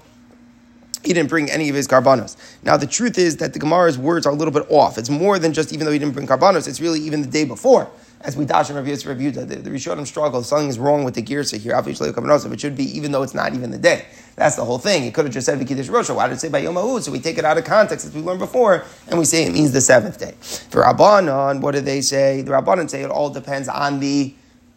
he 1.03 1.13
didn't 1.13 1.29
bring 1.29 1.49
any 1.49 1.69
of 1.69 1.75
his 1.75 1.87
karbanos. 1.87 2.35
Now, 2.63 2.77
the 2.77 2.87
truth 2.87 3.17
is 3.17 3.37
that 3.37 3.53
the 3.53 3.59
Gemara's 3.59 3.97
words 3.97 4.25
are 4.25 4.33
a 4.33 4.35
little 4.35 4.53
bit 4.53 4.69
off. 4.69 4.97
It's 4.97 5.09
more 5.09 5.39
than 5.39 5.53
just 5.53 5.73
even 5.73 5.85
though 5.85 5.91
he 5.91 5.99
didn't 5.99 6.13
bring 6.13 6.27
karbanos, 6.27 6.67
it's 6.67 6.81
really 6.81 6.99
even 7.01 7.21
the 7.21 7.27
day 7.27 7.45
before. 7.45 7.89
As 8.21 8.35
we 8.35 8.43
dash 8.43 8.69
and 8.69 8.77
review 8.77 8.97
review, 9.09 9.31
the, 9.31 9.45
the 9.45 9.69
Rishonim 9.69 10.05
struggle. 10.05 10.43
Something 10.43 10.67
is 10.67 10.77
wrong 10.77 11.05
with 11.05 11.13
the 11.13 11.21
girsa 11.21 11.57
here. 11.57 11.73
Obviously, 11.73 12.09
it 12.09 12.59
should 12.59 12.75
be 12.75 12.83
even 12.97 13.13
though 13.13 13.23
it's 13.23 13.33
not 13.33 13.53
even 13.53 13.71
the 13.71 13.77
day. 13.77 14.05
That's 14.35 14.57
the 14.57 14.65
whole 14.65 14.77
thing. 14.77 15.03
He 15.03 15.11
could 15.11 15.23
have 15.23 15.33
just 15.33 15.45
said 15.45 15.57
Vikidish 15.57 15.89
Rosh. 15.89 16.09
Why 16.09 16.27
did 16.27 16.33
it 16.33 16.39
say 16.41 16.49
by 16.49 16.59
Yom 16.59 17.01
So 17.01 17.13
we 17.13 17.19
take 17.21 17.37
it 17.37 17.45
out 17.45 17.57
of 17.57 17.63
context 17.63 18.05
as 18.05 18.13
we 18.13 18.21
learned 18.21 18.39
before, 18.39 18.83
and 19.07 19.17
we 19.17 19.23
say 19.23 19.45
it 19.45 19.53
means 19.53 19.71
the 19.71 19.79
seventh 19.79 20.19
day. 20.19 20.33
For 20.69 20.83
Rabbanon, 20.83 21.61
what 21.61 21.75
do 21.75 21.81
they 21.81 22.01
say? 22.01 22.41
The 22.41 22.51
Rabbanon 22.51 22.89
say 22.89 23.03
it 23.03 23.09
all 23.09 23.29
depends 23.29 23.69
on 23.69 24.01
the 24.01 24.33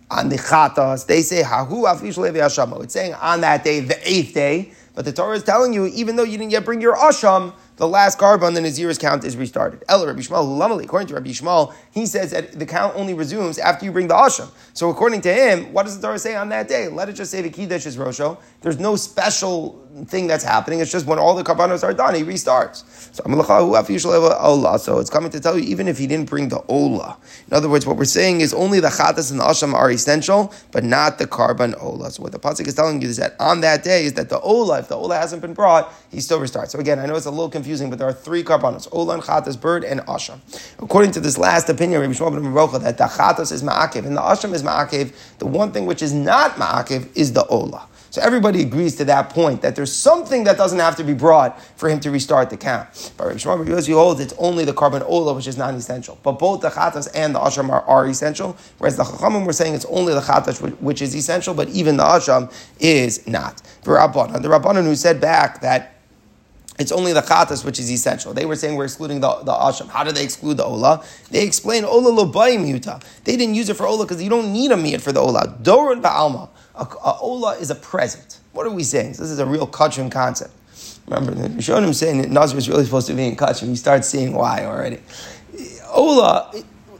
on 0.08 0.28
the 0.28 0.36
chatas. 0.36 1.06
They 1.06 1.22
say 1.22 1.42
Hahu 1.42 1.84
Afish 1.84 2.16
Levi 2.18 2.44
It's 2.84 2.92
saying 2.92 3.14
on 3.14 3.40
that 3.40 3.64
day, 3.64 3.80
the 3.80 3.98
eighth 4.08 4.34
day. 4.34 4.72
But 4.94 5.06
the 5.06 5.12
Torah 5.12 5.36
is 5.36 5.42
telling 5.42 5.72
you, 5.72 5.86
even 5.86 6.16
though 6.16 6.22
you 6.22 6.36
didn't 6.36 6.52
yet 6.52 6.64
bring 6.64 6.80
your 6.80 6.94
asham, 6.96 7.54
the 7.76 7.88
last 7.88 8.18
carbon, 8.18 8.52
the 8.52 8.60
Nazir's 8.60 8.98
count 8.98 9.24
is 9.24 9.36
restarted. 9.36 9.82
El 9.88 10.06
Rabbi 10.06 10.20
Shmuel, 10.20 10.84
according 10.84 11.08
to 11.08 11.14
Rabbi 11.14 11.30
Shmuel, 11.30 11.74
he 11.90 12.04
says 12.04 12.30
that 12.32 12.58
the 12.58 12.66
count 12.66 12.94
only 12.94 13.14
resumes 13.14 13.58
after 13.58 13.86
you 13.86 13.92
bring 13.92 14.08
the 14.08 14.14
asham. 14.14 14.50
So 14.74 14.90
according 14.90 15.22
to 15.22 15.32
him, 15.32 15.72
what 15.72 15.84
does 15.84 15.98
the 15.98 16.06
Torah 16.06 16.18
say 16.18 16.36
on 16.36 16.50
that 16.50 16.68
day? 16.68 16.88
Let 16.88 17.08
it 17.08 17.14
just 17.14 17.30
say 17.30 17.40
the 17.40 17.50
Kiddush 17.50 17.86
is 17.86 17.96
Rosho. 17.96 18.38
There's 18.60 18.78
no 18.78 18.96
special 18.96 19.81
thing 20.06 20.26
that's 20.26 20.44
happening. 20.44 20.80
It's 20.80 20.90
just 20.90 21.06
when 21.06 21.18
all 21.18 21.34
the 21.34 21.44
karbanos 21.44 21.84
are 21.84 21.92
done, 21.92 22.14
he 22.14 22.22
restarts. 22.22 22.84
So 23.12 24.78
So 24.78 24.98
it's 24.98 25.10
coming 25.10 25.30
to 25.30 25.40
tell 25.40 25.58
you, 25.58 25.64
even 25.64 25.86
if 25.86 25.98
he 25.98 26.06
didn't 26.06 26.30
bring 26.30 26.48
the 26.48 26.62
ola. 26.68 27.18
In 27.48 27.54
other 27.54 27.68
words, 27.68 27.86
what 27.86 27.96
we're 27.96 28.04
saying 28.04 28.40
is 28.40 28.54
only 28.54 28.80
the 28.80 28.88
chatas 28.88 29.30
and 29.30 29.38
the 29.38 29.44
asham 29.44 29.74
are 29.74 29.90
essential, 29.90 30.52
but 30.70 30.82
not 30.82 31.18
the 31.18 31.26
carbon 31.26 31.74
ola. 31.74 32.10
So 32.10 32.22
what 32.22 32.32
the 32.32 32.38
pasuk 32.38 32.66
is 32.66 32.74
telling 32.74 33.02
you 33.02 33.08
is 33.08 33.18
that 33.18 33.36
on 33.38 33.60
that 33.60 33.84
day 33.84 34.06
is 34.06 34.14
that 34.14 34.30
the 34.30 34.40
ola, 34.40 34.78
if 34.78 34.88
the 34.88 34.96
ola 34.96 35.16
hasn't 35.16 35.42
been 35.42 35.54
brought, 35.54 35.92
he 36.10 36.20
still 36.20 36.40
restarts. 36.40 36.70
So 36.70 36.78
again, 36.78 36.98
I 36.98 37.06
know 37.06 37.16
it's 37.16 37.26
a 37.26 37.30
little 37.30 37.50
confusing, 37.50 37.90
but 37.90 37.98
there 37.98 38.08
are 38.08 38.14
three 38.14 38.42
karbanos: 38.42 38.88
ola 38.92 39.14
and 39.14 39.22
chatas, 39.22 39.60
bird 39.60 39.84
and 39.84 40.00
asham. 40.02 40.40
According 40.78 41.12
to 41.12 41.20
this 41.20 41.36
last 41.36 41.68
opinion, 41.68 42.00
Rabbi 42.00 42.14
Shmuel 42.14 42.32
ben 42.32 42.54
Baruch, 42.54 42.80
that 42.82 42.96
the 42.96 43.04
chatas 43.04 43.52
is 43.52 43.62
ma'akev 43.62 44.06
and 44.06 44.16
the 44.16 44.22
asham 44.22 44.54
is 44.54 44.62
ma'akev. 44.62 45.12
The 45.38 45.46
one 45.46 45.72
thing 45.72 45.84
which 45.84 46.02
is 46.02 46.14
not 46.14 46.52
ma'akev 46.52 47.08
is 47.14 47.34
the 47.34 47.44
ola. 47.46 47.88
So 48.12 48.20
everybody 48.20 48.60
agrees 48.60 48.96
to 48.96 49.06
that 49.06 49.30
point 49.30 49.62
that 49.62 49.74
there's 49.74 49.90
something 49.90 50.44
that 50.44 50.58
doesn't 50.58 50.78
have 50.78 50.96
to 50.96 51.02
be 51.02 51.14
brought 51.14 51.58
for 51.78 51.88
him 51.88 51.98
to 52.00 52.10
restart 52.10 52.50
the 52.50 52.58
count. 52.58 53.10
But 53.16 53.28
Rabbi 53.28 53.38
Shmuel 53.38 53.66
Yossi 53.66 53.94
holds 53.94 54.20
it's 54.20 54.34
only 54.36 54.66
the 54.66 54.74
carbon 54.74 55.02
ola 55.04 55.32
which 55.32 55.46
is 55.46 55.56
non-essential. 55.56 56.18
But 56.22 56.32
both 56.32 56.60
the 56.60 56.68
chatas 56.68 57.08
and 57.14 57.34
the 57.34 57.38
asham 57.38 57.70
are, 57.70 57.80
are 57.84 58.06
essential, 58.06 58.54
whereas 58.76 58.98
the 58.98 59.04
chachamim 59.04 59.46
were 59.46 59.54
saying 59.54 59.72
it's 59.72 59.86
only 59.86 60.12
the 60.12 60.20
chatas 60.20 60.60
which, 60.60 61.00
is 61.00 61.16
essential, 61.16 61.54
but 61.54 61.70
even 61.70 61.96
the 61.96 62.02
asham 62.02 62.52
is 62.80 63.26
not. 63.26 63.62
For 63.82 63.96
Rabbanan, 63.96 64.42
the 64.42 64.48
Rabbanan 64.48 64.84
who 64.84 64.94
said 64.94 65.18
back 65.18 65.62
that 65.62 65.94
it's 66.78 66.92
only 66.92 67.14
the 67.14 67.22
chatas 67.22 67.64
which 67.64 67.78
is 67.78 67.90
essential. 67.90 68.34
They 68.34 68.44
were 68.44 68.56
saying 68.56 68.76
we're 68.76 68.84
excluding 68.84 69.20
the, 69.20 69.36
the 69.36 69.52
asham. 69.52 69.88
How 69.88 70.04
do 70.04 70.12
they 70.12 70.24
exclude 70.24 70.58
the 70.58 70.64
ola? 70.64 71.02
They 71.30 71.46
explain 71.46 71.86
ola 71.86 72.10
lobayim 72.10 72.70
yuta. 72.70 73.02
They 73.24 73.38
didn't 73.38 73.54
use 73.54 73.70
it 73.70 73.76
for 73.78 73.86
ola 73.86 74.04
because 74.04 74.22
you 74.22 74.28
don't 74.28 74.52
need 74.52 74.70
a 74.70 74.76
meat 74.76 75.00
for 75.00 75.12
the 75.12 75.20
ola. 75.20 75.56
Doron 75.62 76.02
ba'alma. 76.02 76.50
A, 76.74 76.84
a 76.84 77.18
ola 77.20 77.56
is 77.56 77.70
a 77.70 77.74
present. 77.74 78.40
What 78.52 78.66
are 78.66 78.70
we 78.70 78.84
saying? 78.84 79.14
So 79.14 79.22
this 79.22 79.32
is 79.32 79.38
a 79.38 79.46
real 79.46 79.66
Kachrim 79.66 80.10
concept. 80.10 80.52
Remember, 81.06 81.32
the 81.32 81.48
Rishonim 81.48 81.94
saying 81.94 82.22
that 82.22 82.30
Nazir 82.30 82.58
is 82.58 82.68
really 82.68 82.84
supposed 82.84 83.06
to 83.08 83.14
be 83.14 83.26
in 83.26 83.36
Kachrim. 83.36 83.68
You 83.68 83.76
start 83.76 84.04
seeing 84.04 84.34
why 84.34 84.64
already. 84.64 85.00
Ola, 85.92 86.50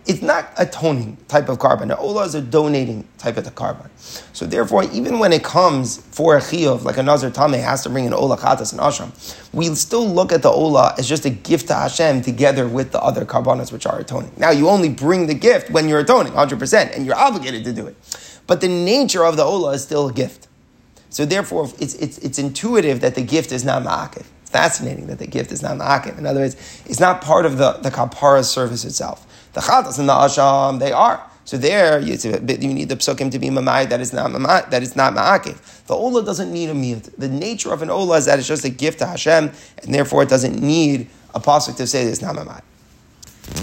it's 0.05 0.21
not 0.21 0.51
a 0.59 0.67
toning 0.67 1.17
type 1.29 1.49
of 1.49 1.61
carbon. 1.61 1.89
The 1.89 1.97
ola 1.97 2.25
is 2.25 2.35
a 2.35 2.43
donating 2.43 3.07
type 3.19 3.37
of 3.37 3.45
the 3.45 3.53
carbon. 3.53 3.89
So 4.33 4.47
therefore, 4.47 4.85
even 4.93 5.21
when 5.21 5.33
it 5.33 5.45
comes 5.45 5.99
for 5.99 6.37
a 6.37 6.41
chiyuv, 6.41 6.83
like 6.83 6.97
a 6.97 7.03
nazar 7.03 7.31
tame 7.31 7.53
has 7.53 7.85
to 7.85 7.89
bring 7.91 8.07
an 8.07 8.13
ola 8.13 8.37
chatas 8.37 8.73
and 8.73 8.81
asham, 8.81 9.13
we 9.53 9.73
still 9.77 10.07
look 10.07 10.33
at 10.33 10.43
the 10.43 10.51
ola 10.51 10.95
as 10.99 11.09
just 11.09 11.25
a 11.25 11.31
gift 11.31 11.69
to 11.69 11.75
Hashem 11.75 12.23
together 12.23 12.67
with 12.67 12.91
the 12.91 13.01
other 13.01 13.25
carbonas 13.25 13.71
which 13.71 13.87
are 13.87 14.01
atoning. 14.01 14.33
Now 14.37 14.51
you 14.51 14.69
only 14.69 14.89
bring 14.89 15.29
the 15.29 15.35
gift 15.35 15.71
when 15.71 15.89
you're 15.89 16.01
atoning, 16.01 16.33
100%, 16.33 16.97
and 16.97 17.07
you're 17.07 17.17
obligated 17.17 17.65
to 17.65 17.73
do 17.73 17.87
it. 17.87 17.97
But 18.47 18.61
the 18.61 18.69
nature 18.69 19.25
of 19.25 19.37
the 19.37 19.45
ola 19.45 19.73
is 19.73 19.83
still 19.83 20.09
a 20.09 20.13
gift. 20.13 20.49
So 21.11 21.25
therefore, 21.25 21.71
it's, 21.79 21.95
it's, 21.95 22.19
it's 22.19 22.39
intuitive 22.39 23.01
that 23.01 23.15
the 23.15 23.23
gift 23.23 23.53
is 23.53 23.65
not 23.65 23.83
ma'akiv. 23.83 24.25
Fascinating 24.45 25.07
that 25.09 25.19
the 25.19 25.27
gift 25.27 25.53
is 25.53 25.63
not 25.63 25.77
ma'akiv. 25.77 26.19
In 26.19 26.27
other 26.27 26.41
words, 26.41 26.57
it's 26.87 27.01
not 27.01 27.21
part 27.21 27.47
of 27.47 27.59
the, 27.59 27.73
the 27.73 27.91
kapara 27.91 28.45
service 28.45 28.85
itself. 28.85 29.27
The 29.53 29.61
chatas 29.61 29.99
and 29.99 30.09
the 30.09 30.13
asham, 30.13 30.79
they 30.79 30.93
are. 30.93 31.23
So 31.45 31.59
there, 31.59 31.99
you, 31.99 32.15
need 32.15 32.89
the 32.89 32.97
psukim 32.97 33.31
to 33.33 33.39
be 33.39 33.49
mamai 33.49 33.89
that 33.89 34.01
is 34.01 34.13
not 34.13 34.31
mamai, 34.31 34.71
that 34.71 34.83
is 34.83 34.95
not 34.95 35.13
ma'akiv. 35.13 35.87
The 35.87 35.95
ola 35.95 36.25
doesn't 36.25 36.53
need 36.53 36.71
a 36.71 36.75
miyut. 36.75 37.15
The 37.19 37.29
nature 37.29 37.73
of 37.73 37.83
an 37.83 37.91
ola 37.91 38.17
is 38.19 38.27
that 38.27 38.39
it's 38.39 38.49
just 38.49 38.65
a 38.65 38.71
gift 38.71 39.01
to 39.01 39.07
Hashem, 39.07 39.51
and 39.83 39.95
therefore 39.95 40.23
it 40.23 40.29
doesn't 40.29 40.63
need 40.63 41.11
a 41.35 41.41
pasuk 41.41 41.77
to 41.77 41.87
say 41.87 42.05
it's 42.05 42.23
not 42.23 42.37
mamai. 42.37 42.63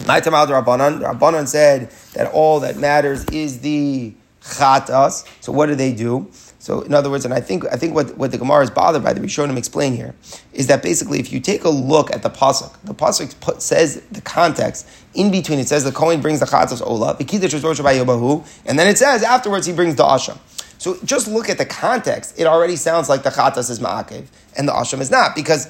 Rabbanan, 0.05 0.99
Rabbanan 0.99 1.47
said 1.47 1.89
that 2.13 2.31
all 2.31 2.59
that 2.59 2.77
matters 2.77 3.25
is 3.25 3.61
the 3.61 4.13
chatas. 4.49 5.27
So 5.41 5.51
what 5.51 5.67
do 5.67 5.75
they 5.75 5.93
do? 5.93 6.29
So 6.59 6.81
in 6.81 6.93
other 6.93 7.09
words, 7.09 7.23
and 7.25 7.33
I 7.33 7.39
think 7.39 7.65
I 7.71 7.77
think 7.77 7.95
what, 7.95 8.17
what 8.17 8.31
the 8.31 8.37
Gemara 8.37 8.63
is 8.63 8.69
bothered 8.69 9.03
by, 9.03 9.13
the 9.13 9.21
Rishonim 9.21 9.57
explain 9.57 9.95
here, 9.95 10.13
is 10.51 10.67
that 10.67 10.83
basically 10.83 11.19
if 11.19 11.31
you 11.31 11.39
take 11.39 11.63
a 11.63 11.69
look 11.69 12.11
at 12.11 12.21
the 12.21 12.29
pasuk, 12.29 12.75
the 12.83 12.93
pasuk 12.93 13.39
put, 13.39 13.61
says 13.61 14.01
the 14.11 14.21
context 14.21 14.87
in 15.13 15.31
between. 15.31 15.59
It 15.59 15.69
says 15.69 15.83
the 15.85 15.91
Kohen 15.91 16.21
brings 16.21 16.41
the 16.41 16.45
chatzos 16.45 16.85
ola, 16.85 17.15
and 17.17 18.79
then 18.79 18.87
it 18.87 18.97
says 18.97 19.23
afterwards 19.23 19.65
he 19.65 19.73
brings 19.73 19.95
the 19.95 20.03
asham. 20.03 20.37
So 20.79 20.97
just 21.03 21.27
look 21.27 21.49
at 21.49 21.57
the 21.57 21.65
context. 21.65 22.39
It 22.39 22.45
already 22.45 22.77
sounds 22.77 23.09
like 23.09 23.23
the 23.23 23.29
chatas 23.29 23.69
is 23.69 23.79
ma'akev 23.79 24.27
and 24.57 24.67
the 24.67 24.71
asham 24.71 25.01
is 25.01 25.11
not 25.11 25.35
because 25.35 25.67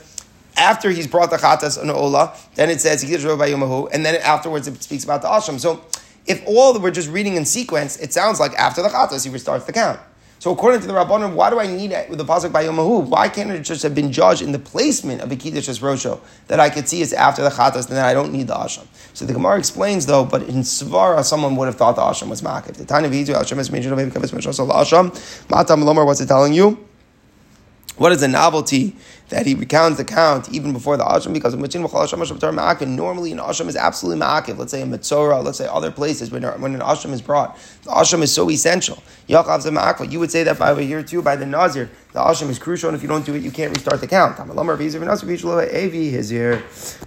after 0.55 0.91
he's 0.91 1.07
brought 1.07 1.31
the 1.31 1.37
chatas 1.37 1.81
and 1.81 1.89
ola, 1.89 2.35
then 2.55 2.69
it 2.69 2.81
says 2.81 3.03
and 3.03 4.05
then 4.05 4.15
afterwards 4.21 4.67
it 4.67 4.81
speaks 4.83 5.03
about 5.03 5.21
the 5.21 5.27
asham. 5.27 5.59
So 5.59 5.83
if 6.29 6.41
all 6.45 6.79
we're 6.79 6.91
just 6.91 7.09
reading 7.09 7.35
in 7.35 7.43
sequence, 7.43 7.97
it 7.97 8.13
sounds 8.13 8.39
like 8.39 8.53
after 8.53 8.81
the 8.81 8.89
chatas 8.89 9.25
he 9.25 9.31
restarts 9.31 9.65
the 9.65 9.73
count. 9.73 9.99
So 10.37 10.53
according 10.53 10.79
to 10.81 10.87
the 10.87 10.93
Rabbanim, 10.93 11.33
why 11.33 11.49
do 11.49 11.59
I 11.59 11.67
need 11.67 11.91
it 11.91 12.09
with 12.09 12.17
the 12.17 12.23
pasuk 12.23 12.53
by 12.53 12.63
Yomahu? 12.63 13.05
Why 13.09 13.27
can't 13.27 13.51
it 13.51 13.59
just 13.63 13.83
have 13.83 13.93
been 13.93 14.09
judged 14.09 14.41
in 14.41 14.53
the 14.53 14.59
placement 14.59 15.19
of 15.19 15.29
a 15.29 15.35
Kiddush 15.35 15.67
Rosho 15.67 16.21
that 16.47 16.61
I 16.61 16.69
could 16.69 16.87
see 16.87 17.01
is 17.01 17.11
after 17.11 17.41
the 17.41 17.49
Chatas 17.49 17.87
and 17.87 17.97
then 17.97 18.05
I 18.05 18.13
don't 18.13 18.31
need 18.31 18.47
the 18.47 18.53
Asham? 18.55 18.87
So 19.13 19.25
the 19.25 19.33
Gemara 19.33 19.57
explains 19.57 20.05
though, 20.05 20.23
but 20.23 20.43
in 20.43 20.61
Svara, 20.61 21.25
someone 21.25 21.57
would 21.57 21.65
have 21.65 21.75
thought 21.75 21.97
the 21.97 22.03
Asham 22.03 22.29
was 22.29 22.41
Ma'akiv. 22.41 22.75
The 22.77 22.85
Tanya 22.85 23.09
Vizu 23.09 23.35
Asham 23.35 23.59
is 23.59 23.69
major 23.69 23.89
Asham. 23.89 25.49
Matam 25.49 25.81
Lomar, 25.81 26.05
what's 26.05 26.21
it 26.21 26.27
telling 26.27 26.53
you? 26.53 26.87
What 27.97 28.13
is 28.13 28.21
the 28.21 28.29
novelty 28.29 28.95
that 29.29 29.45
he 29.45 29.55
recounts 29.55 29.97
the 29.97 30.05
count 30.05 30.49
even 30.51 30.73
before 30.73 30.97
the 30.97 31.03
Asham? 31.03 31.33
Because 31.33 31.55
normally 31.55 33.31
an 33.31 33.37
Asham 33.39 33.67
is 33.67 33.75
absolutely 33.75 34.25
Ma'akiv. 34.25 34.57
Let's 34.57 34.71
say 34.71 34.81
in 34.81 34.91
Metzora, 34.91 35.43
let's 35.43 35.57
say 35.57 35.67
other 35.67 35.91
places 35.91 36.31
when, 36.31 36.43
when 36.43 36.75
an 36.75 36.81
Asham 36.81 37.11
is 37.11 37.21
brought. 37.21 37.57
The 37.83 37.91
Asham 37.91 38.21
is 38.21 38.33
so 38.33 38.49
essential. 38.49 39.01
You 39.27 39.37
would 40.19 40.31
say 40.31 40.43
that 40.43 40.57
by 40.59 40.71
over 40.71 40.81
here 40.81 41.03
too, 41.03 41.21
by 41.21 41.35
the 41.35 41.45
Nazir, 41.45 41.89
the 42.11 42.19
Asham 42.19 42.49
is 42.49 42.57
crucial, 42.57 42.89
and 42.89 42.95
if 42.95 43.03
you 43.03 43.07
don't 43.07 43.23
do 43.23 43.35
it, 43.35 43.43
you 43.43 43.51
can't 43.51 43.75
restart 43.75 44.01
the 44.01 44.07
count. 44.07 44.39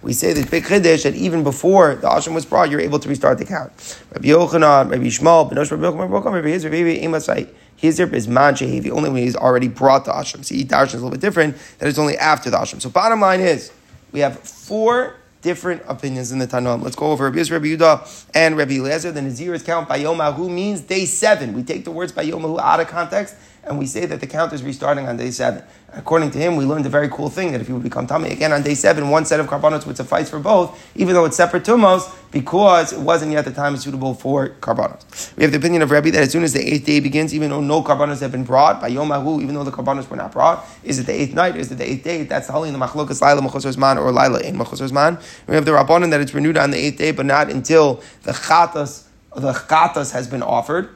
We 0.02 0.12
say 0.12 0.32
that 0.32 0.50
Big 0.50 0.64
Chiddush 0.64 1.02
that 1.02 1.14
even 1.16 1.42
before 1.42 1.96
the 1.96 2.08
Asham 2.08 2.34
was 2.34 2.46
brought, 2.46 2.70
you're 2.70 2.80
able 2.80 3.00
to 3.00 3.08
restart 3.08 3.38
the 3.38 3.44
count. 3.44 3.72
Rabbi 4.12 4.28
Yochanan, 4.28 4.90
Rabbi 4.90 5.06
Shmuel, 5.06 5.50
Benosh 5.50 5.70
Rabbi 5.72 5.84
Yochanan, 5.84 6.32
Rabbi 6.32 6.48
Hizr, 6.48 6.64
Rabbi 6.64 6.98
Hizr 7.00 7.48
is 7.82 8.28
man 8.28 8.54
shehevi, 8.54 8.90
only 8.90 9.10
when 9.10 9.22
he's 9.22 9.36
already 9.36 9.68
brought 9.68 10.04
the 10.04 10.12
asham. 10.12 10.44
See, 10.44 10.64
darshan 10.64 10.86
is 10.86 10.94
a 10.94 10.96
little 10.98 11.10
bit 11.10 11.20
different, 11.20 11.56
that 11.78 11.88
is 11.88 11.98
only 11.98 12.16
after 12.16 12.50
the 12.50 12.56
asham. 12.56 12.80
So 12.80 12.88
bottom 12.90 13.20
line 13.20 13.40
is, 13.40 13.72
we 14.12 14.20
have 14.20 14.38
four 14.38 15.16
different 15.42 15.82
opinions 15.88 16.30
in 16.30 16.38
the 16.38 16.46
Tanam. 16.46 16.82
Let's 16.82 16.96
go 16.96 17.10
over 17.10 17.24
Rabbi 17.24 17.38
Yisrael, 17.38 17.52
Rabbi 17.52 17.66
Yudah, 17.76 18.26
and 18.34 18.56
Rabbi 18.56 18.74
Eliezer. 18.74 19.10
The 19.10 19.22
Nazir's 19.22 19.62
count 19.62 19.88
by 19.88 19.98
Yomahu 19.98 20.48
means 20.48 20.80
day 20.82 21.04
seven. 21.04 21.52
We 21.52 21.64
take 21.64 21.84
the 21.84 21.90
words 21.90 22.12
by 22.12 22.24
Yomahu 22.24 22.60
out 22.60 22.78
of 22.80 22.86
context, 22.86 23.34
and 23.64 23.78
we 23.78 23.86
say 23.86 24.06
that 24.06 24.20
the 24.20 24.26
count 24.26 24.52
is 24.52 24.62
restarting 24.62 25.06
on 25.06 25.16
day 25.16 25.30
seven. 25.30 25.62
According 25.94 26.30
to 26.32 26.38
him, 26.38 26.56
we 26.56 26.64
learned 26.64 26.86
a 26.86 26.88
very 26.88 27.08
cool 27.08 27.28
thing 27.28 27.52
that 27.52 27.60
if 27.60 27.68
you 27.68 27.74
would 27.74 27.82
become 27.82 28.06
tamei 28.06 28.32
again 28.32 28.50
on 28.52 28.62
day 28.62 28.74
seven, 28.74 29.10
one 29.10 29.26
set 29.26 29.40
of 29.40 29.46
karbanos 29.46 29.86
would 29.86 29.96
suffice 29.96 30.30
for 30.30 30.38
both, 30.38 30.90
even 30.96 31.14
though 31.14 31.26
it's 31.26 31.36
separate 31.36 31.64
tumos, 31.64 32.10
because 32.30 32.94
it 32.94 33.00
wasn't 33.00 33.30
yet 33.30 33.44
the 33.44 33.50
time 33.52 33.76
suitable 33.76 34.14
for 34.14 34.48
karbanos. 34.60 35.36
We 35.36 35.42
have 35.42 35.52
the 35.52 35.58
opinion 35.58 35.82
of 35.82 35.90
Rabbi 35.90 36.10
that 36.10 36.22
as 36.22 36.32
soon 36.32 36.44
as 36.44 36.54
the 36.54 36.60
eighth 36.60 36.86
day 36.86 36.98
begins, 37.00 37.34
even 37.34 37.50
though 37.50 37.60
no 37.60 37.82
karbanos 37.82 38.20
have 38.20 38.32
been 38.32 38.44
brought, 38.44 38.80
by 38.80 38.88
Yom 38.88 39.12
Ahu, 39.12 39.42
even 39.42 39.54
though 39.54 39.64
the 39.64 39.70
karbanos 39.70 40.08
were 40.08 40.16
not 40.16 40.32
brought, 40.32 40.64
is 40.82 40.98
it 40.98 41.06
the 41.06 41.12
eighth 41.12 41.34
night? 41.34 41.56
Is 41.56 41.70
it 41.70 41.76
the 41.76 41.88
eighth 41.88 42.04
day? 42.04 42.22
That's 42.24 42.46
the 42.46 42.54
holy 42.54 42.70
in 42.70 42.78
the 42.78 42.84
machlokas 42.84 43.20
Laila 43.20 43.42
Mechusar 43.42 43.76
Zman 43.76 44.00
or 44.00 44.10
Laila 44.12 44.40
in 44.40 44.56
Mechusar 44.56 44.90
Zman. 44.90 45.22
We 45.46 45.54
have 45.54 45.66
the 45.66 45.72
Rabbanon 45.72 46.10
that 46.10 46.22
it's 46.22 46.32
renewed 46.32 46.56
on 46.56 46.70
the 46.70 46.78
eighth 46.78 46.96
day, 46.96 47.12
but 47.12 47.26
not 47.26 47.50
until 47.50 48.02
the 48.22 48.32
chatas, 48.32 49.04
the 49.36 49.52
chatas 49.52 50.12
has 50.12 50.26
been 50.26 50.42
offered. 50.42 50.88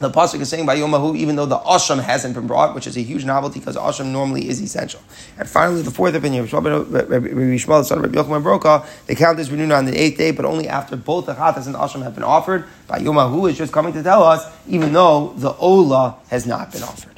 The 0.00 0.10
pasuk 0.10 0.40
is 0.40 0.48
saying 0.48 0.64
by 0.64 0.76
Yomahu, 0.76 1.14
even 1.14 1.36
though 1.36 1.44
the 1.44 1.58
asham 1.58 2.00
hasn't 2.02 2.34
been 2.34 2.46
brought, 2.46 2.74
which 2.74 2.86
is 2.86 2.96
a 2.96 3.02
huge 3.02 3.26
novelty 3.26 3.60
because 3.60 3.76
asham 3.76 4.06
normally 4.06 4.48
is 4.48 4.58
essential. 4.62 5.00
And 5.36 5.46
finally, 5.46 5.82
the 5.82 5.90
fourth 5.90 6.14
opinion, 6.14 6.46
Rabbi 6.46 6.70
Shmuel, 6.70 7.84
son 7.84 7.98
of 7.98 8.04
Rabbi 8.04 8.16
Yochanan 8.16 8.42
Beroka, 8.42 8.86
the 9.06 9.14
count 9.14 9.38
is 9.38 9.50
renewed 9.50 9.72
on 9.72 9.84
the 9.84 9.94
eighth 9.94 10.16
day, 10.16 10.30
but 10.30 10.46
only 10.46 10.68
after 10.68 10.96
both 10.96 11.26
the 11.26 11.34
chatas 11.34 11.66
and 11.66 11.76
asham 11.76 12.02
have 12.02 12.14
been 12.14 12.24
offered. 12.24 12.64
By 12.86 13.00
Yomahu 13.00 13.50
is 13.50 13.58
just 13.58 13.74
coming 13.74 13.92
to 13.92 14.02
tell 14.02 14.22
us, 14.22 14.50
even 14.66 14.94
though 14.94 15.34
the 15.36 15.52
ola 15.56 16.16
has 16.30 16.46
not 16.46 16.72
been 16.72 16.82
offered. 16.82 17.09